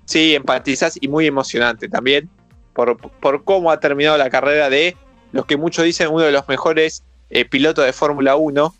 sí, 0.04 0.34
empatizas 0.34 0.98
y 1.00 1.08
muy 1.08 1.26
emocionante 1.26 1.88
también 1.88 2.28
por, 2.72 2.96
por, 2.96 3.44
cómo 3.44 3.70
ha 3.70 3.80
terminado 3.80 4.16
la 4.16 4.30
carrera 4.30 4.70
de 4.70 4.96
los 5.32 5.46
que 5.46 5.56
muchos 5.56 5.84
dicen 5.84 6.08
uno 6.10 6.24
de 6.24 6.32
los 6.32 6.48
mejores 6.48 7.04
eh, 7.30 7.44
pilotos 7.44 7.84
de 7.84 7.92
Fórmula 7.92 8.36
1 8.36 8.74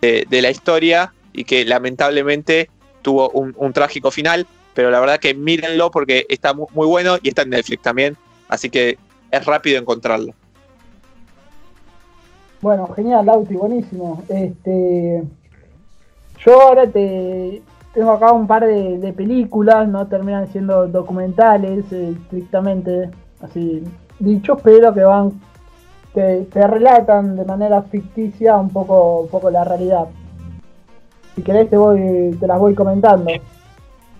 de, 0.00 0.42
la 0.42 0.50
historia 0.50 1.12
y 1.32 1.44
que 1.44 1.64
lamentablemente 1.64 2.70
tuvo 3.02 3.30
un, 3.30 3.72
trágico 3.72 4.10
final, 4.10 4.46
pero 4.74 4.90
la 4.90 5.00
verdad 5.00 5.18
que 5.18 5.34
mírenlo 5.34 5.90
porque 5.90 6.26
está 6.28 6.54
muy, 6.54 6.66
muy 6.72 6.86
bueno 6.86 7.18
y 7.22 7.28
está 7.28 7.42
en 7.42 7.50
Netflix 7.50 7.82
también, 7.82 8.16
así 8.48 8.68
que 8.68 8.98
es 9.30 9.44
rápido 9.46 9.78
encontrarlo. 9.78 10.34
Bueno, 12.60 12.86
genial, 12.94 13.26
Lauti, 13.26 13.54
buenísimo. 13.54 14.22
Este, 14.28 15.22
yo 16.44 16.60
ahora 16.60 16.86
te 16.86 17.62
tengo 17.92 18.12
acá 18.12 18.32
un 18.32 18.46
par 18.46 18.66
de, 18.66 19.12
películas, 19.16 19.86
no 19.88 20.06
terminan 20.06 20.48
siendo 20.48 20.86
documentales 20.88 21.84
eh, 21.92 22.14
estrictamente 22.22 23.10
así 23.40 23.84
dichos, 24.18 24.58
pero 24.62 24.94
que 24.94 25.02
van 25.02 25.40
te, 26.14 26.46
relatan 26.54 27.36
de 27.36 27.44
manera 27.44 27.82
ficticia 27.82 28.56
un 28.56 28.70
poco, 28.70 29.20
un 29.20 29.28
poco 29.28 29.50
la 29.50 29.64
realidad. 29.64 30.06
Si 31.34 31.42
querés 31.42 31.70
te 31.70 31.76
voy, 31.76 32.36
te 32.38 32.46
las 32.46 32.58
voy 32.58 32.74
comentando. 32.74 33.30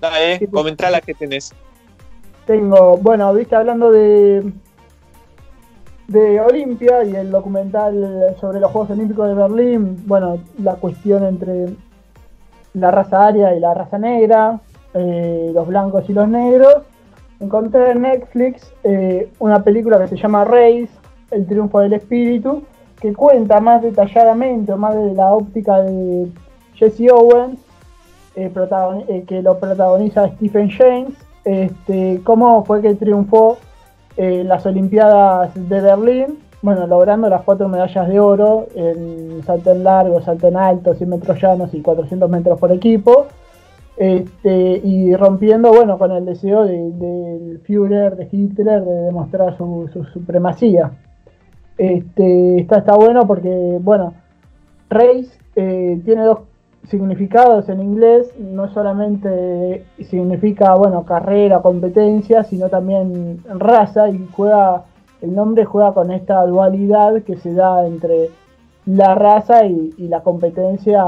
Dale, 0.00 0.48
comentá 0.50 0.90
las 0.90 1.02
que 1.02 1.14
tenés. 1.14 1.52
Tengo, 2.46 2.96
bueno, 2.96 3.32
viste 3.34 3.54
hablando 3.54 3.92
de 3.92 4.52
de 6.08 6.40
Olimpia 6.40 7.04
y 7.04 7.14
el 7.14 7.30
documental 7.30 8.34
sobre 8.38 8.60
los 8.60 8.70
Juegos 8.70 8.90
Olímpicos 8.90 9.28
de 9.28 9.34
Berlín, 9.34 10.02
bueno, 10.06 10.38
la 10.58 10.74
cuestión 10.74 11.24
entre 11.24 11.74
la 12.74 12.90
raza 12.90 13.26
aria 13.26 13.54
y 13.54 13.60
la 13.60 13.74
raza 13.74 13.98
negra, 13.98 14.60
eh, 14.94 15.50
los 15.54 15.66
blancos 15.66 16.08
y 16.08 16.12
los 16.12 16.28
negros, 16.28 16.82
encontré 17.40 17.90
en 17.90 18.02
Netflix 18.02 18.72
eh, 18.84 19.30
una 19.38 19.62
película 19.62 19.98
que 19.98 20.08
se 20.08 20.16
llama 20.16 20.44
Race, 20.44 20.90
El 21.30 21.46
triunfo 21.46 21.80
del 21.80 21.94
espíritu, 21.94 22.62
que 23.00 23.12
cuenta 23.12 23.60
más 23.60 23.82
detalladamente, 23.82 24.74
más 24.76 24.94
de 24.94 25.14
la 25.14 25.34
óptica 25.34 25.80
de 25.82 26.28
Jesse 26.74 27.10
Owens, 27.10 27.58
eh, 28.36 28.50
que 29.26 29.42
lo 29.42 29.58
protagoniza 29.58 30.28
Stephen 30.28 30.70
James, 30.70 31.14
este, 31.44 32.20
cómo 32.24 32.64
fue 32.64 32.80
que 32.80 32.94
triunfó 32.94 33.58
en 34.16 34.48
las 34.48 34.64
Olimpiadas 34.64 35.52
de 35.54 35.80
Berlín, 35.80 36.38
bueno, 36.62 36.86
logrando 36.86 37.28
las 37.28 37.42
cuatro 37.42 37.68
medallas 37.68 38.08
de 38.08 38.20
oro 38.20 38.68
en 38.74 39.42
salto 39.44 39.72
en 39.72 39.84
largo, 39.84 40.22
salto 40.22 40.48
en 40.48 40.56
alto, 40.56 40.94
100 40.94 41.10
metros 41.10 41.40
llanos 41.40 41.74
y 41.74 41.82
400 41.82 42.30
metros 42.30 42.58
por 42.58 42.72
equipo. 42.72 43.26
Este, 43.96 44.80
y 44.82 45.14
rompiendo, 45.14 45.70
bueno, 45.70 45.98
con 45.98 46.12
el 46.12 46.24
deseo 46.24 46.64
del 46.64 47.60
Führer, 47.64 48.16
de 48.16 48.28
Hitler, 48.30 48.82
de 48.82 48.94
demostrar 49.02 49.56
su, 49.56 49.90
supremacía. 50.12 50.92
Este, 51.76 52.60
está, 52.60 52.78
está 52.78 52.94
bueno 52.94 53.26
porque, 53.26 53.78
bueno, 53.80 54.14
Race 54.88 55.30
eh, 55.56 56.00
tiene 56.04 56.22
dos 56.24 56.40
significados 56.88 57.68
en 57.68 57.80
inglés, 57.80 58.32
no 58.38 58.68
solamente 58.72 59.84
significa, 60.10 60.74
bueno, 60.74 61.04
carrera, 61.04 61.60
competencia, 61.60 62.44
sino 62.44 62.68
también 62.68 63.40
raza 63.58 64.08
y 64.08 64.26
juega, 64.32 64.84
el 65.22 65.34
nombre 65.34 65.64
juega 65.64 65.94
con 65.94 66.10
esta 66.10 66.44
dualidad 66.44 67.22
que 67.22 67.36
se 67.36 67.54
da 67.54 67.86
entre 67.86 68.30
la 68.84 69.14
raza 69.14 69.64
y, 69.64 69.92
la 70.08 70.20
competencia 70.22 71.04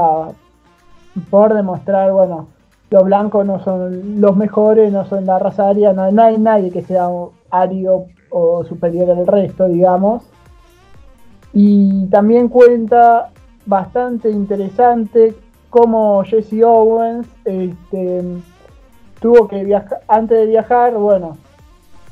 por 1.29 1.53
demostrar, 1.53 2.11
bueno, 2.13 2.47
los 2.89 3.03
blancos 3.03 3.45
no 3.45 3.59
son 3.63 4.21
los 4.21 4.37
mejores, 4.37 4.91
no 4.91 5.05
son 5.05 5.25
la 5.25 5.37
raza 5.37 5.69
aria, 5.69 5.91
no, 5.91 6.03
hay 6.21 6.37
nadie 6.37 6.71
que 6.71 6.81
sea 6.81 7.09
ario 7.51 8.05
o 8.29 8.63
superior 8.63 9.09
al 9.11 9.27
resto, 9.27 9.67
digamos. 9.67 10.23
Y 11.53 12.07
también 12.07 12.47
cuenta 12.47 13.31
bastante 13.65 14.29
interesante 14.29 15.35
como 15.69 16.23
Jesse 16.23 16.63
Owens 16.63 17.27
este, 17.43 18.23
tuvo 19.19 19.47
que 19.47 19.63
viajar, 19.63 20.01
antes 20.07 20.37
de 20.37 20.45
viajar, 20.45 20.93
bueno, 20.93 21.37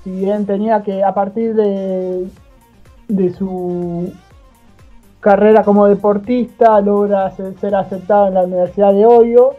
si 0.03 0.11
bien 0.11 0.45
tenía 0.45 0.83
que 0.83 1.03
a 1.03 1.13
partir 1.13 1.55
de, 1.55 2.27
de 3.07 3.33
su 3.33 4.11
carrera 5.23 5.63
como 5.63 5.87
deportista, 5.87 6.81
logra 6.81 7.31
ser, 7.31 7.75
aceptado 7.75 8.27
en 8.27 8.33
la 8.33 8.43
Universidad 8.43 8.93
de 8.93 9.05
Hoyo, 9.05 9.51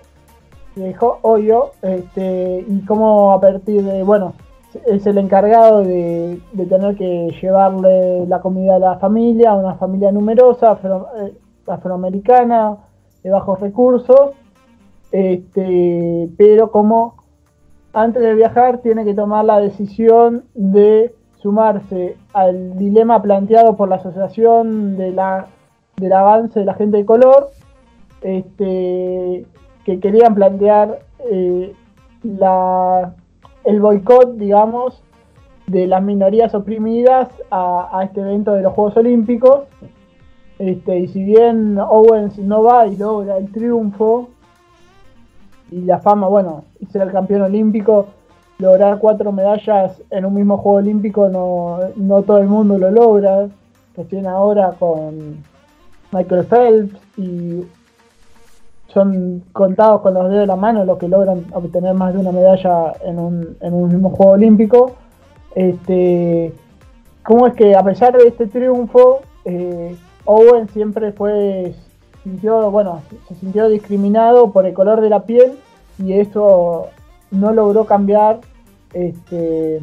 dejó 0.76 1.18
Hoyo, 1.22 1.70
este, 1.80 2.64
y 2.68 2.80
como 2.84 3.32
a 3.32 3.40
partir 3.40 3.82
de, 3.82 4.02
bueno, 4.02 4.34
es 4.86 5.06
el 5.06 5.18
encargado 5.18 5.82
de, 5.82 6.38
tener 6.68 6.96
que 6.96 7.34
llevarle 7.40 8.26
la 8.26 8.40
comida 8.40 8.76
a 8.76 8.78
la 8.78 8.98
familia, 8.98 9.54
una 9.54 9.76
familia 9.76 10.12
numerosa, 10.12 10.78
eh, 11.18 11.34
afroamericana, 11.66 12.76
de 13.22 13.30
bajos 13.30 13.58
recursos, 13.60 14.32
este, 15.10 16.28
pero 16.36 16.70
como 16.70 17.23
antes 17.94 18.22
de 18.22 18.34
viajar 18.34 18.78
tiene 18.78 19.04
que 19.04 19.14
tomar 19.14 19.44
la 19.44 19.60
decisión 19.60 20.44
de 20.54 21.14
sumarse 21.38 22.16
al 22.32 22.76
dilema 22.76 23.22
planteado 23.22 23.76
por 23.76 23.88
la 23.88 23.96
Asociación 23.96 24.96
del 24.96 25.18
Avance 25.18 26.58
de 26.58 26.66
la 26.66 26.74
Gente 26.74 26.98
de 26.98 27.04
Color, 27.04 27.50
este, 28.22 29.46
que 29.84 30.00
querían 30.00 30.34
plantear 30.34 31.00
eh, 31.30 31.72
el 33.64 33.80
boicot, 33.80 34.36
digamos, 34.36 35.02
de 35.66 35.86
las 35.86 36.02
minorías 36.02 36.54
oprimidas 36.54 37.28
a, 37.50 37.90
a, 37.92 38.04
este 38.04 38.20
evento 38.20 38.52
de 38.52 38.62
los 38.62 38.72
Juegos 38.72 38.96
Olímpicos. 38.96 39.64
Este, 40.58 40.98
y 40.98 41.08
si 41.08 41.22
bien 41.24 41.78
Owens 41.78 42.38
no 42.38 42.62
va 42.62 42.86
y 42.86 42.96
logra 42.96 43.36
el 43.38 43.50
triunfo 43.50 44.30
y 45.74 45.80
la 45.80 45.98
fama, 45.98 46.28
bueno, 46.28 46.62
ser 46.92 47.02
el 47.02 47.10
campeón 47.10 47.42
olímpico, 47.42 48.06
lograr 48.58 49.00
cuatro 49.00 49.32
medallas 49.32 50.00
en 50.10 50.24
un 50.24 50.34
mismo 50.34 50.56
juego 50.56 50.78
olímpico 50.78 51.28
no, 51.28 51.80
no 51.96 52.22
todo 52.22 52.38
el 52.38 52.46
mundo 52.46 52.78
lo 52.78 52.92
logra. 52.92 53.48
tiene 54.08 54.28
ahora 54.28 54.72
con 54.78 55.38
Michael 56.12 56.44
Phelps 56.44 57.00
y 57.16 57.64
son 58.86 59.42
contados 59.52 60.00
con 60.02 60.14
los 60.14 60.28
dedos 60.28 60.42
de 60.42 60.46
la 60.46 60.54
mano 60.54 60.84
los 60.84 60.96
que 60.96 61.08
logran 61.08 61.44
obtener 61.52 61.92
más 61.94 62.14
de 62.14 62.20
una 62.20 62.30
medalla 62.30 62.92
en 63.04 63.18
un, 63.18 63.56
en 63.60 63.74
un 63.74 63.88
mismo 63.88 64.10
juego 64.10 64.32
olímpico. 64.32 64.92
Este, 65.56 66.52
¿Cómo 67.24 67.48
es 67.48 67.54
que 67.54 67.74
a 67.74 67.82
pesar 67.82 68.16
de 68.16 68.28
este 68.28 68.46
triunfo, 68.46 69.22
eh, 69.44 69.96
Owen 70.24 70.68
siempre 70.68 71.10
fue, 71.10 71.74
sintió, 72.22 72.70
bueno, 72.70 73.02
se 73.26 73.34
sintió 73.34 73.68
discriminado 73.68 74.52
por 74.52 74.66
el 74.66 74.72
color 74.72 75.00
de 75.00 75.10
la 75.10 75.24
piel 75.24 75.58
y 75.98 76.14
eso 76.14 76.88
no 77.30 77.52
logró 77.52 77.84
cambiar 77.84 78.40
este, 78.92 79.80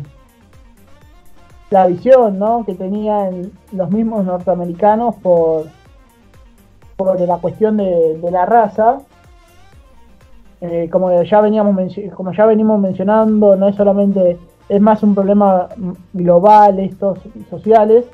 la 1.70 1.88
visión 1.88 2.39
¿no? 2.39 2.66
que 2.66 2.76
tenían 2.76 3.51
los 3.72 3.91
mismos 3.91 4.26
norteamericanos 4.26 5.16
por, 5.16 5.66
por 6.95 7.20
la 7.20 7.38
cuestión 7.38 7.78
de, 7.78 8.20
la 8.32 8.45
raza. 8.45 8.99
Eh, 10.62 10.89
como 10.91 11.24
ya 11.24 11.41
veníamos 11.41 11.76
como 12.14 12.34
ya 12.34 12.45
venimos 12.45 12.80
mencionando, 12.80 13.55
no 13.55 13.68
es 13.68 13.76
solamente, 13.76 14.38
es 14.70 14.82
más 14.82 15.01
un 15.01 15.16
problema 15.16 15.70
global, 16.14 16.80
estos 16.80 17.18
sociales, 17.49 18.05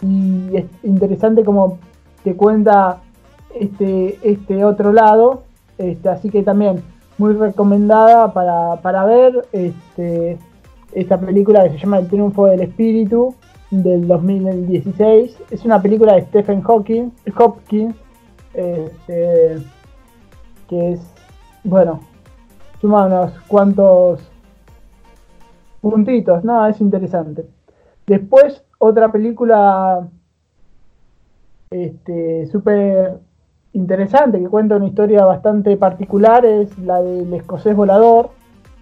y 0.00 0.56
es 0.56 0.64
interesante 0.82 1.44
como 1.44 1.78
te 2.24 2.34
cuenta 2.34 3.00
este, 3.54 4.18
este 4.22 4.64
otro 4.64 4.92
lado, 4.92 5.42
este, 5.76 6.08
así 6.08 6.30
que 6.30 6.42
también 6.42 6.82
muy 7.20 7.34
recomendada 7.34 8.32
para, 8.32 9.04
ver 9.04 9.46
este, 9.52 10.38
esta 10.94 11.20
película 11.20 11.64
que 11.64 11.72
se 11.72 11.78
llama 11.78 11.98
El 11.98 12.08
triunfo 12.08 12.46
del 12.46 12.62
espíritu 12.62 13.34
del 13.70 14.08
2016. 14.08 15.36
Es 15.50 15.64
una 15.66 15.82
película 15.82 16.14
de 16.14 16.22
Stephen 16.22 16.62
Hawking, 16.62 17.10
Hopkins, 17.36 17.94
este, 18.54 19.58
que 20.66 20.92
es, 20.92 21.00
bueno, 21.62 22.00
suma 22.80 23.04
unos 23.04 23.38
cuantos 23.48 24.22
puntitos, 25.82 26.42
no, 26.42 26.66
es 26.66 26.80
interesante. 26.80 27.44
Después 28.06 28.64
otra 28.78 29.12
película 29.12 30.08
este, 31.70 32.46
súper 32.46 33.20
interesante 33.72 34.40
que 34.40 34.48
cuenta 34.48 34.76
una 34.76 34.86
historia 34.86 35.24
bastante 35.24 35.76
particular 35.76 36.44
es 36.44 36.76
la 36.78 37.00
del 37.02 37.32
escocés 37.34 37.74
volador. 37.74 38.30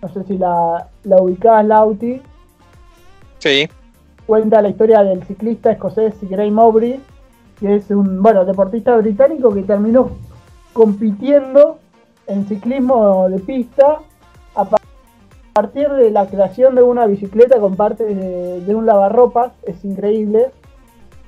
No 0.03 0.09
sé 0.09 0.25
si 0.25 0.39
la, 0.39 0.89
la 1.05 1.17
ubicás, 1.21 1.65
Lauti. 1.65 2.23
Sí. 3.39 3.69
Cuenta 4.27 4.63
la 4.63 4.69
historia 4.69 5.03
del 5.03 5.23
ciclista 5.25 5.73
escocés 5.73 6.15
Gray 6.23 6.51
Mowbray, 6.51 7.01
que 7.59 7.77
es 7.77 7.91
un 7.91 8.23
bueno 8.23 8.45
deportista 8.45 8.97
británico 8.97 9.53
que 9.53 9.63
terminó 9.63 10.11
compitiendo 10.73 11.79
en 12.27 12.47
ciclismo 12.47 13.29
de 13.29 13.39
pista 13.41 14.01
a 14.55 14.69
partir 15.55 15.89
de 15.89 16.11
la 16.11 16.27
creación 16.27 16.75
de 16.75 16.83
una 16.83 17.07
bicicleta 17.07 17.59
con 17.59 17.75
parte 17.75 18.05
de, 18.05 18.75
un 18.75 18.87
lavarropas, 18.87 19.53
es 19.65 19.85
increíble. 19.85 20.51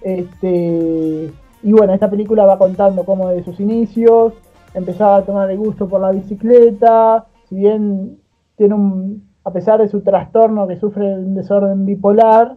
Este, 0.03 1.31
y 1.63 1.73
bueno, 1.73 1.93
esta 1.93 2.11
película 2.11 2.47
va 2.47 2.59
contando 2.59 3.05
cómo 3.05 3.29
de 3.29 3.45
sus 3.45 3.61
inicios, 3.61 4.35
empezaba 4.75 5.17
a 5.17 5.23
tomar 5.23 5.51
el 5.51 5.59
gusto 5.59 5.89
por 5.89 6.01
la 6.01 6.11
bicicleta, 6.13 7.27
si 7.49 7.57
bien 7.57 8.19
tiene 8.57 8.75
un, 8.75 9.31
a 9.45 9.53
pesar 9.53 9.81
de 9.81 9.89
su 9.89 10.01
trastorno 10.03 10.67
que 10.67 10.77
sufre 10.77 11.15
un 11.15 11.35
desorden 11.35 11.85
bipolar, 11.87 12.57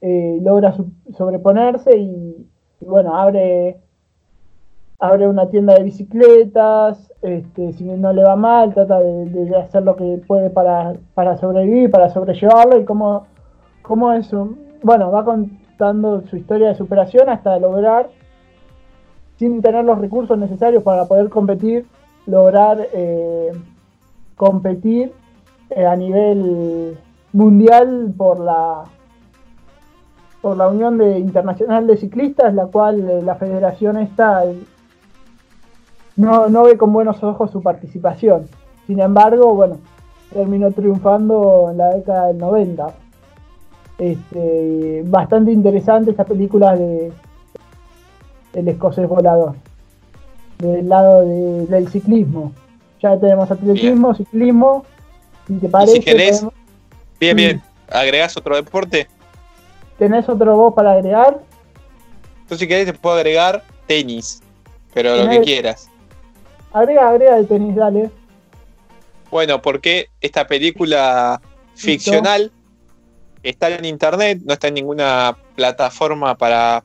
eh, 0.00 0.38
logra 0.42 0.74
sobreponerse 1.16 1.96
y, 1.96 2.46
bueno, 2.80 3.14
abre, 3.14 3.78
abre 4.98 5.28
una 5.28 5.48
tienda 5.48 5.74
de 5.74 5.84
bicicletas, 5.84 7.12
este, 7.22 7.72
si 7.74 7.84
no 7.84 8.12
le 8.12 8.24
va 8.24 8.34
mal, 8.34 8.74
trata 8.74 8.98
de, 8.98 9.56
hacer 9.56 9.84
lo 9.84 9.94
que 9.96 10.20
puede 10.26 10.50
para, 10.50 10.94
para 11.14 11.36
sobrevivir, 11.36 11.90
para 11.90 12.10
sobrellevarlo 12.10 12.80
y 12.80 12.84
cómo, 12.84 13.26
cómo 13.82 14.12
eso, 14.12 14.56
bueno, 14.82 15.10
va 15.12 15.24
contando 15.24 16.22
su 16.22 16.36
historia 16.36 16.68
de 16.68 16.74
superación 16.74 17.28
hasta 17.28 17.58
lograr 17.58 18.10
sin 19.42 19.60
tener 19.60 19.84
los 19.84 19.98
recursos 19.98 20.38
necesarios 20.38 20.84
para 20.84 21.06
poder 21.06 21.28
competir, 21.28 21.84
lograr 22.26 22.78
eh, 22.92 23.50
competir 24.36 25.12
eh, 25.70 25.84
a 25.84 25.96
nivel 25.96 26.96
mundial 27.32 28.14
por 28.16 28.38
la 28.38 28.84
por 30.40 30.56
la 30.56 30.68
Unión 30.68 30.96
de 30.96 31.18
Internacional 31.18 31.88
de 31.88 31.96
Ciclistas, 31.96 32.54
la 32.54 32.66
cual 32.66 33.00
eh, 33.00 33.20
la 33.22 33.34
federación 33.34 33.96
está 33.96 34.44
no, 36.14 36.48
no 36.48 36.62
ve 36.62 36.76
con 36.76 36.92
buenos 36.92 37.20
ojos 37.24 37.50
su 37.50 37.62
participación. 37.62 38.46
Sin 38.86 39.00
embargo, 39.00 39.56
bueno, 39.56 39.78
terminó 40.32 40.70
triunfando 40.70 41.66
en 41.72 41.78
la 41.78 41.88
década 41.96 42.28
del 42.28 42.38
90. 42.38 42.94
Este, 43.98 45.02
bastante 45.04 45.50
interesante 45.50 46.12
esta 46.12 46.24
película 46.24 46.76
de, 46.76 47.12
el 48.54 48.68
escocés 48.68 49.08
volador. 49.08 49.54
Del 50.58 50.88
lado 50.88 51.24
del 51.24 51.88
ciclismo. 51.88 52.52
Ya 53.00 53.18
tenemos 53.18 53.50
atletismo, 53.50 54.14
ciclismo. 54.14 54.84
Si 55.46 55.54
te 55.54 55.68
parece. 55.68 55.92
si 55.94 56.00
querés, 56.00 56.46
bien, 57.18 57.36
bien. 57.36 57.62
¿Agregás 57.90 58.36
otro 58.36 58.54
deporte? 58.56 59.08
¿Tenés 59.98 60.28
otro 60.28 60.56
vos 60.56 60.74
para 60.74 60.92
agregar? 60.92 61.40
Entonces, 62.42 62.60
si 62.60 62.68
querés, 62.68 62.86
te 62.86 62.92
puedo 62.92 63.16
agregar 63.16 63.62
tenis. 63.86 64.40
Pero 64.94 65.16
lo 65.16 65.28
que 65.28 65.40
quieras. 65.40 65.90
Agrega, 66.72 67.08
agrega 67.08 67.38
el 67.38 67.46
tenis, 67.46 67.74
dale. 67.74 68.10
Bueno, 69.30 69.60
porque 69.62 70.10
esta 70.20 70.46
película 70.46 71.40
ficcional 71.74 72.52
está 73.42 73.68
en 73.70 73.84
internet, 73.84 74.40
no 74.44 74.52
está 74.52 74.68
en 74.68 74.74
ninguna 74.74 75.36
plataforma 75.56 76.36
para, 76.36 76.84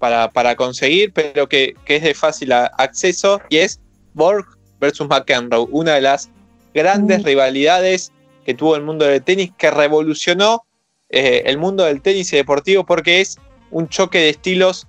para, 0.00 0.56
conseguir, 0.56 1.12
pero 1.12 1.48
que, 1.48 1.74
es 1.86 2.02
de 2.02 2.14
fácil 2.14 2.52
acceso, 2.52 3.40
y 3.50 3.58
es 3.58 3.80
Borg 4.14 4.46
versus 4.80 5.06
McEnroe, 5.06 5.68
una 5.70 5.94
de 5.94 6.00
las 6.00 6.30
grandes 6.74 7.20
mm. 7.20 7.24
rivalidades 7.24 8.12
que 8.44 8.54
tuvo 8.54 8.76
el 8.76 8.82
mundo 8.82 9.04
del 9.04 9.22
tenis, 9.22 9.52
que 9.58 9.70
revolucionó 9.70 10.64
eh, 11.10 11.42
el 11.44 11.58
mundo 11.58 11.84
del 11.84 12.00
tenis 12.00 12.32
y 12.32 12.36
deportivo 12.36 12.86
porque 12.86 13.20
es 13.20 13.36
un 13.70 13.88
choque 13.88 14.18
de 14.18 14.30
estilos 14.30 14.86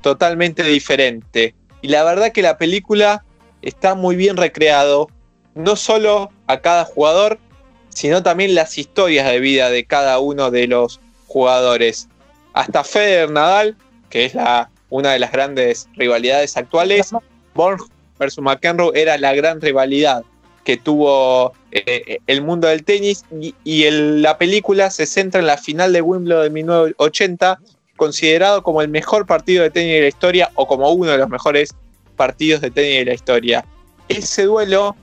totalmente 0.00 0.62
diferente. 0.62 1.54
Y 1.82 1.88
la 1.88 2.04
verdad 2.04 2.30
que 2.30 2.42
la 2.42 2.56
película 2.56 3.24
está 3.62 3.96
muy 3.96 4.14
bien 4.14 4.36
recreado, 4.36 5.08
no 5.54 5.74
solo 5.74 6.30
a 6.46 6.60
cada 6.60 6.84
jugador, 6.84 7.40
sino 7.88 8.22
también 8.22 8.54
las 8.54 8.78
historias 8.78 9.26
de 9.26 9.40
vida 9.40 9.70
de 9.70 9.84
cada 9.84 10.20
uno 10.20 10.52
de 10.52 10.68
los 10.68 11.00
jugadores. 11.26 12.08
Hasta 12.52 12.84
Federer 12.84 13.30
Nadal 13.30 13.76
que 14.10 14.24
es 14.24 14.34
la, 14.34 14.70
una 14.90 15.12
de 15.12 15.18
las 15.18 15.32
grandes 15.32 15.88
rivalidades 15.94 16.56
actuales. 16.56 17.10
Borg 17.54 17.80
versus 18.18 18.42
McEnroe 18.42 18.92
era 18.94 19.18
la 19.18 19.34
gran 19.34 19.60
rivalidad 19.60 20.24
que 20.66 20.76
tuvo 20.76 21.52
eh, 21.70 22.18
el 22.26 22.42
mundo 22.42 22.66
del 22.66 22.82
tenis 22.82 23.24
y, 23.64 23.88
la 23.88 24.36
película 24.36 24.90
se 24.90 25.06
centra 25.06 25.40
en 25.40 25.46
la 25.46 25.58
final 25.58 25.92
de 25.92 26.02
Wimbledon 26.02 26.42
de 26.42 26.50
1980, 26.50 27.60
considerado 27.96 28.64
como 28.64 28.82
el 28.82 28.88
mejor 28.88 29.26
partido 29.26 29.62
de 29.62 29.70
tenis 29.70 29.94
de 29.94 30.00
la 30.02 30.08
historia 30.08 30.50
o 30.56 30.66
como 30.66 30.90
uno 30.90 31.12
de 31.12 31.18
los 31.18 31.28
mejores 31.28 31.72
partidos 32.16 32.60
de 32.62 32.72
tenis 32.72 32.98
de 32.98 33.04
la 33.04 33.14
historia. 33.14 33.64
Ese 34.08 34.42
duelo 34.42 34.96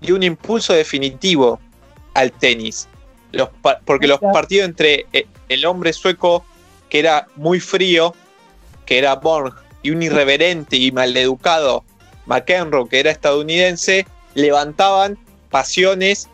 dio 0.00 0.14
un 0.14 0.22
impulso 0.22 0.72
definitivo 0.72 1.60
al 2.14 2.32
tenis, 2.32 2.88
porque 3.84 4.06
los 4.06 4.18
partidos 4.18 4.66
entre 4.66 5.04
eh, 5.12 5.26
el 5.50 5.66
hombre 5.66 5.92
sueco, 5.92 6.42
que 6.88 6.98
era 6.98 7.26
muy 7.36 7.60
frío, 7.60 8.14
que 8.92 8.98
era 8.98 9.14
Borg, 9.14 9.54
y 9.82 9.90
un 9.90 10.02
irreverente 10.02 10.76
y 10.76 10.92
maleducado 10.92 11.82
McEnroe, 12.26 12.86
que 12.90 13.00
era 13.00 13.10
estadounidense, 13.10 14.06
levantaban 14.34 15.18
pasiones 15.48 16.28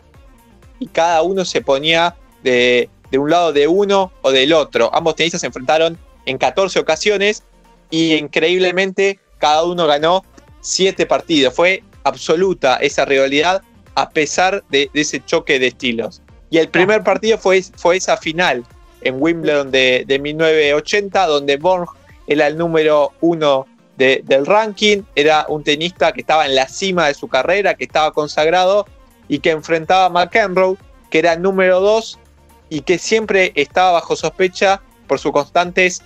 y 0.80 0.88
cada 0.88 1.22
uno 1.22 1.44
se 1.44 1.60
ponía 1.60 2.16
de, 2.42 2.90
un 3.12 3.30
lado 3.30 3.52
de 3.52 3.68
uno 3.68 4.10
o 4.22 4.32
del 4.32 4.52
otro. 4.52 4.92
Ambos 4.92 5.14
tenistas 5.14 5.42
se 5.42 5.46
enfrentaron 5.46 5.96
en 6.26 6.36
14 6.36 6.80
ocasiones 6.80 7.44
y 7.90 8.14
increíblemente 8.14 9.20
cada 9.38 9.62
uno 9.62 9.86
ganó 9.86 10.24
7 10.60 11.06
partidos. 11.06 11.54
Fue 11.54 11.84
absoluta 12.02 12.78
esa 12.78 13.04
rivalidad 13.04 13.62
a 13.94 14.10
pesar 14.10 14.64
de, 14.68 14.90
ese 14.94 15.24
choque 15.24 15.60
de 15.60 15.68
estilos. 15.68 16.22
Y 16.50 16.58
el 16.58 16.70
primer 16.70 17.04
partido 17.04 17.38
fue, 17.38 17.62
fue 17.76 17.98
esa 17.98 18.16
final 18.16 18.64
en 19.02 19.22
Wimbledon 19.22 19.70
de, 19.70 20.02
de 20.08 20.18
1980, 20.18 21.24
donde 21.28 21.56
Borg 21.56 21.88
era 22.28 22.46
el 22.46 22.56
número 22.56 23.12
uno 23.20 23.66
del 23.96 24.46
ranking, 24.46 25.02
era 25.16 25.46
un 25.48 25.64
tenista 25.64 26.12
que 26.12 26.20
estaba 26.20 26.46
en 26.46 26.54
la 26.54 26.68
cima 26.68 27.08
de 27.08 27.14
su 27.14 27.26
carrera, 27.26 27.74
que 27.74 27.82
estaba 27.82 28.12
consagrado 28.12 28.86
y 29.26 29.40
que 29.40 29.50
enfrentaba 29.50 30.04
a 30.04 30.08
McEnroe, 30.08 30.76
que 31.10 31.18
era 31.18 31.32
el 31.32 31.42
número 31.42 31.80
dos 31.80 32.16
y 32.68 32.82
que 32.82 32.98
siempre 32.98 33.50
estaba 33.56 33.92
bajo 33.92 34.14
sospecha 34.14 34.80
por 35.08 35.18
sus 35.18 35.32
constantes 35.32 36.02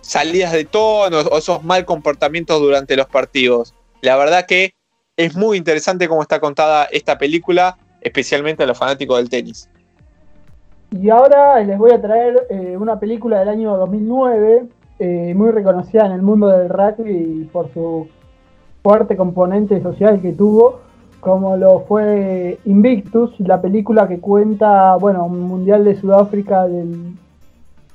salidas 0.00 0.52
de 0.52 0.64
tono 0.64 1.18
o 1.18 1.38
esos 1.38 1.62
mal 1.62 1.84
comportamientos 1.84 2.58
durante 2.58 2.96
los 2.96 3.06
partidos. 3.06 3.74
La 4.00 4.16
verdad 4.16 4.46
que 4.46 4.72
es 5.16 5.36
muy 5.36 5.58
interesante 5.58 6.08
cómo 6.08 6.22
está 6.22 6.40
contada 6.40 6.84
esta 6.90 7.18
película, 7.18 7.76
especialmente 8.00 8.62
a 8.62 8.66
los 8.66 8.78
fanáticos 8.78 9.18
del 9.18 9.28
tenis. 9.28 9.68
Y 10.98 11.10
ahora 11.10 11.60
les 11.60 11.76
voy 11.76 11.90
a 11.92 12.00
traer 12.00 12.46
eh, 12.48 12.76
una 12.78 12.98
película 12.98 13.40
del 13.40 13.50
año 13.50 13.76
2009 13.76 14.68
eh, 15.02 15.32
muy 15.34 15.50
reconocida 15.50 16.04
en 16.04 16.12
el 16.12 16.20
mundo 16.20 16.48
del 16.48 16.68
rugby 16.68 17.48
por 17.50 17.72
su 17.72 18.06
fuerte 18.82 19.16
componente 19.16 19.80
social 19.82 20.20
que 20.20 20.32
tuvo, 20.32 20.80
como 21.20 21.56
lo 21.56 21.80
fue 21.80 22.58
Invictus, 22.66 23.32
la 23.40 23.62
película 23.62 24.06
que 24.06 24.20
cuenta, 24.20 24.96
bueno, 24.96 25.24
un 25.24 25.40
mundial 25.40 25.84
de 25.84 25.96
Sudáfrica 25.96 26.68
del 26.68 27.14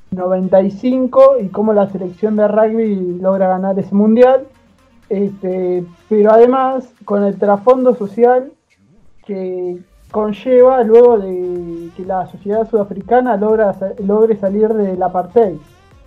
95 0.09 1.35
y 1.41 1.49
cómo 1.49 1.73
la 1.73 1.91
selección 1.91 2.37
de 2.37 2.47
rugby 2.47 3.19
logra 3.21 3.49
ganar 3.49 3.77
ese 3.77 3.93
mundial. 3.93 4.47
Este, 5.07 5.85
pero 6.09 6.31
además 6.31 6.91
con 7.05 7.23
el 7.23 7.37
trasfondo 7.37 7.93
social 7.93 8.51
que 9.27 9.77
conlleva 10.09 10.81
luego 10.81 11.19
de 11.19 11.91
que 11.95 12.03
la 12.03 12.25
sociedad 12.31 12.67
sudafricana 12.67 13.37
logra, 13.37 13.75
logre 13.99 14.37
salir 14.37 14.69
del 14.73 15.03
apartheid 15.03 15.57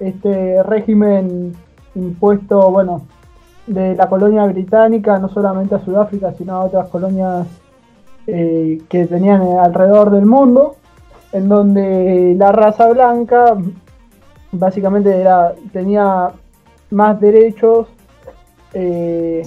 este 0.01 0.63
régimen 0.63 1.55
impuesto, 1.95 2.71
bueno, 2.71 3.07
de 3.67 3.95
la 3.95 4.09
colonia 4.09 4.47
británica, 4.47 5.19
no 5.19 5.29
solamente 5.29 5.75
a 5.75 5.85
Sudáfrica, 5.85 6.33
sino 6.33 6.55
a 6.55 6.65
otras 6.65 6.89
colonias 6.89 7.47
eh, 8.27 8.81
que 8.89 9.07
tenían 9.07 9.43
alrededor 9.59 10.11
del 10.11 10.27
mundo, 10.27 10.77
en 11.33 11.49
donde 11.49 12.35
la 12.37 12.53
raza 12.53 12.89
blanca 12.89 13.57
básicamente 14.53 15.15
era, 15.21 15.55
tenía 15.73 16.31
más 16.91 17.21
derechos 17.21 17.89
eh, 18.73 19.43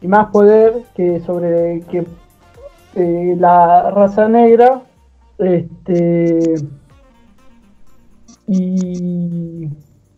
y 0.00 0.06
más 0.06 0.30
poder 0.30 0.82
que 0.94 1.20
sobre 1.20 1.80
que 1.90 2.06
eh, 2.94 3.36
la 3.38 3.90
raza 3.90 4.28
negra. 4.28 4.82
Este, 5.38 6.54
y 8.46 9.68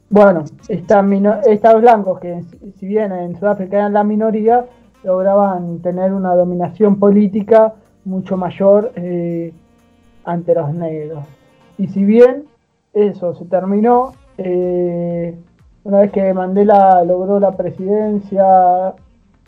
bueno, 0.09 0.45
estos 0.69 1.81
blancos 1.81 2.21
que 2.21 2.45
si 2.79 2.87
bien 2.87 3.13
en 3.13 3.39
Sudáfrica 3.39 3.79
eran 3.79 3.93
la 3.93 4.05
minoría, 4.05 4.67
lograban 5.03 5.81
tener 5.81 6.13
una 6.13 6.35
dominación 6.35 6.97
política 6.97 7.75
mucho 8.05 8.37
mayor 8.37 8.93
eh, 8.97 9.53
ante 10.25 10.55
los 10.55 10.73
negros. 10.75 11.25
Y 11.79 11.89
si 11.89 12.05
bien 12.05 12.45
eso 12.93 13.35
se 13.35 13.45
terminó, 13.47 14.13
eh, 14.39 15.37
una 15.85 16.01
vez 16.01 16.13
que 16.13 16.33
Mandela 16.33 17.05
logró 17.05 17.39
la 17.39 17.57
presidencia 17.57 18.95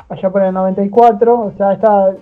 allá 0.09 0.31
por 0.31 0.43
el 0.43 0.55
94, 0.55 1.41
o 1.41 1.53
sea, 1.53 1.73
esta 1.73 2.15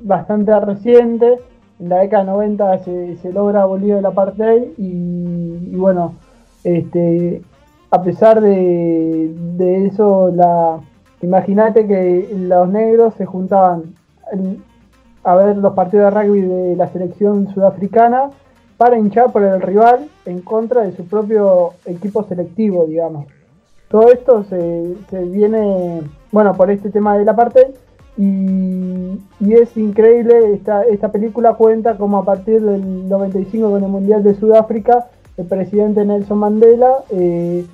bastante 0.00 0.58
reciente. 0.60 1.38
En 1.80 1.88
la 1.88 1.98
década 1.98 2.24
90 2.24 2.78
se, 2.84 3.16
se 3.16 3.32
logra 3.32 3.62
abolir 3.62 3.94
el 3.94 4.06
apartheid 4.06 4.78
y, 4.78 5.70
y 5.72 5.76
bueno, 5.76 6.14
este, 6.64 7.42
a 7.90 8.02
pesar 8.02 8.40
de, 8.40 9.86
eso, 9.86 10.32
la 10.34 10.80
imagínate 11.22 11.86
que 11.86 12.28
los 12.36 12.68
negros 12.68 13.14
se 13.14 13.24
juntaban 13.24 13.94
a 15.22 15.34
ver 15.36 15.56
los 15.56 15.72
partidos 15.74 16.12
de 16.12 16.20
rugby 16.20 16.40
de 16.42 16.76
la 16.76 16.88
selección 16.88 17.48
sudafricana 17.54 18.30
para 18.76 18.98
hinchar 18.98 19.32
por 19.32 19.42
el 19.42 19.62
rival 19.62 20.08
en 20.26 20.40
contra 20.40 20.82
de 20.82 20.92
su 20.92 21.06
propio 21.06 21.74
equipo 21.86 22.24
selectivo, 22.24 22.86
digamos. 22.86 23.26
Todo 23.88 24.10
esto 24.10 24.44
se, 24.44 24.96
viene, 25.26 26.02
bueno, 26.32 26.54
por 26.54 26.70
este 26.70 26.90
tema 26.90 27.16
de 27.16 27.24
la 27.24 27.36
parte 27.36 27.74
y, 28.16 29.20
es 29.40 29.76
increíble, 29.76 30.54
esta, 30.54 30.82
esta 30.82 31.12
película 31.12 31.54
cuenta 31.54 31.96
como 31.96 32.18
a 32.18 32.24
partir 32.24 32.60
del 32.60 33.08
95 33.08 33.70
con 33.70 33.84
el 33.84 33.88
Mundial 33.88 34.22
de 34.22 34.34
Sudáfrica, 34.34 35.06
el 35.36 35.46
presidente 35.46 36.04
Nelson 36.04 36.38
Mandela, 36.38 37.04
eh, 37.10 37.66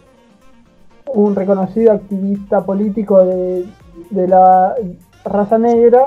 un 1.15 1.35
reconocido 1.35 1.93
activista 1.93 2.65
político 2.65 3.25
de, 3.25 3.67
la 4.11 4.75
raza 5.25 5.59
negra, 5.59 6.07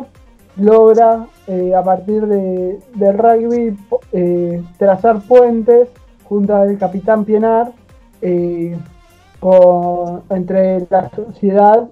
logra 0.58 1.28
eh, 1.48 1.76
a 1.76 1.84
partir 1.84 2.26
de, 2.26 2.80
del 2.96 3.18
rugby 3.18 3.78
eh, 4.12 4.64
trazar 4.78 5.22
puentes 5.22 5.90
junto 6.24 6.56
al 6.56 6.78
capitán 6.78 7.26
Pienar 7.26 7.72
entre 10.30 10.88
la 10.90 11.10
sociedad, 11.10 11.90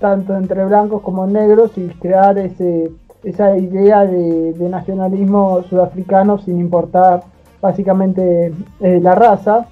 tanto 0.00 0.34
entre 0.36 0.64
blancos 0.64 1.02
como 1.02 1.26
negros, 1.26 1.72
y 1.76 1.88
crear 1.88 2.38
ese, 2.38 2.90
esa 3.22 3.56
idea 3.58 4.06
de, 4.06 4.54
de 4.54 4.68
nacionalismo 4.68 5.62
sudafricano 5.64 6.38
sin 6.38 6.58
importar 6.58 7.22
básicamente 7.60 8.52
la 8.80 9.14
raza 9.14 9.68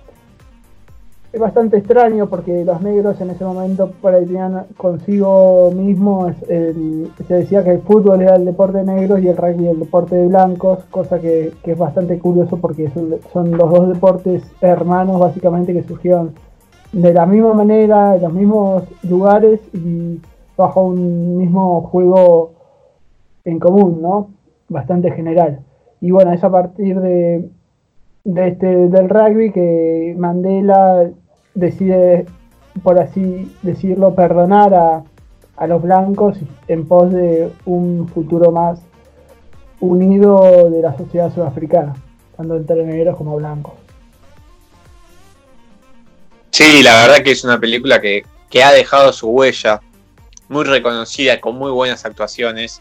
es 1.37 1.41
bastante 1.41 1.77
extraño 1.77 2.29
porque 2.29 2.65
los 2.65 2.81
negros 2.81 3.21
en 3.21 3.29
ese 3.29 3.45
momento 3.45 3.91
por 4.01 4.15
ahí 4.15 4.25
tenían 4.25 4.65
consigo 4.79 5.71
mismo, 5.71 6.33
se 6.49 7.35
decía 7.35 7.63
que 7.63 7.73
el 7.73 7.83
fútbol 7.83 8.23
era 8.23 8.37
el 8.37 8.47
deporte 8.47 8.79
de 8.79 8.85
negros 8.85 9.21
y 9.21 9.29
el 9.29 9.37
rugby 9.37 9.69
el 9.69 9.81
deporte 9.81 10.17
de 10.17 10.29
blancos, 10.29 10.85
cosa 10.91 11.21
que, 11.21 11.53
es 11.63 11.79
bastante 11.79 12.19
curioso 12.19 12.57
porque 12.57 12.91
son, 13.33 13.51
los 13.51 13.71
dos 13.71 13.89
deportes 13.89 14.45
hermanos 14.63 15.21
básicamente 15.21 15.75
que 15.75 15.83
surgieron 15.83 16.33
de 16.93 17.13
la 17.13 17.27
misma 17.27 17.53
manera, 17.53 18.17
en 18.17 18.23
los 18.23 18.33
mismos 18.33 18.85
lugares 19.03 19.61
y 19.75 20.19
bajo 20.57 20.87
un 20.87 21.37
mismo 21.37 21.83
juego 21.83 22.53
en 23.45 23.59
común, 23.59 24.01
¿no? 24.01 24.29
Bastante 24.71 25.11
general. 25.11 25.61
Y 26.01 26.13
bueno, 26.13 26.33
es 26.33 26.43
a 26.43 26.51
partir 26.51 26.99
de, 26.99 27.47
de 28.27 28.49
este, 28.49 28.67
del 28.67 29.09
rugby 29.09 29.53
que 29.53 30.17
Mandela 30.19 31.09
decide, 31.55 32.27
por 32.83 32.99
así 32.99 33.57
decirlo, 33.63 34.17
perdonar 34.17 34.75
a, 34.75 35.05
a 35.57 35.67
los 35.69 35.81
blancos 35.81 36.37
en 36.67 36.87
pos 36.89 37.13
de 37.13 37.53
un 37.67 38.09
futuro 38.09 38.51
más 38.51 38.81
unido 39.79 40.69
de 40.71 40.83
la 40.83 40.97
sociedad 40.97 41.33
sudafricana, 41.33 41.95
tanto 42.37 42.57
entre 42.57 42.85
negros 42.85 43.17
como 43.17 43.37
blancos. 43.37 43.75
Sí, 46.51 46.83
la 46.83 47.03
verdad 47.03 47.23
que 47.23 47.31
es 47.31 47.45
una 47.45 47.61
película 47.61 48.01
que, 48.01 48.25
ha 48.65 48.73
dejado 48.73 49.13
su 49.13 49.29
huella, 49.29 49.81
muy 50.49 50.65
reconocida, 50.65 51.41
con 51.41 51.57
muy 51.57 51.71
buenas 51.71 52.05
actuaciones. 52.05 52.81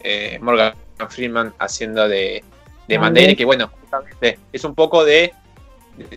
Eh, 0.00 0.38
Morgan 0.40 0.74
Freeman 1.08 1.54
haciendo 1.58 2.06
de, 2.06 2.44
de 2.86 2.98
Mandela, 2.98 3.34
que 3.34 3.46
bueno, 3.46 3.70
justamente 4.00 4.40
es 4.52 4.64
un 4.64 4.74
poco 4.74 5.04
de 5.04 5.32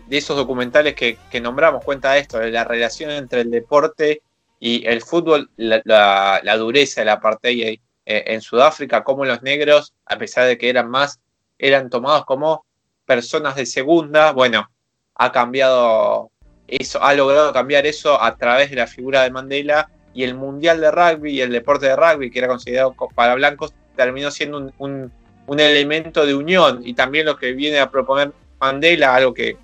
esos 0.10 0.36
documentales 0.36 0.96
que, 0.96 1.18
nombramos 1.42 1.84
cuenta 1.84 2.18
esto, 2.18 2.40
de 2.40 2.52
la 2.52 2.64
relación 2.64 3.12
entre 3.12 3.42
el 3.42 3.52
deporte 3.52 4.22
y 4.60 4.86
el 4.88 5.02
fútbol, 5.02 5.50
la, 5.56 6.58
dureza 6.58 7.02
de 7.02 7.06
la 7.06 7.14
apartheid 7.14 7.80
eh, 8.06 8.24
en 8.28 8.42
Sudáfrica, 8.42 9.04
cómo 9.04 9.26
los 9.26 9.44
negros, 9.44 9.94
a 10.06 10.18
pesar 10.18 10.48
de 10.48 10.58
que 10.58 10.70
eran 10.70 10.90
más, 10.90 11.20
eran 11.60 11.90
tomados 11.90 12.26
como 12.26 12.66
personas 13.06 13.56
de 13.56 13.66
segunda, 13.66 14.32
bueno, 14.32 14.70
ha 15.16 15.32
cambiado 15.32 16.32
eso, 16.68 17.02
ha 17.02 17.14
logrado 17.14 17.54
cambiar 17.54 17.86
eso 17.86 18.22
a 18.22 18.36
través 18.36 18.70
de 18.70 18.78
la 18.78 18.88
figura 18.88 19.24
de 19.24 19.32
Mandela 19.32 19.90
y 20.14 20.24
el 20.24 20.36
Mundial 20.36 20.82
de 20.82 20.92
Rugby 20.92 21.34
y 21.34 21.42
el 21.42 21.52
deporte 21.52 21.88
de 21.88 21.96
rugby, 21.96 22.32
que 22.32 22.40
era 22.40 22.48
considerado 22.48 22.96
para 23.16 23.36
blancos, 23.36 23.74
terminó 23.96 24.32
siendo 24.32 24.72
un 24.78 25.12
elemento 25.48 26.26
de 26.26 26.36
unión 26.36 26.82
y 26.84 26.94
también 26.94 27.26
lo 27.26 27.38
que 27.38 27.54
viene 27.54 27.80
a 27.80 27.90
proponer 27.90 28.32
Mandela, 28.60 29.16
algo 29.16 29.34
que 29.34 29.58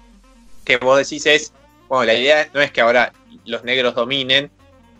que 0.64 0.78
vos 0.78 0.98
decís 0.98 1.26
es, 1.26 1.54
bueno, 1.88 2.06
la 2.06 2.14
idea 2.14 2.48
no 2.54 2.62
es 2.62 2.72
que 2.72 2.82
ahora 2.82 3.12
los 3.46 3.64
negros 3.64 3.96
dominen 3.96 4.50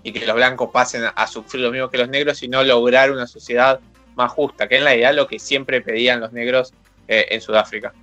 y 0.04 0.12
que 0.12 0.26
los 0.26 0.36
blancos 0.36 0.70
pasen 0.72 1.04
a 1.16 1.28
sufrir 1.28 1.64
lo 1.64 1.72
mismo 1.72 1.90
que 1.90 1.98
los 1.98 2.10
negros, 2.10 2.38
sino 2.38 2.64
lograr 2.64 3.12
una 3.12 3.26
sociedad 3.26 3.80
más 4.16 4.32
justa, 4.32 4.68
que 4.68 4.78
es 4.78 4.84
la 4.84 4.96
idea 4.96 5.14
lo 5.14 5.28
que 5.28 5.40
siempre 5.40 5.82
pedían 5.82 6.20
los 6.20 6.34
negros 6.34 6.74
eh, 7.08 7.28
en 7.32 7.42
Sudáfrica. 7.42 7.94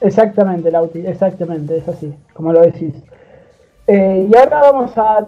Exactamente, 0.00 0.70
Lauti, 0.70 1.00
exactamente, 1.06 1.78
es 1.78 1.88
así, 1.88 2.14
como 2.32 2.52
lo 2.52 2.60
decís. 2.60 2.94
Eh, 3.86 4.28
y 4.30 4.36
ahora 4.36 4.60
vamos 4.60 4.96
a 4.96 5.26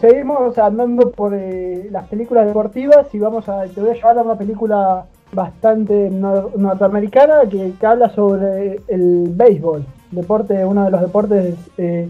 seguimos 0.00 0.56
andando 0.56 1.10
por 1.10 1.34
eh, 1.34 1.88
las 1.90 2.08
películas 2.08 2.46
deportivas 2.46 3.14
y 3.14 3.18
vamos 3.18 3.48
a 3.48 3.64
te 3.64 3.80
voy 3.80 3.90
a 3.90 3.94
llevar 3.94 4.18
a 4.18 4.22
una 4.22 4.38
película 4.38 5.04
bastante 5.32 6.10
norteamericana 6.10 7.42
que, 7.48 7.74
habla 7.86 8.10
sobre 8.10 8.80
el 8.88 9.28
béisbol 9.30 9.84
deporte, 10.10 10.64
uno 10.64 10.84
de 10.84 10.90
los 10.90 11.00
deportes 11.00 11.54
eh, 11.78 12.08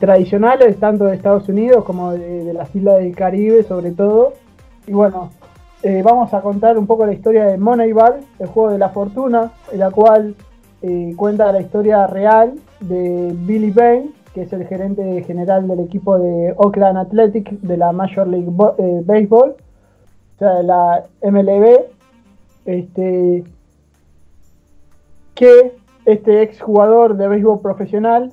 tradicionales, 0.00 0.76
tanto 0.78 1.04
de 1.04 1.14
Estados 1.14 1.48
Unidos 1.48 1.84
como 1.84 2.12
de, 2.12 2.52
las 2.52 2.74
islas 2.74 2.98
del 2.98 3.14
Caribe, 3.14 3.62
sobre 3.62 3.92
todo. 3.92 4.32
Y 4.86 4.92
bueno, 4.92 5.30
eh, 5.82 6.02
vamos 6.04 6.34
a 6.34 6.40
contar 6.40 6.76
un 6.76 6.86
poco 6.86 7.06
la 7.06 7.12
historia 7.12 7.46
de 7.46 7.58
Moneyball, 7.58 8.20
el 8.40 8.46
juego 8.48 8.70
de 8.70 8.78
la 8.78 8.88
fortuna, 8.88 9.52
en 9.72 9.78
la 9.78 9.90
cual 9.92 10.34
eh, 10.82 11.14
cuenta 11.16 11.52
la 11.52 11.60
historia 11.60 12.08
real 12.08 12.54
de 12.80 13.32
Billy 13.34 13.70
Bain, 13.70 14.12
que 14.34 14.42
es 14.42 14.52
el 14.52 14.66
gerente 14.66 15.22
general 15.22 15.68
del 15.68 15.78
equipo 15.78 16.18
de 16.18 16.54
Oakland 16.56 16.98
Athletic 16.98 17.50
de 17.60 17.76
la 17.76 17.92
Major 17.92 18.26
League 18.26 18.50
Baseball, 19.04 19.54
o 20.34 20.38
sea, 20.38 20.62
la 20.62 21.04
MLB, 21.22 21.86
este, 22.66 23.44
que 25.34 25.76
este 26.04 26.42
exjugador 26.42 27.16
de 27.16 27.28
béisbol 27.28 27.60
profesional 27.60 28.32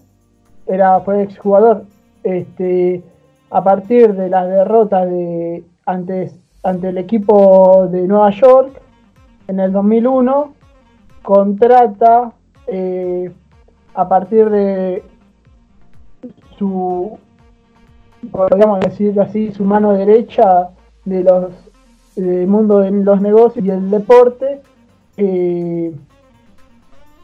era, 0.68 0.99
fue 1.02 1.24
exjugador 1.24 1.86
este, 2.24 3.04
a 3.49 3.64
partir 3.64 4.14
de 4.14 4.30
las 4.30 4.47
derrotas 4.47 5.10
de, 5.10 5.64
ante, 5.86 6.32
ante 6.64 6.89
el 6.89 6.97
equipo 6.97 7.88
de 7.88 8.08
Nueva 8.08 8.32
York 8.32 8.82
en 9.47 9.60
el 9.60 9.72
2001, 9.72 10.54
contrata 11.22 12.32
eh, 12.68 13.32
a 13.93 14.08
partir 14.08 14.49
de 14.49 15.04
su, 16.58 17.18
podríamos 18.32 18.80
decir 18.80 19.20
así, 19.20 19.52
su 19.52 19.66
mano 19.66 19.93
derecha 19.93 20.70
de 21.06 21.24
los 21.24 21.70
del 22.16 22.47
mundo 22.47 22.80
de 22.80 22.91
los 22.91 23.22
negocios 23.22 23.66
y 23.66 23.70
el 23.70 23.89
deporte, 23.89 24.62
eh, 25.18 25.93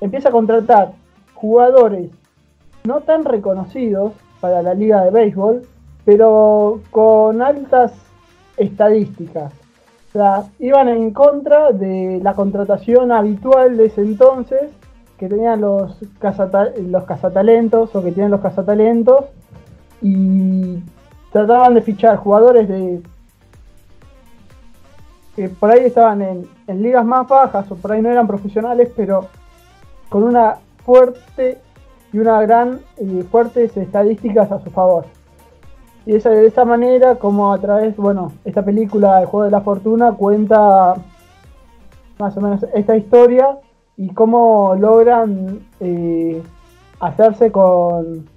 empieza 0.02 0.30
a 0.30 0.32
contratar 0.32 0.94
jugadores 1.34 2.10
no 2.84 3.02
tan 3.02 3.26
reconocidos 3.26 4.14
para 4.40 4.62
la 4.62 4.74
liga 4.74 5.04
de 5.04 5.12
béisbol, 5.12 5.64
pero 6.06 6.82
con 6.92 7.42
altas 7.42 7.94
estadísticas. 8.56 9.54
Iban 10.58 10.90
en 10.90 11.12
contra 11.12 11.72
de 11.72 12.20
la 12.24 12.34
contratación 12.34 13.12
habitual 13.12 13.78
de 13.78 13.86
ese 13.86 14.02
entonces, 14.02 14.72
que 15.18 15.28
tenían 15.28 15.62
los, 15.62 16.00
los 16.78 17.04
cazatalentos 17.04 17.96
o 17.96 18.04
que 18.04 18.12
tienen 18.12 18.32
los 18.32 18.42
cazatalentos, 18.42 19.26
y 20.02 20.80
trataban 21.32 21.76
de 21.76 21.82
fichar 21.82 22.18
jugadores 22.18 22.68
de 22.68 23.02
que 25.38 25.50
por 25.50 25.70
ahí 25.70 25.86
estaban 25.86 26.24
en, 26.24 26.48
ligas 26.82 27.06
más 27.06 27.28
bajas 27.28 27.72
o 27.72 27.76
por 27.76 27.92
ahí 27.92 28.02
no 28.02 28.10
eran 28.10 28.26
profesionales, 28.26 28.92
pero 28.96 29.28
con 30.10 30.24
una 30.24 30.56
fuerte 30.84 31.60
y 32.12 32.18
una 32.18 32.42
gran 32.42 32.80
y 33.00 33.22
fuertes 33.22 33.78
estadísticas 33.78 34.52
a 34.52 34.60
su 34.64 34.72
favor. 34.72 35.06
Y 36.08 36.16
es 36.16 36.24
de 36.24 36.48
esa 36.48 36.66
manera 36.66 37.16
como 37.16 37.54
a 37.54 37.60
través, 37.60 37.96
bueno, 37.98 38.32
esta 38.46 38.66
película, 38.66 39.22
El 39.22 39.28
Juego 39.28 39.46
de 39.46 39.52
la 39.52 39.62
Fortuna, 39.62 40.14
cuenta 40.14 40.96
más 42.18 42.36
o 42.36 42.42
menos 42.42 42.66
esta 42.74 42.98
historia 42.98 43.60
y 43.96 44.10
cómo 44.16 44.74
logran 44.76 45.60
eh, 45.80 46.42
hacerse 47.00 47.52
con, 47.52 48.28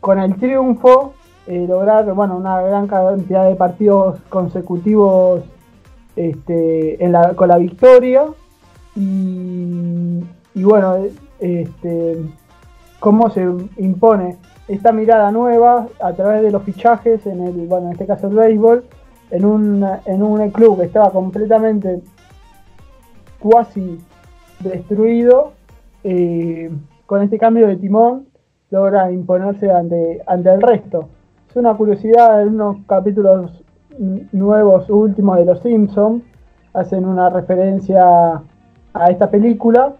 con 0.00 0.20
el 0.20 0.36
triunfo 0.36 1.14
eh, 1.48 1.66
lograr 1.68 2.12
bueno, 2.12 2.36
una 2.36 2.60
gran 2.60 2.86
cantidad 2.86 3.48
de 3.48 3.56
partidos 3.56 4.20
consecutivos 4.28 5.42
este, 6.16 6.98
con 7.36 7.48
la 7.48 7.58
victoria. 7.58 8.24
Y, 8.96 10.24
y 10.54 10.62
bueno, 10.64 10.96
este, 11.38 12.16
cómo 12.98 13.30
se 13.30 13.46
impone 13.76 14.38
esta 14.68 14.90
mirada 14.90 15.30
nueva 15.30 15.86
a 16.00 16.12
través 16.14 16.42
de 16.42 16.50
los 16.50 16.62
fichajes, 16.62 17.24
en 17.26 17.40
el, 17.42 17.66
bueno, 17.68 17.86
en 17.86 17.92
este 17.92 18.06
caso 18.06 18.26
el 18.26 18.34
béisbol, 18.34 18.84
en 19.30 19.44
un, 19.44 19.86
en 20.06 20.22
un 20.22 20.50
club 20.50 20.78
que 20.78 20.86
estaba 20.86 21.10
completamente 21.10 22.00
cuasi 23.38 24.00
destruido, 24.60 25.52
eh, 26.02 26.70
con 27.04 27.22
este 27.22 27.38
cambio 27.38 27.66
de 27.66 27.76
timón 27.76 28.26
logra 28.70 29.12
imponerse 29.12 29.70
ante, 29.70 30.22
ante 30.26 30.52
el 30.52 30.62
resto. 30.62 31.08
Es 31.48 31.56
una 31.56 31.74
curiosidad, 31.74 32.42
en 32.42 32.54
unos 32.54 32.78
capítulos 32.86 33.62
nuevos 34.32 34.88
últimos 34.90 35.38
de 35.38 35.44
Los 35.44 35.60
Simpsons 35.60 36.22
hacen 36.72 37.06
una 37.06 37.30
referencia 37.30 38.42
a 38.92 39.10
esta 39.10 39.30
película 39.30 39.94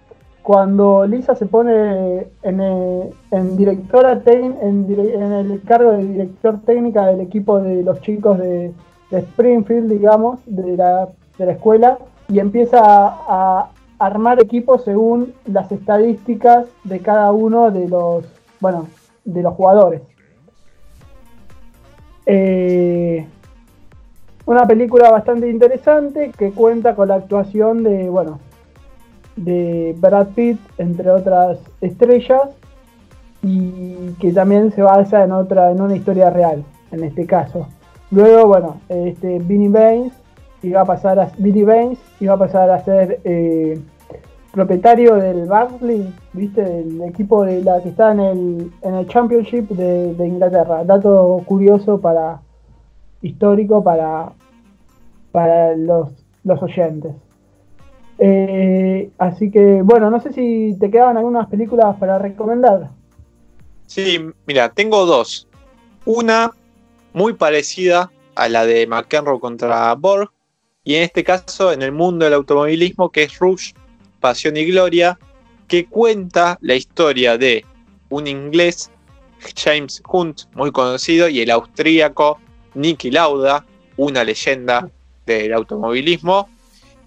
cuando 0.47 1.05
Lisa 1.07 1.35
se 1.35 1.47
pone 1.47 2.29
en, 2.43 2.61
eh, 2.61 3.11
en 3.33 3.57
directora 3.57 4.23
en, 4.27 4.57
en, 4.63 5.33
el 5.33 5.61
cargo 5.63 5.91
de 5.91 6.05
director 6.05 6.61
técnica 6.61 7.07
del 7.07 7.21
equipo 7.21 7.59
de 7.59 7.83
los 7.83 8.01
chicos 8.01 8.39
de, 8.39 8.73
Springfield, 9.11 9.91
digamos, 9.91 10.39
de 10.47 10.77
la, 10.77 11.09
de 11.37 11.47
la, 11.47 11.53
escuela, 11.53 11.99
y 12.29 12.39
empieza 12.39 12.81
a, 12.81 13.71
armar 13.99 14.41
equipos 14.41 14.85
según 14.85 15.35
las 15.47 15.73
estadísticas 15.73 16.67
de 16.85 17.01
cada 17.01 17.33
uno 17.33 17.73
de 17.73 17.89
los, 17.89 18.25
bueno, 18.61 18.87
de 19.25 19.43
los 19.43 19.55
jugadores. 19.55 20.03
Eh, 22.27 23.27
una 24.47 24.65
película 24.65 25.11
bastante 25.11 25.51
interesante 25.51 26.31
que 26.37 26.53
cuenta 26.53 26.95
con 26.95 27.09
la 27.09 27.17
actuación 27.17 27.83
de, 27.83 28.09
bueno, 28.09 28.39
de 29.35 29.95
Brad 29.99 30.29
Pitt, 30.29 30.59
entre 30.79 31.11
otras 31.11 31.59
estrellas, 31.81 32.43
y 33.43 34.13
que 34.21 34.33
también 34.33 34.73
se 34.73 34.83
basa 34.83 35.25
en 35.25 35.33
otra, 35.33 35.73
en 35.73 35.81
una 35.81 35.97
historia 35.97 36.31
real, 36.31 36.65
en 36.93 37.05
este 37.05 37.27
caso. 37.27 37.67
Luego, 38.13 38.47
bueno, 38.47 38.81
este 38.89 39.41
Vinny 39.41 39.69
Baines 39.69 40.13
iba 40.63 40.81
a 40.81 40.85
pasar 40.85 41.19
a 41.19 41.31
Billy 41.39 41.65
Baines 41.65 41.99
iba 42.21 42.35
a 42.35 42.39
pasar 42.39 42.71
a 42.71 42.83
ser 42.83 43.21
eh, 43.25 43.79
propietario 44.53 45.17
del 45.17 45.47
Barnsley, 45.47 46.15
viste, 46.33 46.63
del 46.63 47.03
equipo 47.03 47.45
de 47.45 47.63
la 47.63 47.83
que 47.83 47.91
está 47.91 48.13
en 48.13 48.21
el, 48.21 48.73
en 48.83 48.95
el 48.95 49.07
Championship 49.09 49.69
de 49.71 50.27
Inglaterra. 50.27 50.83
Dato 50.85 51.43
curioso 51.45 52.01
para 52.01 52.41
histórico 53.23 53.83
para, 53.83 54.33
para 55.33 55.77
los, 55.77 56.09
los 56.45 56.63
oyentes. 56.63 57.13
Eh, 58.19 59.11
así 59.19 59.51
que, 59.51 59.83
bueno, 59.83 60.11
no 60.11 60.21
sé 60.21 60.33
si 60.33 60.77
te 60.81 60.91
quedaban 60.91 61.17
algunas 61.17 61.49
películas 61.49 61.97
para 61.99 62.19
recomendar. 62.19 62.91
Sí, 63.87 64.19
mira, 64.47 64.71
tengo 64.71 65.05
dos. 65.07 65.49
Una 66.05 66.53
muy 67.13 67.35
parecida 67.35 68.11
a 68.35 68.49
la 68.49 68.67
de 68.67 68.87
McEnroe 68.87 69.41
contra 69.41 69.95
Borg, 69.95 70.31
y 70.85 70.95
en 70.95 71.03
este 71.03 71.25
caso 71.25 71.73
en 71.73 71.83
el 71.83 71.93
mundo 71.93 72.25
del 72.25 72.35
automovilismo, 72.35 73.11
que 73.11 73.25
es 73.25 73.39
Rush, 73.39 73.73
Pasión 74.21 74.57
y 74.57 74.65
Gloria, 74.67 75.19
que 75.67 75.87
cuenta 75.87 76.59
la 76.61 76.75
historia 76.75 77.37
de 77.37 77.65
un 78.09 78.27
inglés, 78.27 78.91
James 79.57 80.03
Hunt, 80.09 80.43
muy 80.55 80.71
conocido, 80.71 81.29
y 81.29 81.41
el 81.41 81.51
austríaco 81.51 82.39
Nicky 82.77 83.11
Lauda, 83.11 83.65
una 83.97 84.23
leyenda 84.23 84.89
del 85.25 85.53
automovilismo, 85.53 86.49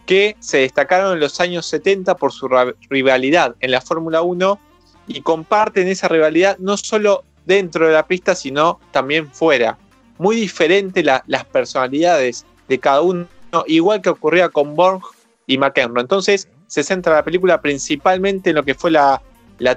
que 0.06 0.36
se 0.40 0.58
destacaron 0.60 1.14
en 1.14 1.20
los 1.20 1.40
años 1.40 1.68
70 1.68 2.18
por 2.18 2.34
su 2.34 2.50
rivalidad 2.90 3.56
en 3.60 3.72
la 3.72 3.80
Fórmula 3.80 4.24
1 4.24 4.60
y 5.08 5.22
comparten 5.22 5.88
esa 5.88 6.08
rivalidad 6.08 6.58
no 6.58 6.78
solo 6.78 7.24
dentro 7.46 7.88
de 7.88 7.94
la 7.94 8.08
pista, 8.08 8.36
sino 8.36 8.80
también 8.92 9.32
fuera. 9.32 9.78
Muy 10.18 10.36
diferente 10.36 11.04
las 11.04 11.46
personalidades 11.46 12.46
de 12.68 12.80
cada 12.80 13.02
uno, 13.02 13.28
igual 13.68 14.02
que 14.02 14.10
ocurría 14.10 14.50
con 14.50 14.76
Borg 14.76 15.02
y 15.48 15.58
McEnroe. 15.58 16.02
Entonces 16.02 16.50
se 16.68 16.84
centra 16.84 17.16
la 17.16 17.24
película 17.24 17.62
principalmente 17.62 18.50
en 18.50 18.56
lo 18.56 18.64
que 18.64 18.76
fue 18.76 18.92
la, 18.92 19.22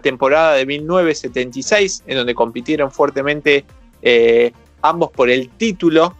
temporada 0.02 0.54
de 0.54 0.64
1976, 0.64 2.04
en 2.06 2.16
donde 2.16 2.34
compitieron 2.34 2.90
fuertemente 2.90 3.64
eh, 4.02 4.52
ambos 4.82 5.10
por 5.10 5.30
el 5.30 5.48
título 5.50 6.14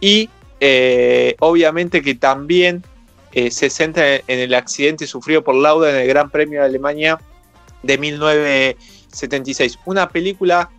y 0.00 0.28
eh, 0.60 1.36
obviamente 1.40 2.02
que 2.02 2.14
también 2.14 2.82
eh, 3.32 3.50
se 3.50 3.68
centra 3.70 4.16
en 4.16 4.22
el 4.26 4.54
accidente 4.54 5.06
sufrido 5.06 5.44
por 5.44 5.54
Lauda 5.54 5.90
en 5.90 5.96
el 5.96 6.08
Gran 6.08 6.30
Premio 6.30 6.60
de 6.60 6.66
Alemania 6.66 7.20
de 7.82 7.98
1976. 7.98 9.78
Una 9.84 10.08
película 10.08 10.70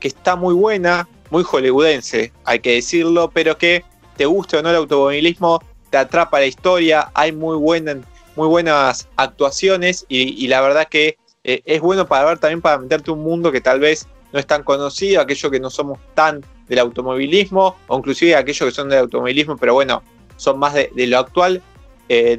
que 0.00 0.08
está 0.08 0.34
muy 0.34 0.54
buena, 0.54 1.08
muy 1.30 1.44
hollywoodense, 1.44 2.32
hay 2.44 2.58
que 2.58 2.74
decirlo, 2.74 3.30
pero 3.32 3.56
que 3.56 3.84
te 4.16 4.26
guste 4.26 4.56
o 4.56 4.62
no 4.62 4.70
el 4.70 4.76
automovilismo, 4.76 5.62
te 5.90 5.98
atrapa 5.98 6.40
la 6.40 6.46
historia, 6.46 7.10
hay 7.14 7.32
muy, 7.32 7.58
muy 7.58 8.48
buenas 8.48 9.08
actuaciones 9.16 10.04
y, 10.08 10.46
la 10.48 10.60
verdad 10.60 10.88
que 10.88 11.18
eh, 11.44 11.62
es 11.64 11.80
bueno 11.80 12.06
para 12.06 12.24
ver 12.24 12.38
también 12.38 12.60
para 12.60 12.78
meterte 12.78 13.10
un 13.10 13.22
mundo 13.22 13.52
que 13.52 13.60
tal 13.60 13.80
vez 13.80 14.06
no 14.32 14.38
es 14.38 14.46
tan 14.46 14.62
conocido, 14.62 15.20
aquellos 15.20 15.50
que 15.50 15.60
no 15.60 15.70
somos 15.70 15.98
tan 16.14 16.44
del 16.70 16.78
automovilismo, 16.78 17.76
o 17.88 17.98
inclusive 17.98 18.34
aquellos 18.34 18.66
que 18.70 18.74
son 18.74 18.88
del 18.88 19.00
automovilismo, 19.00 19.58
pero 19.58 19.74
bueno, 19.74 20.02
son 20.36 20.58
más 20.58 20.72
de 20.72 21.06
lo 21.06 21.18
actual, 21.18 21.62
eh, 22.08 22.36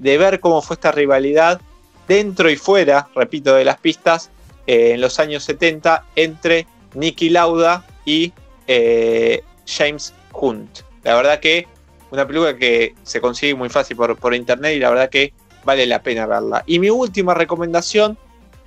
de, 0.00 0.18
ver 0.18 0.40
cómo 0.40 0.62
fue 0.62 0.74
esta 0.74 0.92
rivalidad 0.92 1.60
dentro 2.08 2.48
y 2.48 2.56
fuera, 2.56 3.08
repito, 3.14 3.54
de 3.54 3.64
las 3.64 3.78
pistas 3.78 4.30
eh, 4.66 4.92
en 4.92 5.00
los 5.00 5.18
años 5.18 5.44
70 5.44 6.06
entre 6.16 6.66
Nicky 6.94 7.28
Lauda 7.28 7.86
y 8.06 8.32
eh, 8.66 9.42
James 9.66 10.14
Hunt. 10.32 10.80
La 11.02 11.16
verdad 11.16 11.40
que 11.40 11.66
una 12.10 12.26
película 12.26 12.56
que 12.56 12.94
se 13.02 13.20
consigue 13.20 13.54
muy 13.54 13.68
fácil 13.68 13.96
por, 13.96 14.16
por 14.16 14.34
internet 14.34 14.76
y 14.76 14.78
la 14.78 14.90
verdad 14.90 15.10
que 15.10 15.34
vale 15.64 15.84
la 15.84 16.02
pena 16.02 16.26
verla. 16.26 16.62
Y 16.66 16.78
mi 16.78 16.88
última 16.90 17.34
recomendación 17.34 18.16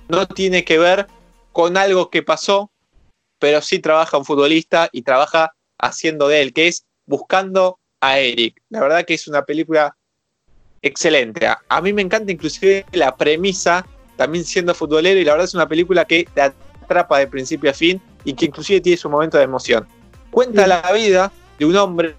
no 0.08 0.26
tiene 0.26 0.64
que 0.64 0.78
ver 0.78 1.06
con 1.50 1.76
algo 1.76 2.10
que 2.10 2.22
pasó, 2.22 2.70
pero 3.38 3.60
sí 3.62 3.78
trabaja 3.78 4.18
un 4.18 4.24
futbolista 4.24 4.88
y 4.92 5.02
trabaja 5.02 5.52
haciendo 5.78 6.28
de 6.28 6.42
él, 6.42 6.52
que 6.52 6.68
es 6.68 6.84
buscando 7.06 7.78
a 8.00 8.18
Eric. 8.18 8.60
La 8.68 8.80
verdad 8.80 9.04
que 9.04 9.14
es 9.14 9.28
una 9.28 9.42
película 9.42 9.96
excelente. 10.82 11.46
A, 11.46 11.80
mí 11.80 11.92
me 11.92 12.02
encanta 12.02 12.32
inclusive 12.32 12.84
la 12.92 13.16
premisa, 13.16 13.86
también 14.16 14.44
siendo 14.44 14.74
futbolero, 14.74 15.18
y 15.20 15.24
la 15.24 15.32
verdad 15.32 15.46
es 15.46 15.54
una 15.54 15.68
película 15.68 16.04
que 16.04 16.26
te 16.34 16.40
atrapa 16.40 17.18
de 17.18 17.26
principio 17.26 17.70
a 17.70 17.74
fin 17.74 18.00
y 18.24 18.34
que 18.34 18.46
inclusive 18.46 18.80
tiene 18.80 18.96
su 18.96 19.10
momento 19.10 19.38
de 19.38 19.44
emoción. 19.44 19.86
Cuenta 20.30 20.66
la 20.66 20.92
vida 20.92 21.32
de 21.58 21.64
un 21.64 21.76
hombre 21.76 22.14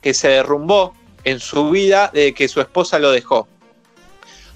que 0.00 0.14
se 0.14 0.28
derrumbó 0.28 0.94
en 1.24 1.40
su 1.40 1.70
vida 1.70 2.10
de 2.12 2.32
que 2.32 2.48
su 2.48 2.60
esposa 2.60 2.98
lo 2.98 3.10
dejó. 3.10 3.48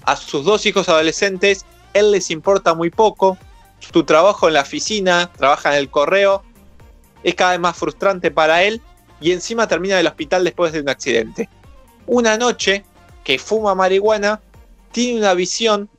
A 0.03 0.15
sus 0.15 0.45
dos 0.45 0.65
hijos 0.65 0.89
adolescentes, 0.89 1.65
él 1.93 2.11
les 2.11 2.31
importa 2.31 2.73
muy 2.73 2.89
poco. 2.89 3.37
Su 3.81 4.03
trabajo 4.03 4.47
en 4.47 4.53
la 4.53 4.61
oficina, 4.61 5.31
trabaja 5.35 5.73
en 5.73 5.79
el 5.79 5.89
correo, 5.89 6.43
es 7.23 7.35
cada 7.35 7.51
vez 7.51 7.59
más 7.59 7.77
frustrante 7.77 8.31
para 8.31 8.63
él 8.63 8.81
y 9.19 9.31
encima 9.31 9.67
termina 9.67 9.95
en 9.95 10.01
el 10.01 10.07
hospital 10.07 10.43
después 10.43 10.71
de 10.73 10.81
un 10.81 10.89
accidente. 10.89 11.49
Una 12.07 12.37
noche, 12.37 12.85
que 13.23 13.37
fuma 13.37 13.75
marihuana, 13.75 14.41
tiene 14.91 15.19
una 15.19 15.33
visión 15.33 15.89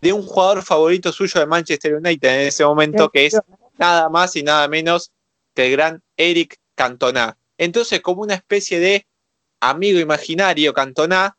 de 0.00 0.12
un 0.12 0.22
jugador 0.22 0.62
favorito 0.62 1.12
suyo 1.12 1.40
de 1.40 1.46
Manchester 1.46 1.94
United 1.94 2.28
en 2.28 2.48
ese 2.48 2.64
momento, 2.64 3.10
que 3.10 3.26
es 3.26 3.38
nada 3.78 4.08
más 4.08 4.36
y 4.36 4.42
nada 4.42 4.68
menos 4.68 5.12
que 5.54 5.66
el 5.66 5.72
gran 5.72 6.02
Eric 6.16 6.58
Cantona. 6.74 7.36
Entonces, 7.58 8.00
como 8.00 8.22
una 8.22 8.34
especie 8.34 8.80
de 8.80 9.06
amigo 9.60 10.00
imaginario 10.00 10.72
Cantona, 10.72 11.36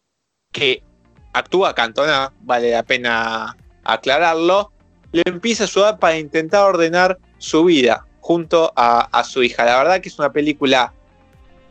que 0.52 0.84
actúa 1.34 1.74
Cantona, 1.74 2.32
vale 2.42 2.72
la 2.72 2.84
pena 2.84 3.58
aclararlo, 3.84 4.72
le 5.14 5.22
empieza 5.26 5.64
a 5.64 5.68
ayudar 5.68 6.00
para 6.00 6.18
intentar 6.18 6.64
ordenar 6.64 7.18
su 7.38 7.64
vida 7.64 8.06
junto 8.20 8.74
a, 8.76 9.24
su 9.24 9.44
hija. 9.44 9.64
La 9.64 9.78
verdad 9.78 10.02
que 10.02 10.10
es 10.10 10.20
una 10.20 10.32
película 10.32 10.92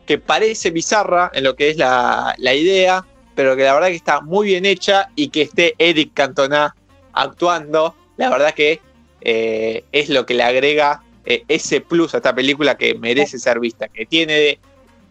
que 0.05 0.17
parece 0.17 0.71
bizarra 0.71 1.31
en 1.33 1.43
lo 1.43 1.55
que 1.55 1.69
es 1.69 1.77
la, 1.77 2.33
la 2.37 2.53
idea, 2.53 3.05
pero 3.35 3.55
que 3.55 3.63
la 3.63 3.73
verdad 3.73 3.89
que 3.89 3.95
está 3.95 4.21
muy 4.21 4.47
bien 4.47 4.65
hecha 4.65 5.09
y 5.15 5.27
que 5.29 5.43
esté 5.43 5.75
Eric 5.77 6.13
Cantona 6.13 6.75
actuando, 7.11 7.95
la 8.17 8.29
verdad 8.29 8.53
que 8.53 8.79
eh, 9.21 9.83
es 9.91 10.09
lo 10.09 10.25
que 10.25 10.33
le 10.33 10.43
agrega 10.43 11.01
eh, 11.25 11.43
ese 11.47 11.81
plus 11.81 12.13
a 12.13 12.17
esta 12.17 12.35
película 12.35 12.75
que 12.75 12.95
merece 12.95 13.39
ser 13.39 13.59
vista, 13.59 13.87
que 13.87 14.05
tiene 14.05 14.59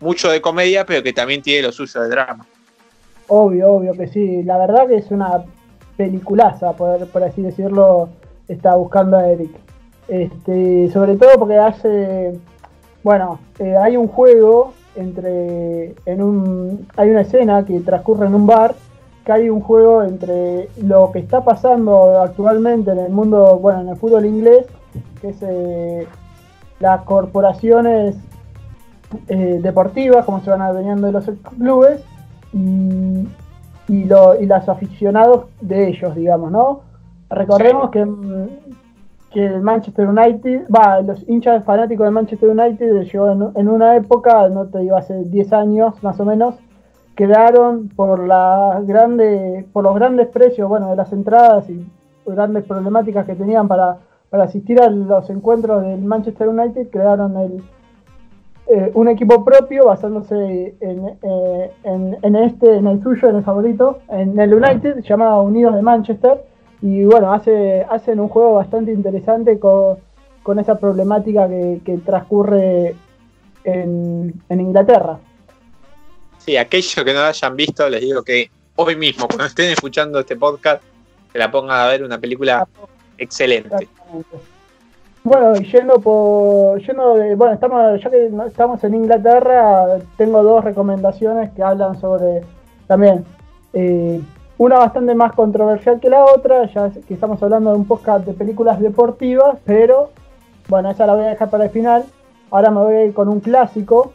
mucho 0.00 0.30
de 0.30 0.40
comedia, 0.40 0.86
pero 0.86 1.02
que 1.02 1.12
también 1.12 1.42
tiene 1.42 1.62
lo 1.62 1.72
suyo 1.72 2.02
de 2.02 2.08
drama. 2.08 2.46
Obvio, 3.28 3.72
obvio 3.72 3.94
que 3.94 4.08
sí. 4.08 4.42
La 4.42 4.58
verdad 4.58 4.86
que 4.88 4.96
es 4.96 5.10
una 5.10 5.44
peliculaza, 5.96 6.72
por, 6.72 7.06
por 7.08 7.22
así 7.24 7.42
decirlo, 7.42 8.10
está 8.49 8.74
buscando 8.74 9.16
a 9.16 9.28
Eric. 9.28 9.51
Este, 10.09 10.90
sobre 10.90 11.16
todo 11.16 11.30
porque 11.38 11.57
hace 11.57 12.38
bueno, 13.03 13.40
eh, 13.59 13.76
hay 13.76 13.97
un 13.97 14.09
juego 14.09 14.74
entre. 14.95 15.95
En 16.07 16.22
un, 16.22 16.86
hay 16.97 17.11
una 17.11 17.22
escena 17.22 17.64
que 17.64 17.80
transcurre 17.80 18.26
en 18.26 18.34
un 18.34 18.47
bar. 18.47 18.74
Que 19.24 19.32
hay 19.32 19.51
un 19.51 19.61
juego 19.61 20.03
entre 20.03 20.68
lo 20.82 21.12
que 21.12 21.20
está 21.20 21.45
pasando 21.45 22.20
actualmente 22.20 22.90
en 22.90 22.99
el 22.99 23.12
mundo, 23.12 23.57
bueno, 23.57 23.82
en 23.82 23.88
el 23.90 23.97
fútbol 23.97 24.26
inglés, 24.26 24.66
que 25.20 25.28
es 25.28 25.36
eh, 25.43 26.09
las 26.80 27.03
corporaciones 27.03 28.16
eh, 29.28 29.61
deportivas, 29.62 30.24
como 30.24 30.40
se 30.40 30.51
van 30.51 30.62
adueñando 30.62 31.07
de 31.07 31.12
los 31.12 31.30
clubes, 31.57 32.03
y, 32.53 33.28
y, 33.86 34.05
lo, 34.07 34.40
y 34.40 34.47
los 34.47 34.68
aficionados 34.68 35.45
de 35.61 35.90
ellos, 35.90 36.16
digamos, 36.16 36.51
¿no? 36.51 36.80
Recordemos 37.32 37.90
que, 37.90 38.04
mm, 38.04 38.48
que 39.30 39.46
el 39.46 39.62
Manchester 39.62 40.08
United, 40.08 40.66
va, 40.68 41.00
los 41.00 41.26
hinchas 41.28 41.64
fanáticos 41.64 42.04
del 42.04 42.12
Manchester 42.12 42.50
United 42.50 43.02
llegó 43.04 43.52
en, 43.54 43.68
una 43.68 43.96
época, 43.96 44.48
no 44.48 44.66
te 44.66 44.80
digo 44.80 44.96
hace 44.96 45.24
10 45.24 45.52
años 45.52 46.02
más 46.02 46.20
o 46.20 46.24
menos, 46.24 46.56
quedaron 47.16 47.88
por 47.88 48.26
la 48.26 48.82
grande, 48.84 49.66
por 49.72 49.84
los 49.84 49.94
grandes 49.94 50.28
precios, 50.28 50.68
bueno, 50.68 50.90
de 50.90 50.96
las 50.96 51.12
entradas 51.12 51.68
y 51.70 51.86
grandes 52.26 52.64
problemáticas 52.64 53.26
que 53.26 53.34
tenían 53.34 53.68
para, 53.68 53.98
para 54.28 54.44
asistir 54.44 54.80
a 54.80 54.90
los 54.90 55.28
encuentros 55.30 55.82
del 55.82 56.02
Manchester 56.02 56.48
United, 56.48 56.88
crearon 56.90 57.36
el, 57.38 57.62
eh, 58.68 58.90
un 58.94 59.08
equipo 59.08 59.44
propio 59.44 59.86
basándose 59.86 60.76
en, 60.80 61.08
eh, 61.22 61.72
en, 61.84 62.16
en, 62.22 62.36
este, 62.36 62.76
en 62.76 62.86
el 62.86 63.02
suyo, 63.02 63.30
en 63.30 63.36
el 63.36 63.42
favorito, 63.42 63.98
en 64.08 64.38
el 64.38 64.54
United, 64.54 65.00
llamado 65.00 65.42
Unidos 65.42 65.74
de 65.74 65.82
Manchester. 65.82 66.51
Y 66.82 67.04
bueno, 67.04 67.32
hace, 67.32 67.86
hacen 67.88 68.18
un 68.18 68.28
juego 68.28 68.54
bastante 68.54 68.92
interesante 68.92 69.58
con, 69.58 69.98
con 70.42 70.58
esa 70.58 70.76
problemática 70.76 71.48
que, 71.48 71.80
que 71.84 71.98
transcurre 71.98 72.96
en, 73.64 74.34
en, 74.48 74.60
Inglaterra. 74.60 75.18
Sí, 76.38 76.56
aquellos 76.56 76.92
que 76.92 77.14
no 77.14 77.20
la 77.20 77.28
hayan 77.28 77.54
visto, 77.54 77.88
les 77.88 78.00
digo 78.00 78.22
que 78.22 78.50
hoy 78.74 78.96
mismo, 78.96 79.28
cuando 79.28 79.46
estén 79.46 79.70
escuchando 79.70 80.18
este 80.18 80.34
podcast, 80.34 80.82
se 81.30 81.38
la 81.38 81.50
pongan 81.50 81.80
a 81.80 81.86
ver 81.86 82.02
una 82.02 82.18
película 82.18 82.66
excelente. 83.16 83.88
Bueno, 85.24 85.54
yendo 85.54 86.00
por. 86.00 86.80
Yendo 86.80 87.14
de, 87.14 87.36
bueno, 87.36 87.54
estamos, 87.54 88.02
ya 88.02 88.10
que 88.10 88.28
estamos 88.48 88.82
en 88.82 88.94
Inglaterra, 88.96 90.00
tengo 90.16 90.42
dos 90.42 90.64
recomendaciones 90.64 91.52
que 91.52 91.62
hablan 91.62 92.00
sobre. 92.00 92.42
También. 92.88 93.24
Eh, 93.72 94.20
una 94.64 94.78
bastante 94.78 95.14
más 95.14 95.32
controversial 95.32 96.00
que 96.00 96.08
la 96.08 96.24
otra, 96.24 96.66
ya 96.72 96.90
que 96.90 97.14
estamos 97.14 97.42
hablando 97.42 97.72
de 97.72 97.78
un 97.78 97.84
podcast 97.86 98.26
de 98.26 98.32
películas 98.32 98.80
deportivas, 98.80 99.58
pero. 99.64 100.10
Bueno, 100.68 100.90
esa 100.90 101.06
la 101.06 101.14
voy 101.14 101.24
a 101.24 101.28
dejar 101.30 101.50
para 101.50 101.64
el 101.64 101.70
final. 101.70 102.04
Ahora 102.50 102.70
me 102.70 102.80
voy 102.80 102.94
a 102.94 103.04
ir 103.04 103.14
con 103.14 103.28
un 103.28 103.40
clásico. 103.40 104.12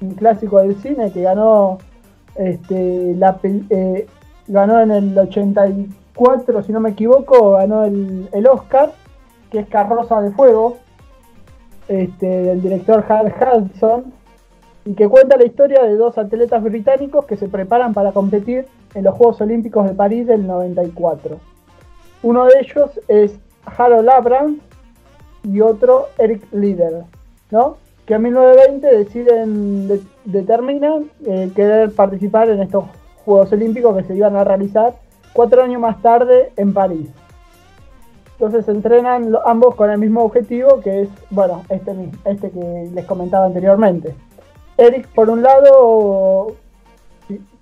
Un 0.00 0.14
clásico 0.14 0.58
del 0.58 0.76
cine 0.76 1.10
que 1.10 1.22
ganó. 1.22 1.78
Este, 2.34 3.14
la, 3.16 3.38
eh, 3.42 4.06
ganó 4.46 4.80
en 4.80 4.90
el 4.90 5.18
84, 5.18 6.62
si 6.62 6.72
no 6.72 6.80
me 6.80 6.90
equivoco, 6.90 7.52
ganó 7.52 7.84
el, 7.84 8.28
el 8.32 8.46
Oscar 8.46 8.92
que 9.50 9.60
es 9.60 9.68
Carroza 9.68 10.20
de 10.20 10.30
Fuego, 10.32 10.78
este, 11.88 12.26
del 12.26 12.62
director 12.62 13.04
Hal 13.08 13.32
Hudson, 13.40 14.12
y 14.86 14.94
que 14.94 15.08
cuenta 15.08 15.36
la 15.36 15.44
historia 15.44 15.82
de 15.82 15.96
dos 15.96 16.16
atletas 16.16 16.62
británicos 16.62 17.26
que 17.26 17.36
se 17.36 17.48
preparan 17.48 17.92
para 17.92 18.12
competir 18.12 18.66
en 18.94 19.04
los 19.04 19.14
Juegos 19.14 19.40
Olímpicos 19.40 19.86
de 19.86 19.94
París 19.94 20.26
del 20.28 20.46
94. 20.46 21.38
Uno 22.22 22.46
de 22.46 22.60
ellos 22.60 22.90
es 23.08 23.36
Harold 23.76 24.08
Abrams 24.08 24.58
y 25.42 25.60
otro 25.60 26.06
Eric 26.18 26.42
Lieder, 26.52 27.02
¿no? 27.50 27.76
que 28.06 28.14
en 28.14 28.22
1920 28.22 28.96
deciden, 28.96 30.00
determinan 30.24 31.10
eh, 31.26 31.50
querer 31.54 31.92
participar 31.92 32.48
en 32.48 32.62
estos 32.62 32.84
Juegos 33.24 33.52
Olímpicos 33.52 33.96
que 33.96 34.04
se 34.04 34.14
iban 34.14 34.36
a 34.36 34.44
realizar 34.44 34.94
cuatro 35.32 35.64
años 35.64 35.80
más 35.80 36.00
tarde 36.00 36.52
en 36.56 36.72
París. 36.72 37.08
Entonces 38.34 38.68
entrenan 38.68 39.34
ambos 39.44 39.74
con 39.74 39.90
el 39.90 39.98
mismo 39.98 40.22
objetivo, 40.22 40.80
que 40.80 41.02
es, 41.02 41.08
bueno, 41.30 41.62
este, 41.70 41.92
este 42.24 42.50
que 42.50 42.90
les 42.94 43.04
comentaba 43.04 43.46
anteriormente. 43.46 44.14
Eric, 44.78 45.08
por 45.08 45.30
un 45.30 45.42
lado, 45.42 46.56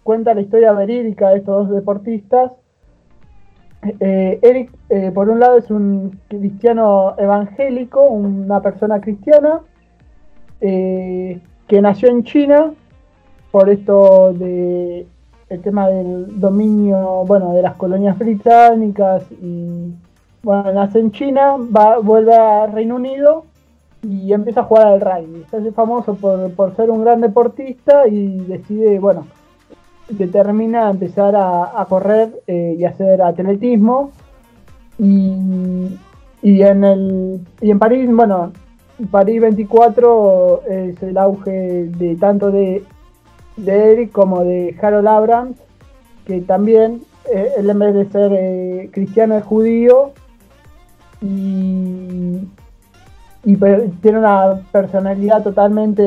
cuenta 0.03 0.35
la 0.35 0.41
historia 0.41 0.73
verídica 0.73 1.31
de 1.31 1.39
estos 1.39 1.69
dos 1.69 1.77
deportistas. 1.77 2.53
Eh, 4.01 4.39
Eric, 4.43 4.73
eh, 4.89 5.12
por 5.12 5.29
un 5.29 5.41
lado, 5.41 5.59
es 5.59 5.71
un 5.71 6.19
cristiano 6.29 7.15
evangélico, 7.19 8.03
una 8.03 8.61
persona 8.61 9.01
cristiana, 9.01 9.61
eh, 10.61 11.41
que 11.69 11.83
nació 11.83 12.09
en 12.09 12.25
China, 12.25 12.73
por 13.51 13.69
esto 13.69 14.33
de 14.33 15.07
el 15.51 15.61
tema 15.61 15.89
del 15.89 16.41
dominio, 16.41 17.25
bueno, 17.27 17.53
de 17.53 17.62
las 17.62 17.77
colonias 17.77 18.19
británicas 18.19 19.31
y 19.31 19.93
bueno, 20.43 20.73
nace 20.73 20.99
en 20.99 21.12
China, 21.12 21.57
va, 21.57 21.99
vuelve 21.99 22.35
a 22.35 22.67
Reino 22.67 22.97
Unido 22.97 23.45
y 24.05 24.32
empieza 24.32 24.61
a 24.61 24.64
jugar 24.64 24.86
al 24.86 25.00
rugby. 25.00 25.44
Se 25.50 25.57
hace 25.57 25.72
famoso 25.72 26.14
por, 26.14 26.76
ser 26.76 26.90
un 26.90 27.02
gran 27.02 27.20
deportista 27.20 28.07
y 28.07 28.38
decide, 28.40 28.98
bueno, 28.98 29.26
determina 30.09 30.90
empezar 30.90 31.34
a, 31.36 31.84
correr 31.88 32.30
eh, 32.46 32.76
y 32.78 32.84
hacer 32.84 33.22
atletismo. 33.22 34.12
Y, 34.98 35.98
y, 36.42 36.62
en 36.62 36.84
el, 36.84 37.40
y 37.61 37.70
en 37.70 37.78
París, 37.78 38.09
bueno, 38.12 38.52
París 39.11 39.40
24 39.40 40.62
es 40.68 41.02
el 41.02 41.18
auge 41.18 41.86
de 41.86 42.16
tanto 42.16 42.50
de, 42.50 42.84
de 43.57 43.92
Eric 43.92 44.12
como 44.12 44.44
de 44.44 44.76
Harold 44.80 45.09
Abrams, 45.09 45.57
que 46.26 46.40
también 46.42 47.02
eh, 47.32 47.52
él 47.57 47.70
en 47.70 47.78
vez 47.78 47.94
de 47.94 48.11
ser 48.11 48.32
eh, 48.34 48.90
cristiano 48.92 49.36
es 49.36 49.44
judío 49.44 50.12
y, 51.20 52.40
tiene 53.45 54.18
una 54.18 54.61
personalidad 54.72 55.42
totalmente 55.42 56.03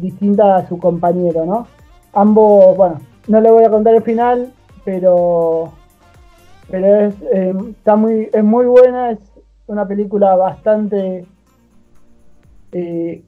distinta 0.00 0.56
a 0.56 0.68
su 0.68 0.78
compañero, 0.78 1.44
¿no? 1.46 1.66
Ambos, 2.12 2.76
bueno, 2.76 3.00
no 3.26 3.40
le 3.40 3.50
voy 3.50 3.64
a 3.64 3.70
contar 3.70 3.94
el 3.94 4.02
final, 4.02 4.52
pero 4.84 5.72
pero 6.70 6.86
es, 6.86 7.14
eh, 7.32 7.54
está 7.70 7.96
muy, 7.96 8.28
es 8.32 8.44
muy 8.44 8.66
buena, 8.66 9.10
es 9.10 9.18
una 9.66 9.86
película 9.86 10.34
bastante 10.36 11.26
eh, 12.72 13.22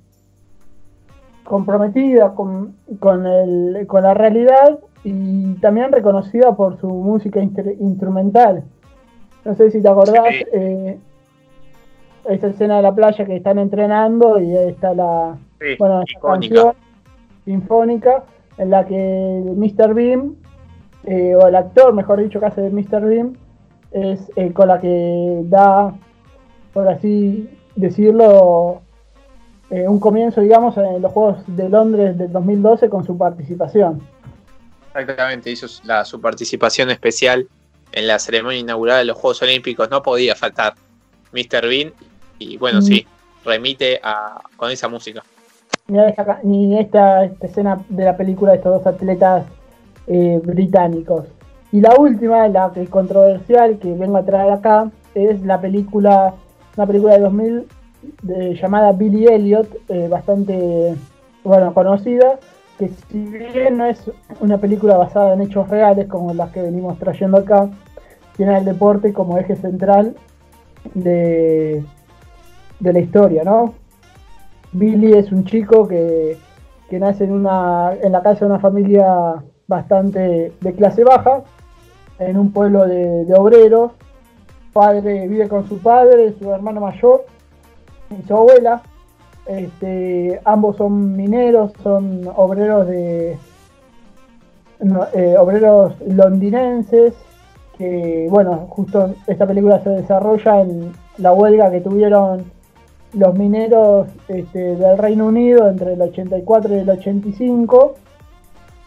comprometida 1.44 2.34
con, 2.34 2.74
con, 2.98 3.26
el, 3.26 3.86
con 3.86 4.02
la 4.02 4.14
realidad 4.14 4.78
y 5.04 5.54
también 5.54 5.92
reconocida 5.92 6.57
por 6.57 6.80
su 6.80 6.88
música 6.88 7.40
instrumental. 7.40 8.64
No 9.44 9.54
sé 9.54 9.70
si 9.70 9.80
te 9.80 9.88
acordás, 9.88 10.34
eh, 10.52 10.98
esa 12.29 12.49
escena 12.49 12.77
de 12.77 12.83
la 12.83 12.95
playa 12.95 13.24
que 13.24 13.37
están 13.37 13.59
entrenando 13.59 14.41
y 14.41 14.57
ahí 14.57 14.68
está 14.70 14.95
la, 14.95 15.37
bueno, 15.79 16.03
canción 16.20 16.74
sinfónica 17.45 18.24
en 18.59 18.70
la 18.70 18.87
que 18.87 18.95
Mr. 18.95 19.95
Beam, 19.95 20.37
eh, 21.05 21.35
o 21.37 21.47
el 21.47 21.55
actor, 21.55 21.93
mejor 21.95 22.22
dicho, 22.22 22.41
que 22.41 22.47
hace 22.47 22.62
de 22.62 22.70
Mr. 22.70 23.05
Beam, 23.05 23.37
es 23.93 24.20
eh, 24.37 24.53
con 24.53 24.68
la 24.68 24.81
que 24.81 25.43
da, 25.45 25.95
por 26.72 26.89
así 26.89 27.49
decirlo, 27.77 28.83
eh, 29.70 29.87
un 29.87 30.01
comienzo, 30.01 30.41
digamos, 30.41 30.77
en 30.77 31.03
los 31.03 31.12
Juegos 31.12 31.39
de 31.47 31.68
Londres 31.68 32.18
del 32.18 32.33
2012 32.33 32.89
con 32.89 33.05
su 33.05 33.16
participación. 33.16 34.01
Exactamente, 34.95 35.51
hizo 35.51 35.66
la, 35.85 36.05
su 36.05 36.20
participación 36.20 36.91
especial 36.91 37.47
en 37.93 38.07
la 38.07 38.18
ceremonia 38.18 38.59
inaugural 38.59 38.99
de 38.99 39.05
los 39.05 39.16
Juegos 39.16 39.43
Olímpicos. 39.43 39.91
No 39.91 40.03
podía 40.03 40.35
faltar 40.35 40.74
Mr. 41.33 41.68
Bean 41.68 41.93
y 42.39 42.57
bueno, 42.57 42.82
sí, 42.82 43.07
remite 43.45 44.01
a, 44.03 44.43
con 44.57 44.70
esa 44.70 44.89
música. 44.89 45.22
Ni 45.89 46.78
esta, 46.78 47.24
esta, 47.24 47.47
escena 47.47 47.80
de 47.89 48.05
la 48.05 48.16
película 48.16 48.53
de 48.53 48.59
estos 48.59 48.72
dos 48.82 48.87
atletas 48.87 49.47
eh, 50.07 50.41
británicos. 50.45 51.26
Y 51.72 51.80
la 51.80 51.95
última, 51.97 52.49
la 52.49 52.72
que 52.72 52.82
es 52.82 52.89
controversial 52.89 53.78
que 53.78 53.93
vengo 53.93 54.16
a 54.16 54.24
traer 54.24 54.53
acá, 54.53 54.91
es 55.14 55.43
la 55.43 55.61
película, 55.61 56.34
una 56.76 56.87
película 56.87 57.14
de 57.14 57.20
2000 57.20 57.66
llamada 58.61 58.93
Billy 58.93 59.26
Elliot, 59.26 59.68
eh, 59.89 60.09
bastante 60.09 60.95
bueno 61.45 61.72
conocida, 61.74 62.39
que 62.78 62.89
si 62.89 63.18
bien 63.18 63.78
no 63.78 63.87
es 63.87 64.11
una 64.41 64.59
película 64.59 64.97
basada 64.97 65.34
en 65.34 65.43
hechos 65.43 65.68
reales 65.68 66.07
como 66.09 66.34
las 66.34 66.51
que 66.51 66.62
venimos 66.62 66.99
trayendo 66.99 67.39
acá, 67.39 67.68
tiene 68.37 68.59
el 68.59 68.64
deporte 68.64 69.12
como 69.12 69.39
eje 69.39 69.57
central 69.57 70.14
de, 70.95 71.84
de 72.81 72.93
la 72.93 73.01
historia, 73.01 73.45
¿no? 73.45 73.74
Billy 74.72 75.12
es 75.14 75.33
un 75.33 75.45
chico 75.45 75.87
que, 75.89 76.37
nace 76.91 77.24
en, 77.24 77.33
una, 77.33 77.95
en 78.03 78.12
la 78.12 78.22
casa 78.22 78.41
de 78.41 78.51
una 78.53 78.61
familia 78.61 79.43
bastante 79.66 80.53
de 80.61 80.74
clase 80.74 81.05
baja, 81.05 81.43
en 82.18 82.37
un 82.37 82.53
pueblo 82.53 82.87
de, 82.87 83.27
obreros. 83.35 83.93
Padre 84.72 85.27
vive 85.27 85.49
con 85.49 85.66
su 85.66 85.79
padre, 85.79 86.35
su 86.39 86.53
hermano 86.53 86.83
mayor 86.83 87.24
y 88.11 88.27
su 88.27 88.35
abuela. 88.35 88.83
Este, 89.47 90.41
ambos 90.45 90.77
son 90.77 91.16
mineros, 91.16 91.72
son 91.83 92.29
obreros 92.35 92.87
de 92.87 93.39
eh, 95.14 95.37
obreros 95.39 95.95
londinenses 96.07 97.14
que 97.79 98.27
bueno 98.29 98.66
justo 98.68 99.14
esta 99.27 99.47
película 99.47 99.83
se 99.83 99.91
desarrolla 99.91 100.61
en 100.61 100.93
la 101.18 101.33
huelga 101.33 101.70
que 101.70 101.81
tuvieron 101.81 102.45
los 103.14 103.34
mineros 103.34 104.09
este, 104.28 104.76
del 104.76 104.98
Reino 104.98 105.26
Unido 105.26 105.68
entre 105.68 105.94
el 105.94 106.02
84 106.02 106.74
y 106.74 106.78
el 106.78 106.90
85 106.90 107.94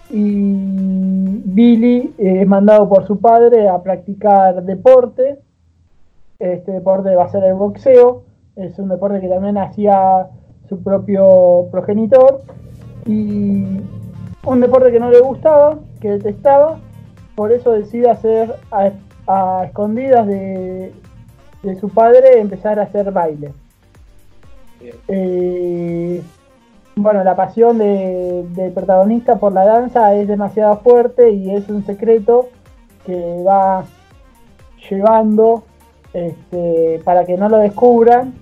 y 0.10 1.42
Billy 1.46 2.14
es 2.18 2.48
mandado 2.48 2.90
por 2.90 3.06
su 3.06 3.20
padre 3.20 3.70
a 3.70 3.82
practicar 3.84 4.64
deporte. 4.64 5.40
Este 6.40 6.72
deporte 6.72 7.16
va 7.16 7.26
a 7.26 7.30
ser 7.30 7.44
el 7.44 7.54
boxeo. 7.54 8.24
Es 8.56 8.80
un 8.80 8.90
deporte 8.90 9.22
que 9.22 9.28
también 9.28 9.58
hacía 9.58 10.28
su 10.68 10.82
propio 10.82 11.68
progenitor. 11.72 12.42
Y 13.06 13.82
un 14.46 14.60
deporte 14.60 14.92
que 14.92 15.00
no 15.00 15.12
le 15.12 15.20
gustaba, 15.20 15.78
que 16.02 16.12
detestaba. 16.12 16.80
Por 17.36 17.52
eso 17.52 17.72
decide 17.72 18.10
hacer 18.10 18.56
a, 18.72 19.64
escondidas 19.66 20.26
de, 20.26 20.92
su 21.80 21.90
padre 21.90 22.40
empezar 22.40 22.80
a 22.80 22.84
hacer 22.84 23.12
baile. 23.12 23.54
Eh, 25.08 26.24
bueno, 26.96 27.24
la 27.24 27.36
pasión 27.36 27.78
del 27.78 28.72
protagonista 28.74 29.40
por 29.40 29.54
la 29.54 29.66
danza 29.66 30.16
es 30.16 30.28
demasiado 30.28 30.78
fuerte 30.80 31.32
y 31.32 31.56
es 31.56 31.70
un 31.70 31.86
secreto 31.86 32.50
que 33.06 33.44
va 33.46 33.86
llevando 34.90 35.64
este, 36.14 37.02
para 37.04 37.26
que 37.26 37.38
no 37.38 37.50
lo 37.50 37.58
descubran 37.58 38.34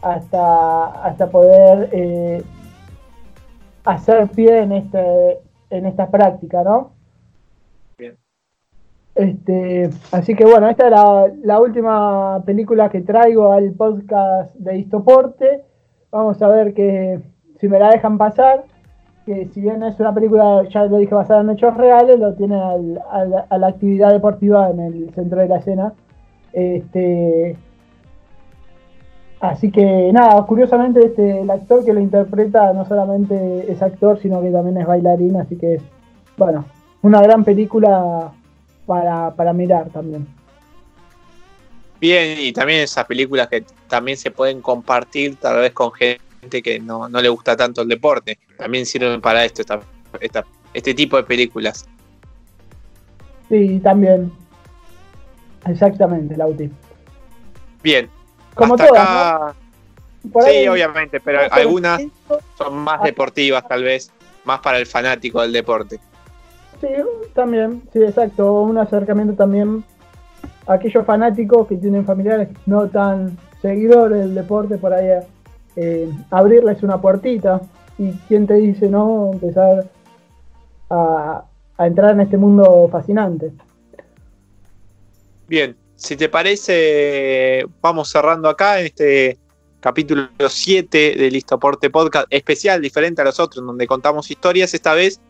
hasta, 0.00 0.86
hasta 1.04 1.30
poder 1.30 1.90
eh, 1.92 2.42
hacer 3.84 4.28
pie 4.28 4.62
en, 4.62 4.72
este, 4.72 5.38
en 5.70 5.86
esta 5.86 6.10
práctica, 6.10 6.64
¿no? 6.64 6.92
Bien. 7.98 8.16
Este, 9.14 9.90
así 10.10 10.34
que 10.34 10.44
bueno, 10.44 10.68
esta 10.68 10.86
es 10.86 10.90
la, 10.90 11.32
la 11.44 11.60
última 11.60 12.42
película 12.44 12.88
que 12.88 13.02
traigo 13.02 13.52
al 13.52 13.72
podcast 13.72 14.54
de 14.56 14.78
Histoporte. 14.78 15.71
Vamos 16.12 16.42
a 16.42 16.48
ver 16.48 16.74
qué 16.74 17.20
si 17.58 17.68
me 17.68 17.78
la 17.78 17.88
dejan 17.90 18.18
pasar, 18.18 18.64
que 19.24 19.48
si 19.54 19.62
bien 19.62 19.82
es 19.82 19.98
una 19.98 20.12
película, 20.12 20.62
ya 20.68 20.84
lo 20.84 20.98
dije, 20.98 21.14
basada 21.14 21.40
en 21.40 21.48
hechos 21.48 21.74
reales, 21.74 22.18
lo 22.18 22.34
tiene 22.34 22.56
a 22.60 23.58
la 23.58 23.66
actividad 23.66 24.12
deportiva 24.12 24.68
en 24.68 24.80
el 24.80 25.14
centro 25.14 25.40
de 25.40 25.48
la 25.48 25.56
escena. 25.56 25.94
Este, 26.52 27.56
así 29.40 29.70
que 29.70 30.12
nada, 30.12 30.44
curiosamente 30.44 31.06
este, 31.06 31.40
el 31.40 31.50
actor 31.50 31.82
que 31.82 31.94
lo 31.94 32.00
interpreta 32.00 32.74
no 32.74 32.84
solamente 32.84 33.72
es 33.72 33.80
actor, 33.80 34.18
sino 34.18 34.42
que 34.42 34.50
también 34.50 34.76
es 34.76 34.86
bailarín, 34.86 35.36
así 35.36 35.56
que 35.56 35.76
es, 35.76 35.82
bueno, 36.36 36.66
una 37.00 37.22
gran 37.22 37.42
película 37.42 38.32
para, 38.84 39.30
para 39.30 39.54
mirar 39.54 39.88
también. 39.88 40.26
Bien, 42.02 42.36
y 42.36 42.52
también 42.52 42.80
esas 42.80 43.04
películas 43.04 43.46
que 43.46 43.64
también 43.86 44.16
se 44.16 44.32
pueden 44.32 44.60
compartir 44.60 45.36
tal 45.36 45.60
vez 45.60 45.70
con 45.70 45.92
gente 45.92 46.60
que 46.60 46.80
no, 46.80 47.08
le 47.08 47.28
gusta 47.28 47.56
tanto 47.56 47.82
el 47.82 47.88
deporte. 47.88 48.40
También 48.58 48.84
sirven 48.86 49.20
para 49.20 49.44
esto, 49.44 49.62
esta, 50.18 50.44
este 50.74 50.94
tipo 50.94 51.16
de 51.16 51.22
películas. 51.22 51.88
Sí, 53.48 53.78
también. 53.84 54.32
Exactamente, 55.64 56.36
Lauti. 56.36 56.68
Bien. 57.84 58.10
Como 58.56 58.76
todas. 58.76 59.54
Sí, 60.44 60.66
obviamente, 60.66 61.20
pero 61.20 61.42
algunas 61.52 62.02
son 62.58 62.78
más 62.78 63.00
deportivas, 63.04 63.68
tal 63.68 63.84
vez, 63.84 64.10
más 64.42 64.58
para 64.58 64.78
el 64.78 64.86
fanático 64.86 65.40
del 65.40 65.52
deporte. 65.52 66.00
Sí, 66.80 66.88
también, 67.32 67.80
sí, 67.92 68.02
exacto. 68.02 68.62
Un 68.62 68.78
acercamiento 68.78 69.34
también 69.34 69.84
aquellos 70.66 71.04
fanáticos 71.04 71.66
que 71.66 71.76
tienen 71.76 72.04
familiares 72.04 72.48
no 72.66 72.88
tan 72.88 73.36
seguidores 73.60 74.20
del 74.20 74.34
deporte, 74.34 74.78
por 74.78 74.92
ahí 74.92 75.22
eh, 75.76 76.10
abrirles 76.30 76.82
una 76.82 77.00
puertita 77.00 77.60
y 77.98 78.12
quién 78.28 78.46
te 78.46 78.54
dice 78.54 78.88
no 78.88 79.30
empezar 79.32 79.88
a, 80.90 81.44
entrar 81.78 82.12
en 82.12 82.20
este 82.20 82.36
mundo 82.36 82.88
fascinante. 82.90 83.50
Bien, 85.48 85.76
si 85.96 86.16
te 86.16 86.28
parece, 86.28 87.64
vamos 87.80 88.10
cerrando 88.10 88.48
acá 88.48 88.80
este 88.80 89.38
capítulo 89.80 90.28
7 90.48 91.14
de 91.16 91.30
Listoporte 91.30 91.90
Podcast, 91.90 92.26
especial, 92.30 92.80
diferente 92.80 93.20
a 93.20 93.24
los 93.24 93.40
otros, 93.40 93.64
donde 93.66 93.86
contamos 93.86 94.30
historias. 94.30 94.74
Esta 94.74 94.94
vez 94.94 95.20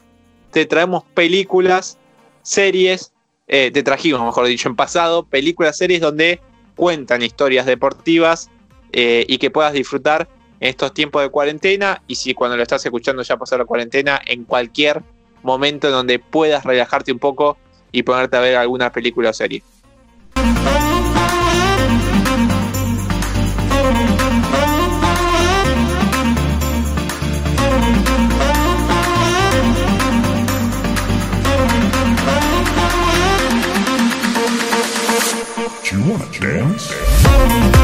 te 0.50 0.66
traemos 0.66 1.04
películas, 1.14 1.98
series, 2.42 3.11
eh, 3.54 3.70
te 3.70 3.82
trajimos, 3.82 4.24
mejor 4.24 4.46
dicho, 4.46 4.66
en 4.66 4.76
pasado, 4.76 5.24
películas, 5.24 5.76
series 5.76 6.00
donde 6.00 6.40
cuentan 6.74 7.20
historias 7.20 7.66
deportivas 7.66 8.50
eh, 8.92 9.26
y 9.28 9.36
que 9.36 9.50
puedas 9.50 9.74
disfrutar 9.74 10.26
en 10.58 10.70
estos 10.70 10.94
tiempos 10.94 11.20
de 11.22 11.28
cuarentena 11.28 12.02
y 12.06 12.14
si 12.14 12.32
cuando 12.32 12.56
lo 12.56 12.62
estás 12.62 12.82
escuchando 12.86 13.22
ya 13.22 13.36
pasó 13.36 13.58
la 13.58 13.66
cuarentena, 13.66 14.22
en 14.24 14.44
cualquier 14.44 15.02
momento 15.42 15.88
en 15.88 15.92
donde 15.92 16.18
puedas 16.18 16.64
relajarte 16.64 17.12
un 17.12 17.18
poco 17.18 17.58
y 17.92 18.04
ponerte 18.04 18.38
a 18.38 18.40
ver 18.40 18.56
alguna 18.56 18.90
película 18.90 19.28
o 19.28 19.32
serie. 19.34 19.62
you 35.92 36.02
wanna 36.04 36.24
dance? 36.40 37.81